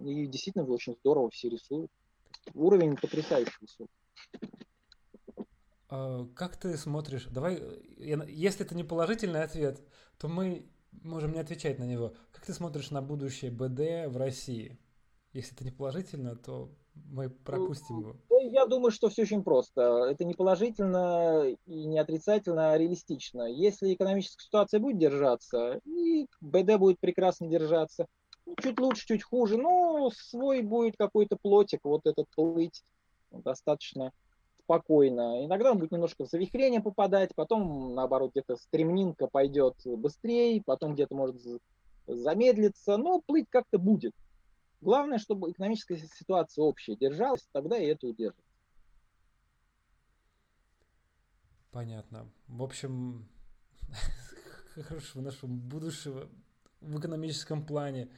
И 0.04 0.26
действительно 0.26 0.64
очень 0.66 0.96
здорово 1.00 1.30
все 1.30 1.48
рисуют. 1.48 1.90
Уровень 2.54 2.96
потрясающий 2.96 3.56
высокий. 3.60 3.90
А, 5.88 6.26
как 6.34 6.56
ты 6.56 6.76
смотришь? 6.76 7.26
Давай, 7.30 7.62
если 7.96 8.66
это 8.66 8.74
не 8.74 8.84
положительный 8.84 9.42
ответ, 9.42 9.80
то 10.18 10.28
мы 10.28 10.66
можем 10.90 11.32
не 11.32 11.38
отвечать 11.38 11.78
на 11.78 11.84
него. 11.84 12.14
Как 12.32 12.44
ты 12.44 12.52
смотришь 12.52 12.90
на 12.90 13.00
будущее 13.00 13.50
БД 13.50 14.12
в 14.12 14.16
России? 14.16 14.78
Если 15.32 15.54
это 15.54 15.64
не 15.64 15.70
положительно, 15.70 16.36
то 16.36 16.70
мы 16.94 17.30
пропустим 17.30 18.00
его. 18.00 18.16
Я 18.50 18.66
думаю, 18.66 18.90
что 18.90 19.08
все 19.08 19.22
очень 19.22 19.42
просто. 19.42 20.08
Это 20.10 20.24
не 20.24 20.34
положительно 20.34 21.44
и 21.66 21.84
не 21.86 21.98
отрицательно, 21.98 22.72
а 22.72 22.78
реалистично. 22.78 23.42
Если 23.42 23.94
экономическая 23.94 24.44
ситуация 24.44 24.80
будет 24.80 24.98
держаться, 24.98 25.80
и 25.86 26.26
БД 26.40 26.76
будет 26.78 27.00
прекрасно 27.00 27.48
держаться, 27.48 28.06
ну, 28.44 28.54
чуть 28.60 28.78
лучше, 28.78 29.06
чуть 29.06 29.22
хуже, 29.22 29.56
но 29.56 30.10
свой 30.10 30.62
будет 30.62 30.96
какой-то 30.96 31.36
плотик, 31.40 31.80
вот 31.84 32.02
этот 32.04 32.26
плыть 32.34 32.82
достаточно 33.30 34.12
спокойно. 34.58 35.44
Иногда 35.44 35.72
он 35.72 35.78
будет 35.78 35.92
немножко 35.92 36.24
в 36.24 36.28
завихрение 36.28 36.82
попадать, 36.82 37.34
потом, 37.34 37.94
наоборот, 37.94 38.32
где-то 38.32 38.56
стремнинка 38.56 39.28
пойдет 39.28 39.76
быстрее, 39.84 40.62
потом 40.64 40.94
где-то 40.94 41.14
может 41.14 41.36
замедлиться, 42.06 42.96
но 42.96 43.20
плыть 43.20 43.46
как-то 43.48 43.78
будет. 43.78 44.12
Главное, 44.82 45.18
чтобы 45.18 45.52
экономическая 45.52 45.96
ситуация 45.96 46.64
общая 46.64 46.96
держалась, 46.96 47.48
тогда 47.52 47.78
и 47.78 47.86
это 47.86 48.08
удержится. 48.08 48.42
Понятно. 51.70 52.28
В 52.48 52.64
общем, 52.64 53.28
хорошего 54.74 55.22
нашего 55.22 55.48
будущего 55.48 56.28
в 56.80 56.98
экономическом 56.98 57.64
плане. 57.64 58.08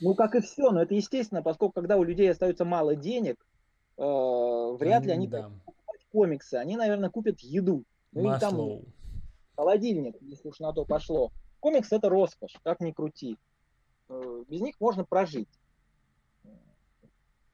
Ну, 0.00 0.14
как 0.14 0.34
и 0.34 0.40
все, 0.40 0.70
но 0.70 0.82
это 0.82 0.94
естественно, 0.94 1.42
поскольку 1.42 1.74
когда 1.74 1.98
у 1.98 2.02
людей 2.02 2.30
остается 2.30 2.64
мало 2.64 2.96
денег, 2.96 3.36
э, 3.98 4.02
вряд 4.02 5.04
ли 5.04 5.12
они 5.12 5.28
да. 5.28 5.50
покупать 5.66 6.06
комиксы. 6.10 6.54
Они, 6.54 6.78
наверное, 6.78 7.10
купят 7.10 7.40
еду. 7.40 7.84
Ну, 8.12 8.34
и 8.34 8.40
там 8.40 8.80
холодильник, 9.56 10.16
если 10.22 10.48
уж 10.48 10.58
на 10.58 10.72
то 10.72 10.86
пошло. 10.86 11.32
Комикс 11.60 11.92
это 11.92 12.08
роскошь, 12.08 12.56
как 12.62 12.80
ни 12.80 12.92
крути. 12.92 13.36
Э, 14.08 14.44
без 14.48 14.62
них 14.62 14.80
можно 14.80 15.04
прожить 15.04 15.50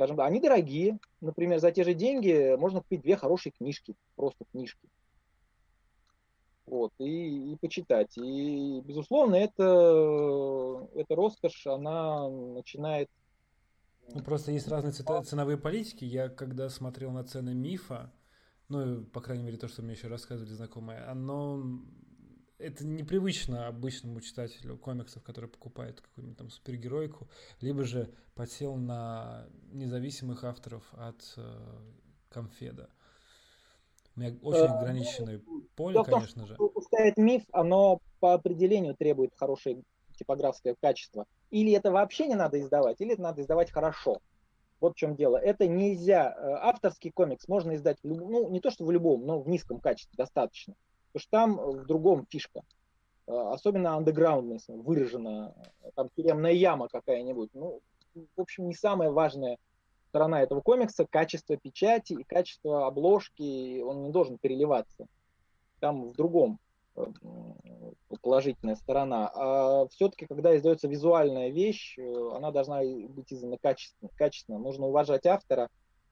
скажем, 0.01 0.19
они 0.21 0.41
дорогие. 0.41 0.99
Например, 1.21 1.59
за 1.59 1.73
те 1.73 1.85
же 1.85 1.93
деньги 1.93 2.57
можно 2.57 2.81
купить 2.81 3.03
две 3.03 3.17
хорошие 3.17 3.53
книжки, 3.53 3.95
просто 4.17 4.47
книжки. 4.51 4.89
Вот, 6.65 6.93
и, 6.99 7.53
и 7.53 7.57
почитать. 7.57 8.17
И, 8.17 8.81
безусловно, 8.83 9.35
это, 9.35 10.89
эта 10.95 11.15
роскошь, 11.15 11.67
она 11.67 12.31
начинает... 12.31 13.11
Ну, 14.15 14.23
просто 14.23 14.53
есть 14.53 14.69
разные 14.69 14.93
ценовые 14.93 15.59
политики. 15.59 16.07
Я, 16.07 16.31
когда 16.31 16.71
смотрел 16.71 17.11
на 17.11 17.23
цены 17.23 17.55
мифа, 17.55 18.11
ну, 18.69 19.05
по 19.05 19.21
крайней 19.21 19.45
мере, 19.45 19.59
то, 19.59 19.69
что 19.69 19.83
мне 19.83 19.93
еще 19.93 20.09
рассказывали 20.09 20.55
знакомые, 20.55 21.01
оно 21.01 21.63
это 22.61 22.87
непривычно 22.87 23.67
обычному 23.67 24.21
читателю 24.21 24.77
комиксов, 24.77 25.23
который 25.23 25.49
покупает 25.49 26.01
какую-нибудь 26.01 26.39
там 26.39 26.51
супергеройку, 26.51 27.29
либо 27.61 27.85
же 27.85 28.11
подсел 28.35 28.77
на 28.77 29.47
независимых 29.73 30.45
авторов 30.45 30.85
от 30.93 31.35
э, 31.37 31.43
Конфеда. 32.29 32.91
У 34.17 34.21
меня 34.21 34.37
очень 34.43 34.61
э, 34.61 34.67
ограниченное 34.67 35.41
ну, 35.47 35.63
поле, 35.75 36.03
конечно 36.05 36.47
же. 36.47 36.55
Пускает 36.57 37.17
миф, 37.17 37.43
оно 37.53 38.01
по 38.21 38.35
определению 38.35 38.95
требует 38.95 39.33
хорошее 39.35 39.83
типографское 40.19 40.77
качество. 40.81 41.27
Или 41.51 41.73
это 41.73 41.91
вообще 41.91 42.27
не 42.27 42.35
надо 42.35 42.61
издавать, 42.61 43.01
или 43.01 43.15
это 43.15 43.23
надо 43.23 43.43
издавать 43.43 43.71
хорошо. 43.71 44.21
Вот 44.81 44.95
в 44.95 44.97
чем 44.97 45.15
дело. 45.15 45.37
Это 45.37 45.67
нельзя. 45.67 46.35
Э, 46.37 46.53
авторский 46.61 47.11
комикс 47.11 47.49
можно 47.49 47.75
издать 47.75 47.99
ну 48.03 48.51
не 48.51 48.61
то 48.61 48.71
что 48.71 48.85
в 48.85 48.91
любом, 48.91 49.27
но 49.27 49.41
в 49.41 49.49
низком 49.49 49.81
качестве 49.81 50.17
достаточно. 50.17 50.75
Потому 51.13 51.21
что 51.21 51.31
там 51.31 51.61
э, 51.61 51.83
в 51.83 51.87
другом 51.87 52.27
фишка. 52.29 52.63
Э, 53.27 53.53
особенно 53.53 53.97
андеграундность 53.97 54.69
выражена. 54.69 55.55
Там 55.95 56.09
тюремная 56.17 56.53
яма 56.53 56.89
какая-нибудь. 56.89 57.51
Ну, 57.55 57.81
в 58.15 58.41
общем, 58.41 58.69
не 58.69 58.75
самая 58.75 59.11
важная 59.11 59.59
сторона 60.09 60.43
этого 60.43 60.61
комикса. 60.61 61.07
Качество 61.09 61.57
печати 61.57 62.13
и 62.15 62.25
качество 62.25 62.87
обложки. 62.87 63.81
Он 63.81 64.05
не 64.05 64.11
должен 64.11 64.39
переливаться. 64.39 65.07
Там 65.81 66.09
в 66.09 66.15
другом 66.15 66.59
э, 66.97 67.05
положительная 68.23 68.77
сторона. 68.77 69.31
А 69.35 69.89
все-таки, 69.89 70.27
когда 70.27 70.57
издается 70.57 70.87
визуальная 70.87 71.51
вещь, 71.51 71.99
она 71.99 72.53
должна 72.53 72.81
быть 72.83 73.33
издана 73.33 73.57
качественно. 73.61 74.11
качественно. 74.17 74.59
Нужно 74.59 74.87
уважать 74.87 75.27
автора, 75.27 75.69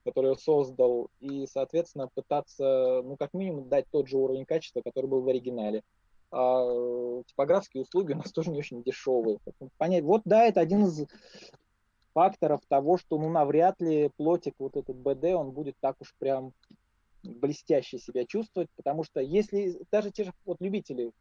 который 0.09 0.37
создал, 0.37 1.11
и, 1.21 1.47
соответственно, 1.47 2.09
пытаться, 2.09 3.03
ну, 3.05 3.17
как 3.17 3.35
минимум, 3.35 3.69
дать 3.69 3.87
тот 3.91 4.09
же 4.09 4.17
уровень 4.17 4.47
качества, 4.47 4.81
который 4.83 5.07
был 5.07 5.21
в 5.21 5.29
оригинале. 5.29 5.83
А 6.31 7.23
типографские 7.27 7.83
услуги 7.83 8.13
у 8.15 8.17
нас 8.17 8.33
тоже 8.33 8.51
не 8.51 8.59
очень 8.59 8.83
дешевые. 8.83 9.39
Понять, 9.77 10.05
вот 10.05 10.23
да, 10.25 10.45
это 10.45 10.61
один 10.61 10.85
из 10.85 11.07
факторов 12.15 12.61
того, 12.69 12.97
что 12.97 13.19
ну 13.19 13.29
навряд 13.29 13.81
ли 13.81 14.11
плотик 14.17 14.55
вот 14.59 14.77
этот 14.77 14.97
БД, 14.97 15.25
он 15.35 15.51
будет 15.53 15.77
так 15.81 15.97
уж 16.01 16.15
прям 16.19 16.53
блестяще 17.23 17.99
себя 17.99 18.25
чувствовать, 18.25 18.69
потому 18.77 19.05
что 19.05 19.21
если 19.21 19.79
даже 19.91 20.11
те 20.11 20.25
же 20.25 20.33
вот 20.45 20.57
любители, 20.61 21.13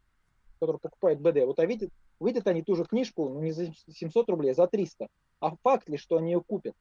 которые 0.58 0.80
покупают 0.80 1.20
БД, 1.20 1.44
вот 1.46 1.58
а 1.60 1.66
видят, 1.66 1.90
выйдут 2.18 2.46
они 2.46 2.62
ту 2.62 2.74
же 2.74 2.84
книжку, 2.84 3.28
ну 3.28 3.40
не 3.40 3.52
за 3.52 3.72
700 3.88 4.28
рублей, 4.30 4.52
а 4.52 4.54
за 4.54 4.66
300. 4.66 5.08
А 5.40 5.56
факт 5.62 5.88
ли, 5.88 5.98
что 5.98 6.16
они 6.16 6.32
ее 6.32 6.40
купят? 6.40 6.74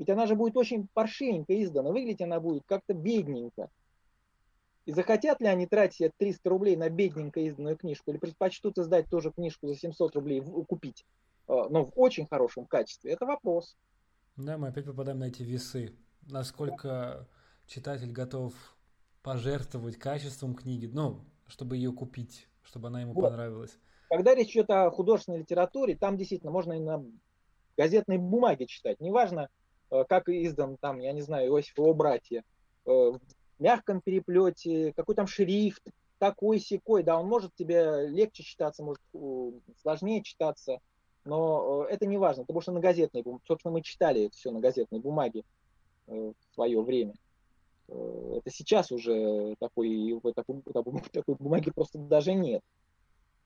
Ведь 0.00 0.08
она 0.08 0.26
же 0.26 0.34
будет 0.34 0.56
очень 0.56 0.88
паршивенько 0.94 1.62
издана, 1.62 1.90
выглядеть 1.90 2.22
она 2.22 2.40
будет 2.40 2.62
как-то 2.64 2.94
бедненько. 2.94 3.68
И 4.86 4.92
захотят 4.92 5.42
ли 5.42 5.46
они 5.46 5.66
тратить 5.66 6.16
300 6.16 6.48
рублей 6.48 6.74
на 6.74 6.88
бедненько 6.88 7.38
изданную 7.40 7.76
книжку, 7.76 8.10
или 8.10 8.16
предпочтут 8.16 8.78
издать 8.78 9.10
тоже 9.10 9.30
книжку 9.30 9.68
за 9.68 9.76
700 9.76 10.16
рублей 10.16 10.40
купить, 10.40 11.04
э, 11.48 11.52
но 11.68 11.84
в 11.84 11.92
очень 11.96 12.26
хорошем 12.26 12.64
качестве, 12.64 13.12
это 13.12 13.26
вопрос. 13.26 13.76
Да, 14.38 14.56
мы 14.56 14.68
опять 14.68 14.86
попадаем 14.86 15.18
на 15.18 15.24
эти 15.24 15.42
весы. 15.42 15.94
Насколько 16.30 17.28
читатель 17.66 18.10
готов 18.10 18.54
пожертвовать 19.22 19.98
качеством 19.98 20.54
книги, 20.54 20.86
ну, 20.90 21.20
чтобы 21.46 21.76
ее 21.76 21.92
купить, 21.92 22.48
чтобы 22.62 22.88
она 22.88 23.02
ему 23.02 23.12
вот. 23.12 23.24
понравилась. 23.24 23.76
Когда 24.08 24.34
речь 24.34 24.52
идет 24.52 24.70
о 24.70 24.90
художественной 24.90 25.40
литературе, 25.40 25.94
там 25.94 26.16
действительно 26.16 26.52
можно 26.52 26.72
и 26.72 26.80
на 26.80 27.04
газетной 27.76 28.16
бумаге 28.16 28.66
читать. 28.66 28.98
Неважно, 28.98 29.50
как 30.08 30.28
издан 30.28 30.76
там, 30.76 30.98
я 31.00 31.12
не 31.12 31.22
знаю, 31.22 31.48
Иосиф 31.48 31.76
его 31.76 31.94
братья, 31.94 32.44
э, 32.86 32.90
в 32.90 33.20
мягком 33.58 34.00
переплете, 34.00 34.92
какой 34.94 35.14
там 35.14 35.26
шрифт, 35.26 35.82
такой 36.18 36.60
секой, 36.60 37.02
да, 37.02 37.18
он 37.18 37.26
может 37.26 37.54
тебе 37.54 38.06
легче 38.08 38.42
читаться, 38.42 38.82
может 38.82 39.02
сложнее 39.82 40.22
читаться, 40.22 40.78
но 41.24 41.84
э, 41.84 41.92
это 41.92 42.06
не 42.06 42.18
важно, 42.18 42.44
потому 42.44 42.60
что 42.60 42.72
на 42.72 42.80
газетной 42.80 43.22
бумаге, 43.22 43.42
собственно, 43.46 43.72
мы 43.72 43.82
читали 43.82 44.26
это 44.26 44.36
все 44.36 44.50
на 44.50 44.60
газетной 44.60 45.00
бумаге 45.00 45.44
в 46.06 46.34
свое 46.54 46.80
время. 46.82 47.14
Это 47.86 48.50
сейчас 48.50 48.90
уже 48.90 49.54
такой, 49.58 50.20
такой, 50.34 50.62
такой 51.12 51.34
бумаги 51.36 51.70
просто 51.70 51.98
даже 51.98 52.34
нет. 52.34 52.62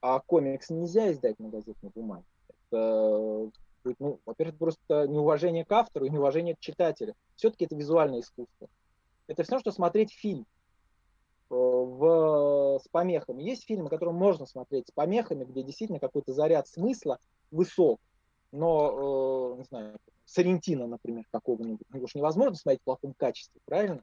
А 0.01 0.21
комикс 0.21 0.69
нельзя 0.69 1.11
издать 1.13 1.39
на 1.39 1.49
газетной 1.49 1.91
бумаге. 1.95 2.25
Это 2.71 3.51
будет, 3.85 4.01
ну, 4.01 4.21
во-первых, 4.25 4.59
просто 4.59 5.07
неуважение 5.07 5.65
к 5.65 5.73
автору 5.73 6.07
и 6.07 6.11
неуважение 6.11 6.57
к 6.57 6.61
читателю. 6.61 7.15
Все-таки 7.37 7.67
это 7.67 7.77
визуальное 7.77 8.21
искусство. 8.21 8.69
Это 9.27 9.43
все, 9.43 9.59
что 9.59 9.71
смотреть 9.71 10.13
фильм 10.13 10.47
э, 11.51 11.55
в, 11.55 12.81
с 12.83 12.89
помехами. 12.89 13.43
Есть 13.43 13.65
фильмы, 13.65 13.89
которые 13.89 14.15
можно 14.15 14.47
смотреть 14.47 14.89
с 14.89 14.91
помехами, 14.91 15.45
где 15.45 15.63
действительно 15.63 16.01
какой-то 16.01 16.33
заряд 16.33 16.67
смысла 16.69 17.19
высок, 17.51 18.01
но, 18.53 19.55
э, 19.55 19.59
не 19.59 19.65
знаю, 19.65 19.97
Сарентина, 20.25 20.87
например, 20.87 21.25
какого-нибудь, 21.31 21.87
уж 21.93 22.15
невозможно 22.15 22.55
смотреть 22.55 22.81
в 22.81 22.85
плохом 22.85 23.15
качестве, 23.15 23.61
правильно? 23.65 24.01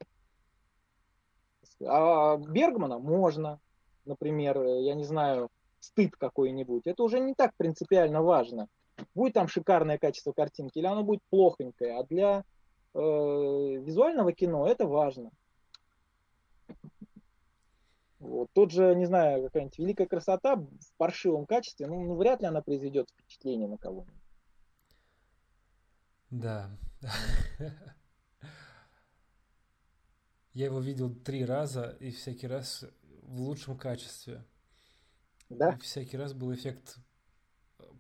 А 1.84 2.38
Бергмана 2.38 3.00
можно, 3.00 3.60
например, 4.06 4.60
э, 4.60 4.84
я 4.84 4.94
не 4.94 5.04
знаю, 5.04 5.50
стыд 5.80 6.16
какой-нибудь. 6.16 6.86
Это 6.86 7.04
уже 7.04 7.20
не 7.20 7.34
так 7.34 7.56
принципиально 7.56 8.22
важно. 8.22 8.68
Будет 9.16 9.34
там 9.34 9.48
шикарное 9.48 9.98
качество 9.98 10.32
картинки 10.32 10.78
или 10.78 10.86
оно 10.86 11.04
будет 11.04 11.22
плохонькое. 11.30 12.00
А 12.00 12.04
для 12.04 12.44
э, 12.94 13.00
визуального 13.00 14.34
кино 14.34 14.68
это 14.68 14.86
важно. 14.86 15.32
Вот. 18.20 18.50
Тот 18.54 18.72
же, 18.72 18.96
не 18.96 19.06
знаю, 19.06 19.44
какая-нибудь 19.44 19.80
великая 19.80 20.06
красота 20.06 20.56
в 20.56 20.94
паршивом 20.98 21.48
качестве, 21.48 21.88
ну, 21.88 22.02
ну 22.02 22.16
вряд 22.16 22.42
ли 22.42 22.48
она 22.48 22.62
произведет 22.62 23.10
впечатление 23.10 23.68
на 23.68 23.78
кого-нибудь. 23.78 24.14
Да. 26.30 26.70
Я 30.54 30.66
его 30.66 30.80
видел 30.80 31.14
три 31.14 31.46
раза, 31.46 31.98
и 32.00 32.12
всякий 32.12 32.48
раз 32.48 32.86
в 33.24 33.42
лучшем 33.42 33.78
качестве. 33.78 34.44
Да. 35.50 35.74
И 35.74 35.80
всякий 35.80 36.18
раз 36.18 36.34
был 36.34 36.54
эффект 36.54 36.98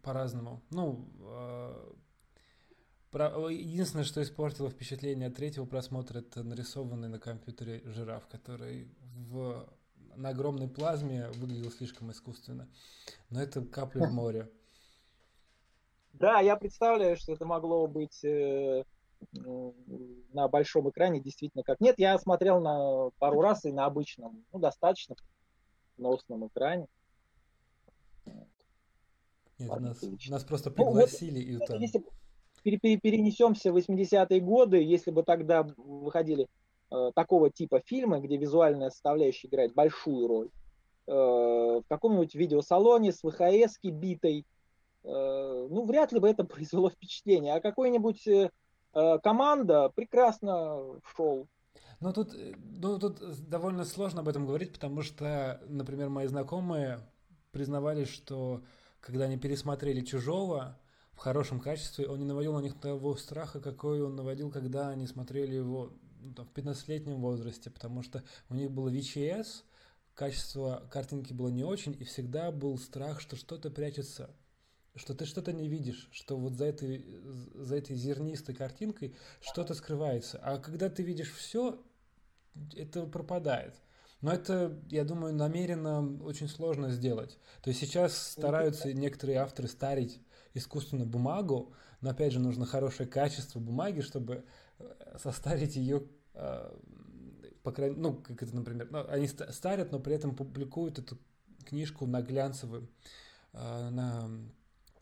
по-разному. 0.02 0.62
Ну, 0.70 1.08
э, 1.20 1.94
единственное, 3.50 4.06
что 4.06 4.22
испортило 4.22 4.70
впечатление 4.70 5.28
от 5.28 5.36
третьего 5.36 5.66
просмотра, 5.66 6.20
это 6.20 6.44
нарисованный 6.44 7.10
на 7.10 7.20
компьютере 7.20 7.82
жираф, 7.86 8.28
который 8.28 8.88
в... 9.30 9.68
на 10.16 10.30
огромной 10.30 10.68
плазме 10.68 11.30
выглядел 11.36 11.72
слишком 11.72 12.12
искусственно. 12.12 12.70
Но 13.30 13.42
это 13.42 13.62
капля 13.62 14.08
в 14.08 14.14
море. 14.14 14.50
Да, 16.14 16.40
я 16.40 16.56
представляю, 16.56 17.18
что 17.18 17.34
это 17.34 17.46
могло 17.46 17.88
быть 17.88 18.24
э, 18.24 18.84
на 20.34 20.48
большом 20.48 20.90
экране 20.90 21.20
действительно 21.20 21.64
как. 21.64 21.80
Нет, 21.80 22.00
я 22.00 22.18
смотрел 22.18 22.60
на 22.60 23.10
пару 23.20 23.42
раз 23.42 23.66
и 23.66 23.72
на 23.72 23.86
обычном, 23.86 24.46
ну, 24.52 24.60
достаточно 24.60 25.16
носном 25.98 26.48
экране. 26.48 26.88
Нет, 29.62 29.80
нас, 29.80 30.02
нас 30.30 30.44
просто 30.44 30.72
пригласили 30.72 31.54
ну, 31.54 31.60
вот, 31.60 31.64
и 31.64 31.68
там... 31.68 31.80
Если 31.80 32.04
перенесемся 32.64 33.72
в 33.72 33.78
80-е 33.78 34.40
годы, 34.40 34.84
если 34.84 35.12
бы 35.12 35.24
тогда 35.24 35.64
выходили 35.78 36.48
э, 36.92 37.12
такого 37.16 37.50
типа 37.50 37.82
фильмы, 37.86 38.22
где 38.22 38.38
визуальная 38.38 38.90
составляющая 38.90 39.48
играет 39.48 39.74
большую 39.74 40.28
роль, 40.28 40.50
э, 41.08 41.12
в 41.12 41.84
каком-нибудь 41.88 42.36
видеосалоне 42.36 43.12
с 43.12 43.22
ВХС 43.22 43.80
битой, 43.84 44.46
э, 45.04 45.68
ну, 45.70 45.86
вряд 45.86 46.12
ли 46.12 46.20
бы 46.20 46.30
это 46.30 46.44
произвело 46.46 46.90
впечатление. 46.90 47.54
А 47.56 47.62
какой-нибудь 47.62 48.28
э, 48.28 48.52
э 48.94 49.20
команда 49.24 49.90
прекрасно 49.96 51.00
шел. 51.16 51.48
Ну 52.00 52.14
тут, 52.14 52.34
э, 52.34 52.54
ну, 52.78 53.00
тут 53.00 53.20
довольно 53.48 53.86
сложно 53.86 54.22
об 54.22 54.28
этом 54.28 54.46
говорить, 54.46 54.74
потому 54.74 55.02
что, 55.02 55.62
например, 55.68 56.10
мои 56.10 56.28
знакомые 56.28 57.00
признавались, 57.52 58.10
что 58.10 58.62
когда 59.02 59.26
они 59.26 59.38
пересмотрели 59.38 60.02
«Чужого» 60.02 60.80
в 61.14 61.18
хорошем 61.18 61.60
качестве, 61.60 62.08
он 62.08 62.20
не 62.20 62.26
наводил 62.26 62.54
на 62.54 62.62
них 62.62 62.80
того 62.80 63.16
страха, 63.18 63.60
какой 63.60 64.02
он 64.02 64.16
наводил, 64.16 64.50
когда 64.52 64.90
они 64.90 65.08
смотрели 65.08 65.56
его 65.56 65.94
ну, 66.22 66.46
в 66.46 66.52
15-летнем 66.54 67.20
возрасте, 67.20 67.70
потому 67.70 68.04
что 68.04 68.24
у 68.50 68.54
них 68.54 68.72
было 68.72 68.90
VHS, 68.90 69.64
качество 70.14 70.88
картинки 70.92 71.34
было 71.34 71.50
не 71.50 71.64
очень, 71.64 71.96
и 72.00 72.04
всегда 72.04 72.52
был 72.52 72.78
страх, 72.78 73.20
что 73.20 73.36
что-то 73.36 73.72
прячется, 73.72 74.30
что 74.96 75.14
ты 75.14 75.26
что-то 75.26 75.52
не 75.52 75.68
видишь, 75.68 76.10
что 76.12 76.38
вот 76.38 76.54
за 76.54 76.66
этой, 76.66 77.06
за 77.56 77.76
этой 77.76 77.96
зернистой 77.96 78.54
картинкой 78.54 79.16
что-то 79.42 79.74
скрывается. 79.74 80.40
А 80.44 80.58
когда 80.58 80.90
ты 80.90 81.02
видишь 81.02 81.34
все, 81.34 81.84
это 82.76 83.06
пропадает. 83.06 83.76
Но 84.22 84.32
это, 84.32 84.80
я 84.90 85.04
думаю, 85.04 85.34
намеренно 85.34 86.24
очень 86.24 86.48
сложно 86.48 86.92
сделать. 86.92 87.40
То 87.64 87.70
есть 87.70 87.80
сейчас 87.80 88.16
стараются 88.16 88.94
некоторые 88.94 89.40
авторы 89.40 89.68
старить 89.68 90.22
искусственно 90.54 91.06
бумагу, 91.06 91.74
но 92.02 92.12
опять 92.12 92.34
же 92.34 92.40
нужно 92.40 92.66
хорошее 92.66 93.10
качество 93.10 93.60
бумаги, 93.60 94.02
чтобы 94.02 94.44
э, 94.80 95.18
состарить 95.18 95.76
ее, 95.76 96.04
э, 96.34 96.78
по 97.64 97.72
крайней 97.72 97.96
ну, 97.96 98.14
как 98.16 98.44
это, 98.44 98.56
например, 98.56 98.90
ну, 98.92 99.06
они 99.08 99.28
старят, 99.28 99.92
но 99.92 100.00
при 100.00 100.14
этом 100.14 100.36
публикуют 100.36 101.00
эту 101.00 101.18
книжку 101.66 102.06
на 102.06 102.22
глянцевой, 102.22 102.88
э, 103.54 103.90
на, 103.90 104.30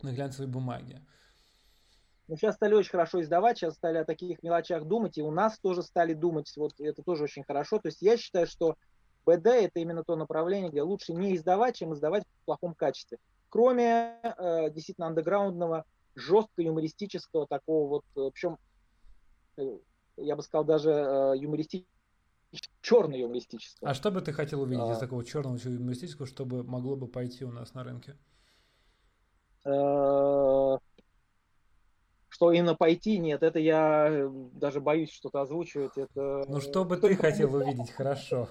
на 0.01 0.13
глянцевой 0.13 0.47
бумаге. 0.47 1.01
Ну, 2.27 2.37
сейчас 2.37 2.55
стали 2.55 2.75
очень 2.75 2.91
хорошо 2.91 3.21
издавать, 3.21 3.57
сейчас 3.57 3.73
стали 3.73 3.97
о 3.97 4.05
таких 4.05 4.43
мелочах 4.43 4.85
думать, 4.85 5.17
и 5.17 5.23
у 5.23 5.31
нас 5.31 5.57
тоже 5.57 5.81
стали 5.81 6.13
думать, 6.13 6.53
вот 6.57 6.79
это 6.79 7.01
тоже 7.01 7.23
очень 7.23 7.43
хорошо. 7.43 7.79
То 7.79 7.87
есть 7.87 8.03
я 8.03 8.17
считаю, 8.17 8.45
что 8.45 8.77
БД 9.29 9.47
это 9.47 9.79
именно 9.79 10.03
то 10.03 10.15
направление, 10.15 10.71
где 10.71 10.81
лучше 10.81 11.13
не 11.13 11.35
издавать, 11.35 11.77
чем 11.77 11.93
издавать 11.93 12.23
в 12.23 12.45
плохом 12.45 12.73
качестве. 12.73 13.17
Кроме 13.49 14.19
э, 14.23 14.69
действительно 14.71 15.07
андеграундного, 15.07 15.85
жестко 16.15 16.61
юмористического 16.61 17.47
такого 17.47 18.03
вот, 18.15 18.31
причем, 18.33 18.57
э, 19.57 19.77
я 20.17 20.35
бы 20.35 20.41
сказал, 20.41 20.63
даже 20.65 20.91
э, 20.91 21.33
юмористического, 21.37 21.95
черный 22.81 23.21
юмористического. 23.21 23.89
А 23.89 23.93
что 23.93 24.11
бы 24.11 24.21
ты 24.21 24.33
хотел 24.33 24.61
увидеть 24.61 24.89
а... 24.89 24.93
из 24.93 24.97
такого 24.97 25.23
черного 25.23 25.57
юмористического, 25.57 26.27
чтобы 26.27 26.63
могло 26.63 26.95
бы 26.95 27.07
пойти 27.07 27.45
у 27.45 27.51
нас 27.51 27.73
на 27.73 27.83
рынке? 27.83 28.17
Э, 29.65 30.77
что 32.29 32.51
именно 32.51 32.75
пойти, 32.75 33.17
нет, 33.17 33.43
это 33.43 33.59
я 33.59 34.07
э, 34.09 34.29
даже 34.53 34.79
боюсь 34.79 35.11
что-то 35.11 35.41
озвучивать. 35.41 35.97
Это... 35.97 36.45
Ну, 36.47 36.61
что 36.61 36.85
бы 36.85 36.97
ты 36.97 37.15
хотел 37.15 37.53
увидеть, 37.55 37.91
хорошо. 37.91 38.47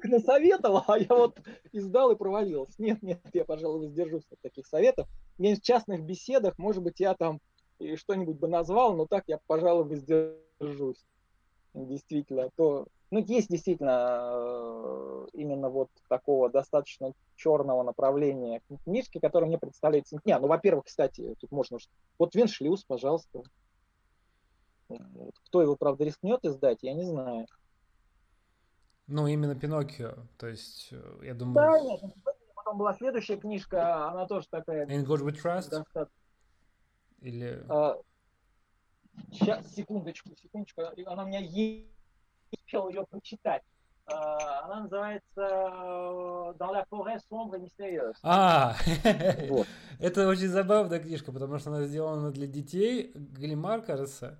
Так 0.00 0.10
насоветовал, 0.10 0.84
а 0.86 0.98
я 0.98 1.08
вот 1.08 1.38
издал 1.72 2.12
и 2.12 2.16
провалился. 2.16 2.74
Нет, 2.78 3.02
нет, 3.02 3.20
я, 3.32 3.44
пожалуй, 3.44 3.80
воздержусь 3.80 4.24
от 4.30 4.40
таких 4.40 4.66
советов. 4.66 5.08
Мне 5.38 5.56
в 5.56 5.60
частных 5.60 6.02
беседах, 6.02 6.58
может 6.58 6.82
быть, 6.82 7.00
я 7.00 7.14
там 7.14 7.40
что-нибудь 7.96 8.38
бы 8.38 8.48
назвал, 8.48 8.94
но 8.94 9.06
так 9.06 9.24
я, 9.26 9.38
пожалуй, 9.46 9.84
воздержусь. 9.84 11.04
Действительно, 11.74 12.50
то 12.56 12.86
ну, 13.10 13.18
есть 13.20 13.48
действительно 13.48 14.30
э, 14.32 15.26
именно 15.34 15.68
вот 15.68 15.88
такого 16.08 16.48
достаточно 16.48 17.12
черного 17.36 17.82
направления 17.82 18.60
книжки, 18.84 19.18
которое 19.18 19.46
мне 19.46 19.58
представляется... 19.58 20.20
Не, 20.24 20.38
ну, 20.38 20.46
во-первых, 20.46 20.86
кстати, 20.86 21.34
тут 21.40 21.50
можно... 21.50 21.78
Вот 22.18 22.34
Виншлюз, 22.34 22.84
пожалуйста. 22.84 23.42
Кто 25.46 25.62
его, 25.62 25.76
правда, 25.76 26.04
рискнет 26.04 26.44
издать, 26.44 26.78
я 26.82 26.92
не 26.94 27.04
знаю. 27.04 27.46
Ну, 29.10 29.26
именно 29.26 29.54
Пиноккио, 29.54 30.14
то 30.38 30.46
есть, 30.46 30.88
э, 30.92 31.18
я 31.22 31.34
думаю... 31.34 31.54
Да, 31.54 31.80
нет, 31.80 32.00
ну, 32.02 32.14
потом 32.54 32.78
была 32.78 32.94
следующая 32.94 33.36
книжка, 33.36 34.08
она 34.08 34.26
тоже 34.26 34.46
такая... 34.48 34.86
In 34.86 35.04
God 35.04 35.22
We 35.22 35.32
Trust? 35.32 35.70
Достаточно... 35.70 36.08
Или... 37.20 37.64
А, 37.68 37.96
сейчас, 39.32 39.74
секундочку, 39.74 40.30
секундочку, 40.36 40.82
она 41.06 41.24
у 41.24 41.26
меня 41.26 41.40
есть 41.40 41.90
успел 42.52 42.88
ее 42.88 43.06
прочитать. 43.06 43.62
А, 44.06 44.64
она 44.64 44.80
называется 44.80 45.24
э, 45.36 46.54
«Dans 46.58 46.72
la 46.72 46.84
forêt 46.90 47.18
sombre 47.30 47.56
et 47.56 47.60
mystérieuse». 47.60 48.16
А, 48.22 48.74
вот. 49.48 49.66
это 49.98 50.26
очень 50.26 50.48
забавная 50.48 50.98
книжка, 50.98 51.32
потому 51.32 51.58
что 51.58 51.70
она 51.70 51.84
сделана 51.84 52.32
для 52.32 52.46
детей, 52.46 53.12
Галимар, 53.14 53.82
кажется. 53.82 54.38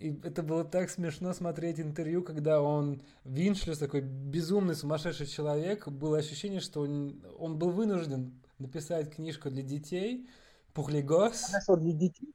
И 0.00 0.18
это 0.24 0.42
было 0.42 0.64
так 0.64 0.88
смешно 0.88 1.34
смотреть 1.34 1.78
интервью, 1.78 2.22
когда 2.22 2.62
он, 2.62 3.02
Виншлюс, 3.24 3.78
такой 3.78 4.00
безумный, 4.00 4.74
сумасшедший 4.74 5.26
человек, 5.26 5.88
было 5.88 6.16
ощущение, 6.16 6.60
что 6.60 6.80
он, 6.80 7.22
он 7.38 7.58
был 7.58 7.70
вынужден 7.70 8.40
написать 8.58 9.14
книжку 9.14 9.50
для 9.50 9.62
детей, 9.62 10.26
Пухлигос. 10.72 11.52
Она 11.52 11.76
для 11.76 11.92
детей, 11.92 12.32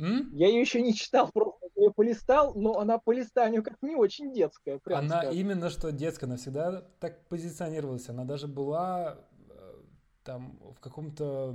М? 0.00 0.30
Я 0.32 0.48
ее 0.48 0.60
еще 0.60 0.80
не 0.80 0.94
читал, 0.94 1.30
просто 1.30 1.66
ее 1.76 1.92
полистал, 1.92 2.54
но 2.54 2.78
она 2.78 2.98
по 2.98 3.12
листанию 3.12 3.62
как 3.62 3.76
не 3.82 3.94
очень 3.96 4.32
детская. 4.32 4.80
Она 4.86 5.20
скажем. 5.20 5.34
именно 5.34 5.70
что 5.70 5.92
детская, 5.92 6.26
она 6.26 6.36
всегда 6.36 6.82
так 7.00 7.26
позиционировалась. 7.26 8.08
Она 8.08 8.24
даже 8.24 8.46
была 8.46 9.18
э, 9.50 9.74
там 10.24 10.58
в 10.74 10.80
каком-то 10.80 11.54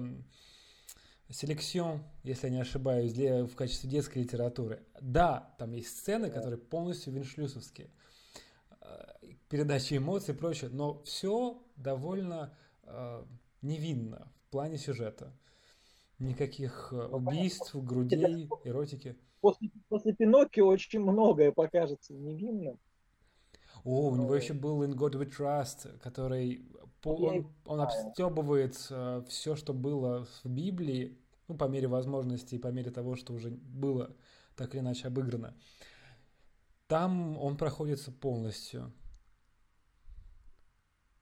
селекцион, 1.34 2.04
если 2.24 2.48
я 2.48 2.54
не 2.54 2.62
ошибаюсь, 2.62 3.14
для, 3.14 3.46
в 3.46 3.56
качестве 3.56 3.90
детской 3.90 4.20
литературы. 4.20 4.84
Да, 5.02 5.54
там 5.58 5.72
есть 5.72 5.98
сцены, 5.98 6.30
которые 6.30 6.60
полностью 6.60 7.14
виншлюсовские. 7.14 7.90
Э, 8.82 9.06
передача 9.50 9.98
эмоций 9.98 10.34
и 10.34 10.38
прочее, 10.38 10.70
но 10.72 11.02
все 11.04 11.62
довольно 11.76 12.56
э, 12.84 13.24
невинно 13.62 14.32
в 14.48 14.52
плане 14.52 14.78
сюжета. 14.78 15.34
Никаких 16.20 16.90
э, 16.92 16.96
ну, 16.96 17.18
убийств, 17.18 17.76
грудей, 17.76 18.50
эротики. 18.64 19.18
После, 19.42 19.72
после 19.90 20.14
Пиноккио 20.14 20.68
очень 20.68 21.02
многое 21.02 21.52
покажется 21.52 22.14
невинным. 22.14 22.80
О, 23.84 24.10
у 24.10 24.16
него 24.16 24.34
еще 24.36 24.54
был 24.54 24.84
In 24.84 24.94
God 24.94 25.14
We 25.14 25.30
Trust, 25.30 26.00
который 26.00 26.66
он, 27.04 27.48
он 27.66 27.82
обстебывает 27.82 28.78
э, 28.90 29.24
все, 29.28 29.56
что 29.56 29.74
было 29.74 30.26
в 30.44 30.50
Библии, 30.50 31.18
ну, 31.48 31.56
по 31.56 31.66
мере 31.66 31.88
возможности 31.88 32.56
и 32.56 32.60
по 32.60 32.68
мере 32.68 32.92
того, 32.92 33.16
что 33.16 33.34
уже 33.34 33.50
было 33.50 34.16
так 34.56 34.74
или 34.74 34.82
иначе 34.82 35.08
обыграно. 35.08 35.54
Там 36.88 37.38
он 37.38 37.58
проходится 37.58 38.12
полностью 38.12 38.92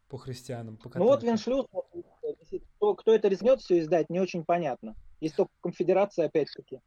по 0.10 0.18
христианам. 0.18 0.78
По 0.78 0.92
ну 1.00 1.06
вот 1.06 1.24
Виншлюс, 1.24 1.68
кто, 2.76 2.96
кто 2.96 3.14
это 3.14 3.28
рискнет 3.30 3.62
все 3.62 3.80
издать, 3.80 4.10
не 4.10 4.20
очень 4.20 4.44
понятно. 4.44 4.96
Есть 5.22 5.36
только 5.36 5.52
конфедерация, 5.62 6.26
опять-таки. 6.26 6.82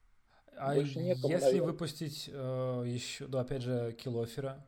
А 0.57 0.76
некому, 0.76 1.28
если 1.32 1.47
наверное. 1.47 1.62
выпустить 1.62 2.30
э, 2.32 2.85
еще, 2.87 3.26
да, 3.26 3.41
опять 3.41 3.62
же, 3.62 3.93
Килофера? 3.93 4.64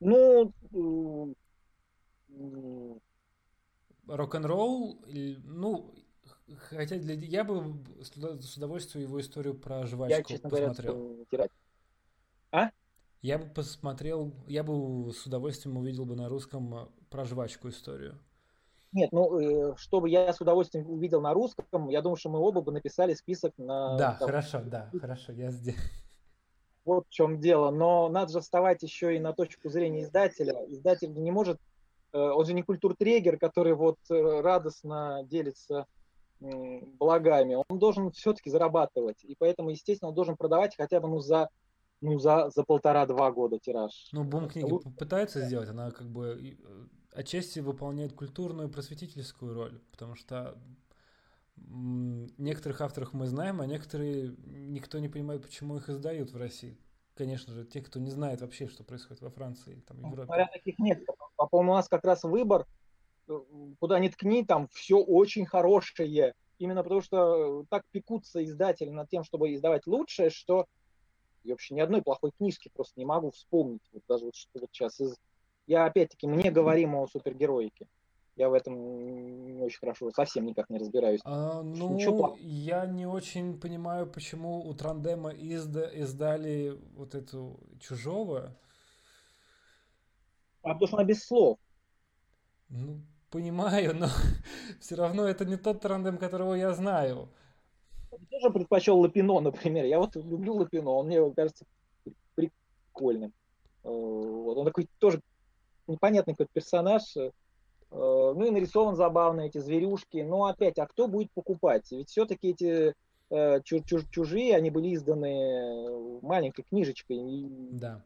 Ну, 0.00 0.52
рок-н-ролл, 4.06 4.98
ну, 5.44 5.94
хотя 6.70 6.96
для, 6.96 7.14
я 7.14 7.44
бы 7.44 7.74
с 8.00 8.56
удовольствием 8.56 9.06
его 9.06 9.20
историю 9.20 9.54
про 9.54 9.86
жвачку 9.86 10.16
я, 10.16 10.22
честно 10.22 10.50
посмотрел. 10.50 11.26
Говоря, 11.30 11.48
а? 12.50 12.70
Я 13.22 13.38
бы 13.38 13.46
посмотрел, 13.46 14.32
я 14.48 14.62
бы 14.64 15.12
с 15.12 15.26
удовольствием 15.26 15.76
увидел 15.76 16.04
бы 16.04 16.16
на 16.16 16.28
русском 16.28 16.74
э, 16.74 16.86
про 17.08 17.24
жвачку 17.24 17.68
историю. 17.68 18.18
Нет, 18.92 19.10
ну, 19.12 19.38
э, 19.72 19.76
чтобы 19.76 20.10
я 20.10 20.32
с 20.32 20.40
удовольствием 20.40 20.90
увидел 20.90 21.20
на 21.20 21.32
русском, 21.32 21.88
я 21.88 22.02
думаю, 22.02 22.16
что 22.16 22.30
мы 22.30 22.40
оба 22.40 22.60
бы 22.60 22.72
написали 22.72 23.14
список 23.14 23.52
на... 23.58 23.96
Да, 23.96 24.16
там, 24.18 24.28
хорошо, 24.28 24.60
да, 24.64 24.90
хорошо, 25.00 25.32
я 25.32 25.50
здесь. 25.50 25.76
Вот 26.84 27.06
в 27.06 27.10
чем 27.10 27.38
дело. 27.38 27.70
Но 27.70 28.08
надо 28.08 28.32
же 28.32 28.40
вставать 28.40 28.82
еще 28.82 29.14
и 29.14 29.20
на 29.20 29.32
точку 29.32 29.68
зрения 29.68 30.02
издателя. 30.02 30.56
Издатель 30.66 31.12
не 31.12 31.30
может... 31.30 31.60
Э, 32.12 32.18
он 32.18 32.44
же 32.44 32.54
не 32.54 32.62
культуртрегер, 32.62 33.38
который 33.38 33.74
вот 33.74 33.98
радостно 34.08 35.22
делится 35.30 35.86
благами. 36.98 37.62
Он 37.68 37.78
должен 37.78 38.10
все-таки 38.10 38.50
зарабатывать. 38.50 39.24
И 39.24 39.34
поэтому, 39.38 39.70
естественно, 39.70 40.08
он 40.08 40.14
должен 40.14 40.36
продавать 40.36 40.76
хотя 40.76 41.00
бы 41.00 41.08
ну, 41.08 41.20
за 41.20 41.48
ну, 42.00 42.18
за, 42.18 42.50
за 42.50 42.64
полтора-два 42.64 43.30
года 43.30 43.58
тираж. 43.58 44.08
Ну, 44.12 44.24
Бум 44.24 44.48
книги 44.48 44.68
пытается 44.98 45.40
сделать, 45.42 45.68
она 45.68 45.92
как 45.92 46.08
бы 46.08 46.58
отчасти 47.14 47.60
выполняет 47.60 48.12
культурную 48.12 48.68
просветительскую 48.68 49.54
роль, 49.54 49.80
потому 49.92 50.16
что 50.16 50.58
некоторых 51.56 52.80
авторов 52.80 53.12
мы 53.12 53.26
знаем, 53.26 53.60
а 53.60 53.66
некоторые 53.66 54.34
никто 54.46 54.98
не 54.98 55.08
понимает, 55.08 55.42
почему 55.42 55.76
их 55.76 55.88
издают 55.88 56.32
в 56.32 56.36
России. 56.36 56.76
Конечно 57.14 57.52
же, 57.52 57.64
те, 57.64 57.82
кто 57.82 58.00
не 58.00 58.10
знает 58.10 58.40
вообще, 58.40 58.68
что 58.68 58.84
происходит 58.84 59.22
во 59.22 59.30
Франции, 59.30 59.82
там, 59.86 59.98
в 59.98 60.10
Европе. 60.10 60.48
Таких 60.52 60.78
нет. 60.78 61.04
По-моему, 61.36 61.72
у 61.72 61.74
нас 61.74 61.88
как 61.88 62.04
раз 62.04 62.24
выбор, 62.24 62.62
э, 62.62 62.64
куда 63.78 63.98
ни 63.98 64.08
ткни, 64.08 64.44
там 64.44 64.68
все 64.68 64.98
очень 64.98 65.46
хорошее. 65.46 66.34
Именно 66.58 66.82
потому 66.82 67.00
что 67.00 67.64
так 67.70 67.84
пекутся 67.90 68.44
издатели 68.44 68.90
над 68.90 69.08
тем, 69.08 69.24
чтобы 69.24 69.52
издавать 69.54 69.86
лучшее, 69.86 70.30
что 70.30 70.66
я 71.44 71.54
вообще 71.54 71.74
ни 71.74 71.80
одной 71.80 72.02
плохой 72.02 72.30
книжки 72.36 72.70
просто 72.72 73.00
не 73.00 73.04
могу 73.04 73.30
вспомнить. 73.30 73.82
Вот 73.92 74.02
даже 74.08 74.26
вот 74.26 74.36
что 74.36 74.60
вот 74.60 74.70
сейчас 74.72 75.00
из 75.00 75.16
я 75.66 75.86
опять-таки, 75.86 76.26
мне 76.26 76.50
говорим 76.50 76.94
о 76.96 77.06
супергероике. 77.06 77.86
Я 78.34 78.48
в 78.48 78.54
этом 78.54 79.54
не 79.54 79.62
очень 79.62 79.78
хорошо, 79.78 80.10
совсем 80.10 80.46
никак 80.46 80.70
не 80.70 80.78
разбираюсь. 80.78 81.20
А, 81.24 81.62
ну, 81.62 81.94
Ничего 81.94 82.36
я 82.40 82.86
не 82.86 83.06
очень 83.06 83.60
понимаю, 83.60 84.06
почему 84.06 84.66
у 84.66 84.74
Трандема 84.74 85.30
изда, 85.30 85.86
издали 85.88 86.78
вот 86.94 87.14
эту 87.14 87.60
чужого. 87.78 88.56
А 90.62 90.72
потому 90.72 90.86
что 90.86 90.96
она 90.96 91.04
без 91.04 91.24
слов. 91.24 91.58
Ну, 92.70 93.02
понимаю, 93.32 93.96
но 93.96 94.06
все 94.80 94.94
равно 94.94 95.26
это 95.26 95.44
не 95.44 95.56
тот 95.56 95.80
Трандем, 95.80 96.18
которого 96.18 96.54
я 96.54 96.72
знаю. 96.74 97.28
Я 98.12 98.18
тоже 98.30 98.52
предпочел 98.52 99.00
Лапино, 99.00 99.40
например. 99.40 99.86
Я 99.86 99.98
вот 99.98 100.14
люблю 100.14 100.54
Лапино, 100.54 100.90
он 100.90 101.06
мне 101.06 101.32
кажется 101.34 101.64
прикольным. 102.34 103.32
Э, 103.82 103.88
вот. 103.88 104.58
Он 104.58 104.66
такой 104.66 104.88
тоже 104.98 105.20
непонятный 105.88 106.34
какой-то 106.34 106.52
персонаж. 106.52 107.02
Э, 107.16 107.30
ну 107.90 108.44
и 108.44 108.50
нарисован 108.50 108.96
забавно 108.96 109.42
эти 109.42 109.58
зверюшки. 109.58 110.18
Но 110.18 110.44
опять, 110.44 110.78
а 110.78 110.86
кто 110.86 111.08
будет 111.08 111.32
покупать? 111.32 111.90
Ведь 111.90 112.10
все-таки 112.10 112.50
эти 112.50 112.94
э, 113.30 113.60
чужие, 113.64 114.56
они 114.56 114.70
были 114.70 114.94
изданы 114.94 116.20
маленькой 116.20 116.64
книжечкой. 116.64 117.18
Да. 117.70 118.04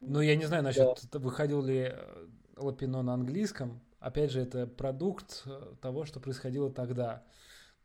Но 0.00 0.22
я 0.22 0.36
не 0.36 0.46
знаю 0.46 0.62
насчет, 0.62 1.00
да. 1.12 1.18
выходил 1.18 1.62
ли 1.62 1.94
Лапино 2.56 3.02
на 3.02 3.14
английском. 3.14 3.80
Опять 4.04 4.32
же, 4.32 4.42
это 4.42 4.66
продукт 4.66 5.46
того, 5.80 6.04
что 6.04 6.20
происходило 6.20 6.70
тогда 6.70 7.24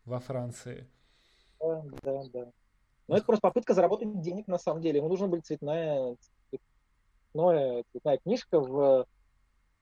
во 0.04 0.20
Франции. 0.20 0.86
Да, 1.62 1.82
да, 2.04 2.24
да. 2.34 2.52
Но 3.08 3.16
это 3.16 3.26
просто 3.26 3.40
попытка 3.40 3.74
заработать 3.74 4.20
денег 4.20 4.46
на 4.48 4.58
самом 4.58 4.82
деле. 4.82 4.98
Ему 4.98 5.08
нужна 5.08 5.28
была 5.28 5.40
цветная, 5.40 6.18
цветная, 7.32 7.86
цветная 7.94 8.18
книжка 8.18 8.60
в 8.60 9.08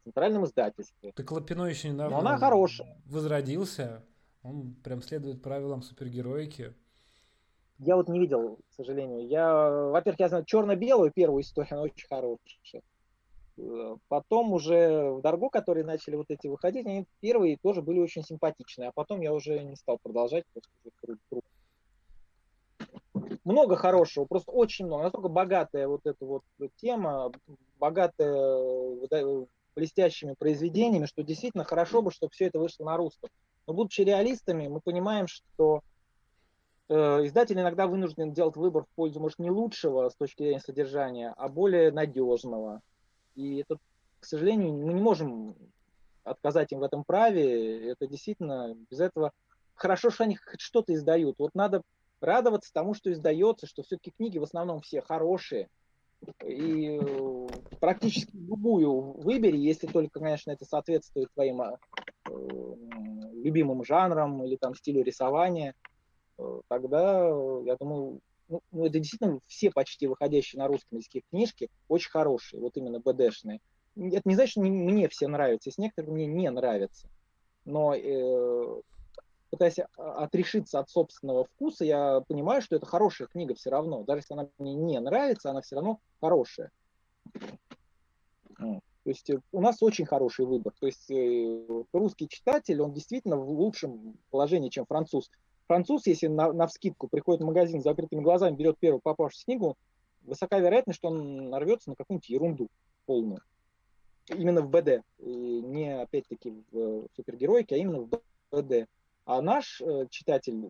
центральном 0.03 0.45
издательстве. 0.45 1.11
Так 1.15 1.31
Лапино 1.31 1.63
еще 1.63 1.89
недавно 1.89 2.17
Но 2.17 2.19
она 2.19 2.37
хорошая. 2.37 3.01
возродился. 3.07 4.05
Он 4.43 4.75
прям 4.75 5.01
следует 5.01 5.41
правилам 5.41 5.81
супергероики. 5.81 6.75
Я 7.79 7.95
вот 7.95 8.09
не 8.09 8.19
видел, 8.19 8.59
к 8.69 8.73
сожалению. 8.75 9.27
Я, 9.27 9.71
во-первых, 9.89 10.19
я 10.19 10.29
знаю 10.29 10.45
черно-белую 10.45 11.11
первую 11.11 11.41
историю, 11.41 11.73
она 11.73 11.81
очень 11.81 12.07
хорошая. 12.07 12.83
Потом 14.07 14.53
уже 14.53 15.11
в 15.11 15.21
Дарго, 15.21 15.49
которые 15.49 15.83
начали 15.83 16.15
вот 16.15 16.27
эти 16.29 16.47
выходить, 16.47 16.85
они 16.85 17.05
первые 17.21 17.57
тоже 17.57 17.81
были 17.81 17.99
очень 17.99 18.23
симпатичные, 18.23 18.89
а 18.89 18.91
потом 18.91 19.21
я 19.21 19.33
уже 19.33 19.63
не 19.63 19.75
стал 19.75 19.97
продолжать, 20.01 20.45
Много 23.43 23.75
хорошего, 23.75 24.25
просто 24.25 24.51
очень 24.51 24.85
много. 24.85 25.03
Настолько 25.03 25.29
богатая 25.29 25.87
вот 25.87 26.01
эта 26.05 26.23
вот 26.25 26.43
тема, 26.75 27.31
богатая 27.79 28.59
блестящими 29.75 30.33
произведениями, 30.33 31.05
что 31.05 31.23
действительно 31.23 31.63
хорошо 31.63 32.01
бы, 32.01 32.11
чтобы 32.11 32.31
все 32.33 32.45
это 32.45 32.59
вышло 32.59 32.83
на 32.83 32.97
русском. 32.97 33.29
Но 33.67 33.73
будучи 33.73 34.01
реалистами, 34.01 34.67
мы 34.67 34.81
понимаем, 34.81 35.27
что 35.27 35.81
э, 36.89 36.95
издатель 37.25 37.59
иногда 37.59 37.85
вынужден 37.85 38.33
делать 38.33 38.55
выбор 38.55 38.83
в 38.83 38.95
пользу, 38.95 39.19
может, 39.19 39.39
не 39.39 39.51
лучшего 39.51 40.09
с 40.09 40.15
точки 40.15 40.43
зрения 40.43 40.59
содержания, 40.59 41.33
а 41.37 41.47
более 41.47 41.91
надежного. 41.91 42.81
И 43.37 43.57
это, 43.59 43.77
к 44.19 44.25
сожалению, 44.25 44.73
мы 44.73 44.93
не 44.93 45.01
можем 45.01 45.55
отказать 46.23 46.71
им 46.71 46.79
в 46.79 46.83
этом 46.83 47.03
праве. 47.05 47.91
Это 47.91 48.07
действительно 48.07 48.75
без 48.89 48.99
этого 48.99 49.31
хорошо, 49.75 50.09
что 50.09 50.25
они 50.25 50.35
хоть 50.35 50.59
что-то 50.59 50.93
издают. 50.93 51.35
Вот 51.37 51.53
надо 51.53 51.83
радоваться 52.19 52.73
тому, 52.73 52.95
что 52.95 53.11
издается, 53.11 53.67
что 53.67 53.83
все-таки 53.83 54.11
книги 54.11 54.39
в 54.39 54.43
основном 54.43 54.81
все 54.81 55.01
хорошие, 55.01 55.69
и 56.43 56.99
э, 56.99 57.47
практически 57.79 58.35
любую 58.35 59.19
выбери, 59.21 59.57
если 59.57 59.87
только, 59.87 60.19
конечно, 60.19 60.51
это 60.51 60.65
соответствует 60.65 61.31
твоим 61.33 61.61
э, 61.61 61.77
любимым 63.33 63.83
жанрам 63.85 64.43
или 64.43 64.55
там 64.55 64.73
стилю 64.73 65.03
рисования, 65.03 65.75
э, 66.39 66.61
тогда, 66.67 67.27
я 67.65 67.75
думаю, 67.79 68.19
ну, 68.49 68.61
ну, 68.71 68.85
это 68.85 68.99
действительно 68.99 69.39
все 69.47 69.71
почти 69.71 70.07
выходящие 70.07 70.59
на 70.59 70.67
русском 70.67 70.97
языке 70.97 71.23
книжки 71.29 71.69
очень 71.87 72.09
хорошие, 72.09 72.61
вот 72.61 72.77
именно 72.77 72.99
БДшные. 72.99 73.59
Это 73.95 74.21
не 74.25 74.35
значит, 74.35 74.51
что 74.51 74.61
мне 74.61 75.07
все 75.09 75.27
нравятся, 75.27 75.69
есть 75.69 75.79
некоторые 75.79 76.13
мне 76.13 76.25
не 76.27 76.49
нравятся. 76.49 77.09
Но 77.65 77.93
э, 77.93 78.81
пытаясь 79.49 79.79
отрешиться 79.97 80.79
от 80.79 80.89
собственного 80.89 81.45
вкуса, 81.45 81.83
я 81.83 82.21
понимаю, 82.27 82.61
что 82.61 82.75
это 82.75 82.85
хорошая 82.85 83.27
книга 83.27 83.55
все 83.55 83.69
равно. 83.69 84.03
Даже 84.03 84.19
если 84.19 84.33
она 84.33 84.49
мне 84.57 84.73
не 84.73 84.99
нравится, 84.99 85.49
она 85.49 85.61
все 85.61 85.75
равно 85.75 85.99
хорошая. 86.21 86.71
То 88.57 89.11
есть 89.11 89.29
э, 89.29 89.39
у 89.53 89.61
нас 89.61 89.81
очень 89.81 90.05
хороший 90.05 90.45
выбор. 90.45 90.73
То 90.79 90.87
есть 90.87 91.09
э, 91.09 91.83
русский 91.93 92.27
читатель, 92.27 92.81
он 92.81 92.91
действительно 92.93 93.37
в 93.37 93.49
лучшем 93.49 94.17
положении, 94.31 94.69
чем 94.69 94.85
француз. 94.85 95.31
Француз, 95.67 96.07
если 96.07 96.27
на, 96.27 96.53
на 96.53 96.67
вскидку 96.67 97.07
приходит 97.07 97.41
в 97.41 97.45
магазин 97.45 97.81
с 97.81 97.83
закрытыми 97.83 98.21
глазами, 98.21 98.55
берет 98.55 98.77
первую 98.79 99.01
попавшуюся 99.01 99.45
книгу, 99.45 99.75
высока 100.23 100.59
вероятность, 100.59 100.97
что 100.97 101.09
он 101.09 101.49
нарвется 101.49 101.89
на 101.89 101.95
какую-нибудь 101.95 102.29
ерунду 102.29 102.67
полную. 103.05 103.41
Именно 104.29 104.61
в 104.61 104.69
БД. 104.69 105.03
И 105.19 105.61
не, 105.61 106.01
опять-таки, 106.01 106.51
в 106.71 106.77
э, 106.77 107.07
супергеройке, 107.15 107.75
а 107.75 107.77
именно 107.77 108.01
в 108.01 108.09
БД. 108.51 108.87
А 109.25 109.41
наш 109.41 109.81
э, 109.81 110.07
читатель, 110.09 110.69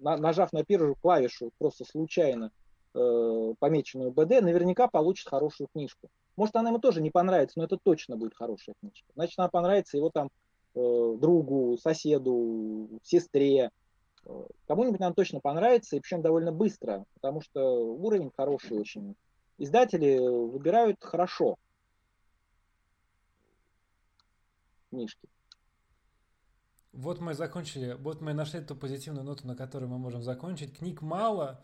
на, 0.00 0.16
нажав 0.16 0.52
на 0.52 0.64
первую 0.64 0.96
клавишу, 0.96 1.50
просто 1.58 1.84
случайно 1.84 2.52
э, 2.94 3.54
помеченную 3.58 4.12
БД, 4.12 4.42
наверняка 4.42 4.88
получит 4.88 5.28
хорошую 5.28 5.68
книжку. 5.72 6.08
Может, 6.36 6.56
она 6.56 6.70
ему 6.70 6.78
тоже 6.78 7.00
не 7.00 7.10
понравится, 7.10 7.58
но 7.58 7.64
это 7.64 7.78
точно 7.82 8.16
будет 8.16 8.34
хорошая 8.34 8.74
книжка. 8.80 9.08
Значит, 9.14 9.38
она 9.38 9.48
понравится 9.48 9.96
его 9.96 10.10
там 10.10 10.30
э, 10.74 11.16
другу, 11.18 11.78
соседу, 11.78 12.88
сестре. 13.02 13.70
Кому-нибудь 14.66 15.00
она 15.00 15.12
точно 15.12 15.40
понравится, 15.40 15.96
и 15.96 16.00
причем 16.00 16.22
довольно 16.22 16.52
быстро, 16.52 17.04
потому 17.14 17.40
что 17.40 17.62
уровень 17.94 18.32
хороший 18.36 18.78
очень. 18.78 19.16
Издатели 19.58 20.18
выбирают 20.18 21.02
хорошо 21.02 21.56
книжки. 24.90 25.28
Вот 26.92 27.20
мы 27.20 27.34
закончили, 27.34 27.92
вот 27.92 28.20
мы 28.22 28.32
нашли 28.32 28.60
ту 28.60 28.74
позитивную 28.74 29.24
ноту, 29.24 29.46
на 29.46 29.54
которой 29.54 29.84
мы 29.84 29.98
можем 29.98 30.22
закончить. 30.22 30.76
Книг 30.76 31.02
мало, 31.02 31.62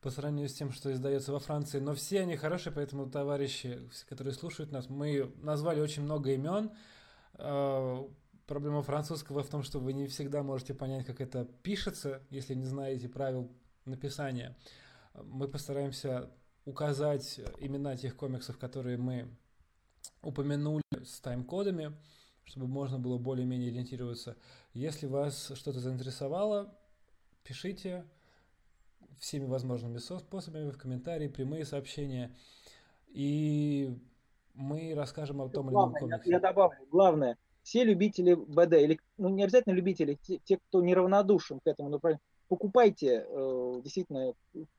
по 0.00 0.10
сравнению 0.10 0.48
с 0.48 0.54
тем, 0.54 0.72
что 0.72 0.90
издается 0.90 1.32
во 1.32 1.38
Франции, 1.38 1.78
но 1.80 1.94
все 1.94 2.20
они 2.20 2.36
хорошие, 2.36 2.72
поэтому 2.72 3.10
товарищи, 3.10 3.88
которые 4.08 4.32
слушают 4.32 4.72
нас, 4.72 4.88
мы 4.88 5.32
назвали 5.42 5.80
очень 5.80 6.02
много 6.02 6.32
имен. 6.32 6.70
Проблема 8.46 8.82
французского 8.82 9.42
в 9.42 9.48
том, 9.48 9.62
что 9.62 9.78
вы 9.78 9.92
не 9.92 10.06
всегда 10.06 10.42
можете 10.42 10.74
понять, 10.74 11.06
как 11.06 11.20
это 11.20 11.44
пишется, 11.62 12.22
если 12.30 12.54
не 12.54 12.64
знаете 12.64 13.08
правил 13.08 13.50
написания. 13.84 14.56
Мы 15.14 15.48
постараемся 15.48 16.30
указать 16.64 17.40
имена 17.58 17.96
тех 17.96 18.16
комиксов, 18.16 18.58
которые 18.58 18.96
мы 18.96 19.28
упомянули 20.22 20.82
с 21.04 21.20
тайм-кодами, 21.20 21.96
чтобы 22.44 22.66
можно 22.66 22.98
было 22.98 23.18
более-менее 23.18 23.70
ориентироваться. 23.70 24.36
Если 24.72 25.06
вас 25.06 25.52
что-то 25.54 25.80
заинтересовало, 25.80 26.76
пишите, 27.44 28.04
всеми 29.18 29.46
возможными 29.46 29.98
способами, 29.98 30.70
в 30.70 30.78
комментарии, 30.78 31.28
прямые 31.28 31.64
сообщения. 31.64 32.34
И 33.08 33.96
мы 34.54 34.94
расскажем 34.94 35.40
о 35.40 35.48
том 35.48 35.68
или 35.68 35.74
ином 35.74 35.94
комиксе. 35.94 36.30
Я, 36.30 36.36
я 36.36 36.40
добавлю, 36.40 36.78
главное, 36.90 37.38
все 37.62 37.84
любители 37.84 38.34
БД, 38.34 38.74
или 38.74 38.98
ну, 39.18 39.28
не 39.28 39.44
обязательно 39.44 39.74
любители, 39.74 40.18
те, 40.22 40.38
те 40.44 40.58
кто 40.58 40.82
неравнодушен 40.82 41.60
к 41.60 41.66
этому 41.66 41.88
направлению, 41.88 42.22
покупайте 42.48 43.26
э, 43.26 43.80
действительно 43.82 44.34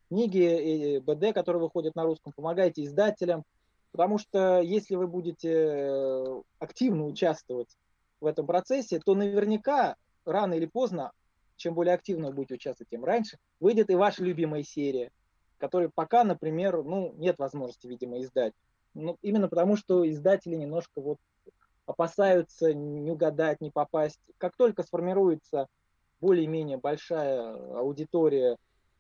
книги 0.10 1.00
БД, 1.00 1.34
которые 1.34 1.62
выходят 1.62 1.96
на 1.96 2.04
русском, 2.04 2.34
помогайте 2.34 2.84
издателям, 2.84 3.44
потому 3.92 4.18
что 4.18 4.62
если 4.62 4.96
вы 4.96 5.08
будете 5.08 5.52
э, 5.52 6.42
активно 6.60 7.06
участвовать 7.06 7.78
в 8.20 8.26
этом 8.26 8.46
процессе, 8.46 9.00
то 9.00 9.16
наверняка 9.16 9.96
рано 10.26 10.54
или 10.54 10.66
поздно 10.66 11.12
чем 11.58 11.76
более 11.76 11.96
активно 11.96 12.28
вы 12.28 12.34
будете 12.34 12.56
участвовать, 12.56 12.90
тем 12.90 13.06
раньше, 13.06 13.38
выйдет 13.60 13.90
и 13.90 13.96
ваша 13.96 14.24
любимая 14.24 14.64
серия, 14.64 15.12
которая 15.58 15.90
пока, 15.94 16.24
например, 16.24 16.84
ну, 16.84 17.14
нет 17.18 17.38
возможности, 17.40 17.88
видимо, 17.88 18.20
издать. 18.20 18.54
Ну, 18.94 19.18
именно 19.22 19.48
потому, 19.48 19.78
что 19.78 20.08
издатели 20.10 20.56
немножко 20.56 21.02
вот 21.02 21.18
опасаются 21.86 22.74
не 22.74 23.12
угадать, 23.12 23.62
не 23.62 23.72
попасть. 23.72 24.20
Как 24.38 24.56
только 24.56 24.84
сформируется 24.84 25.68
более-менее 26.20 26.78
большая 26.78 27.54
аудитория 27.78 28.58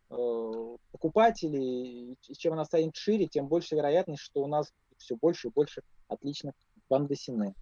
э, 0.09 0.77
покупателей, 0.91 2.17
чем 2.37 2.53
она 2.53 2.65
станет 2.65 2.95
шире, 2.95 3.27
тем 3.27 3.47
больше 3.47 3.75
вероятность, 3.75 4.21
что 4.21 4.43
у 4.43 4.47
нас 4.47 4.71
все 4.97 5.15
больше 5.15 5.47
и 5.47 5.51
больше 5.51 5.81
отличных 6.07 6.53
бандесины. 6.89 7.55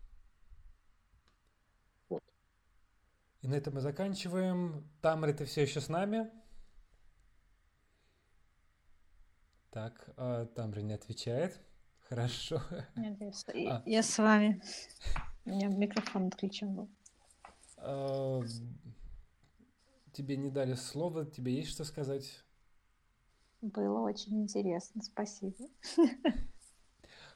И 3.42 3.48
на 3.48 3.56
этом 3.56 3.76
мы 3.76 3.82
заканчиваем. 3.82 4.88
Тамри, 5.02 5.34
ты 5.34 5.46
все 5.46 5.64
еще 5.64 5.82
с 5.82 5.90
нами? 5.90 6.30
Так, 9.72 10.10
э, 10.18 10.48
Тамри 10.56 10.82
не 10.82 10.94
отвечает. 10.94 11.60
Хорошо. 12.12 12.62
Нет, 12.98 13.22
я, 13.54 13.78
а. 13.78 13.84
я 13.86 14.04
с 14.04 14.18
вами. 14.18 14.62
У 15.46 15.50
меня 15.52 15.70
микрофон 15.70 16.28
отключен 16.28 16.76
был. 16.76 16.90
А, 17.78 18.42
тебе 20.12 20.36
не 20.36 20.50
дали 20.50 20.74
слова, 20.74 21.26
тебе 21.26 21.56
есть 21.56 21.70
что 21.70 21.86
сказать? 21.86 22.44
Было 23.62 24.02
очень 24.02 24.42
интересно, 24.42 25.02
спасибо. 25.02 25.56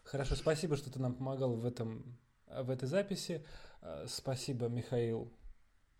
Хорошо, 0.03 0.35
спасибо, 0.35 0.75
что 0.75 0.91
ты 0.91 0.99
нам 0.99 1.15
помогал 1.15 1.55
в, 1.55 1.65
этом, 1.65 2.19
в 2.45 2.69
этой 2.69 2.89
записи. 2.89 3.45
А, 3.81 4.05
спасибо, 4.09 4.67
Михаил, 4.67 5.31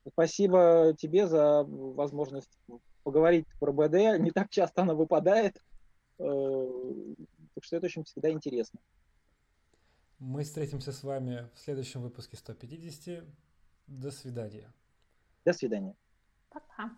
Спасибо 0.05 0.93
тебе 0.97 1.27
за 1.27 1.63
возможность 1.63 2.59
поговорить 3.03 3.47
про 3.57 3.71
БД. 3.71 4.19
Не 4.19 4.31
так 4.31 4.49
часто 4.49 4.81
она 4.81 4.95
выпадает. 4.95 5.63
Так 7.55 7.63
что 7.63 7.77
это 7.77 7.85
очень 7.85 8.03
всегда 8.03 8.29
интересно. 8.29 8.79
Мы 10.19 10.43
встретимся 10.43 10.91
с 10.91 11.03
вами 11.03 11.49
в 11.55 11.59
следующем 11.59 12.01
выпуске 12.01 12.37
150. 12.37 13.23
До 13.87 14.11
свидания. 14.11 14.73
До 15.45 15.53
свидания. 15.53 15.95
Пока. 16.49 16.91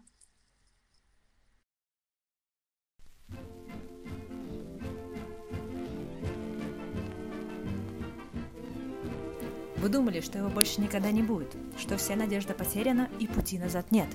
Вы 9.77 9.89
думали, 9.89 10.21
что 10.21 10.39
его 10.39 10.49
больше 10.49 10.81
никогда 10.81 11.11
не 11.11 11.21
будет, 11.21 11.55
что 11.77 11.97
вся 11.97 12.15
надежда 12.15 12.53
потеряна 12.53 13.09
и 13.19 13.27
пути 13.27 13.59
назад 13.59 13.91
нет. 13.91 14.09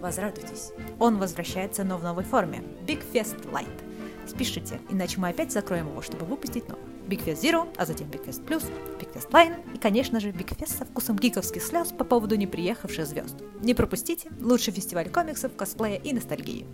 Возрадуйтесь. 0.00 0.72
Он 0.98 1.18
возвращается, 1.18 1.84
но 1.84 1.98
в 1.98 2.02
новой 2.02 2.24
форме. 2.24 2.58
Big 2.86 3.04
Fest 3.12 3.44
Light. 3.52 3.91
Спешите, 4.26 4.80
иначе 4.88 5.20
мы 5.20 5.28
опять 5.28 5.52
закроем 5.52 5.88
его, 5.88 6.02
чтобы 6.02 6.24
выпустить 6.24 6.68
новый. 6.68 6.84
Big 7.08 7.24
Fest 7.24 7.42
Zero, 7.42 7.68
а 7.76 7.84
затем 7.84 8.08
Big 8.08 8.24
Fest 8.24 8.44
Plus, 8.44 8.64
Big 8.98 9.12
Fest 9.12 9.30
Line 9.30 9.74
и, 9.74 9.78
конечно 9.78 10.20
же, 10.20 10.30
Big 10.30 10.56
Fest 10.56 10.78
со 10.78 10.84
вкусом 10.84 11.16
гиковских 11.16 11.62
слез 11.62 11.88
по 11.88 12.04
поводу 12.04 12.36
неприехавших 12.36 13.06
звезд. 13.06 13.36
Не 13.60 13.74
пропустите 13.74 14.30
лучший 14.40 14.72
фестиваль 14.72 15.10
комиксов, 15.10 15.54
косплея 15.56 15.98
и 15.98 16.12
ностальгии. 16.12 16.66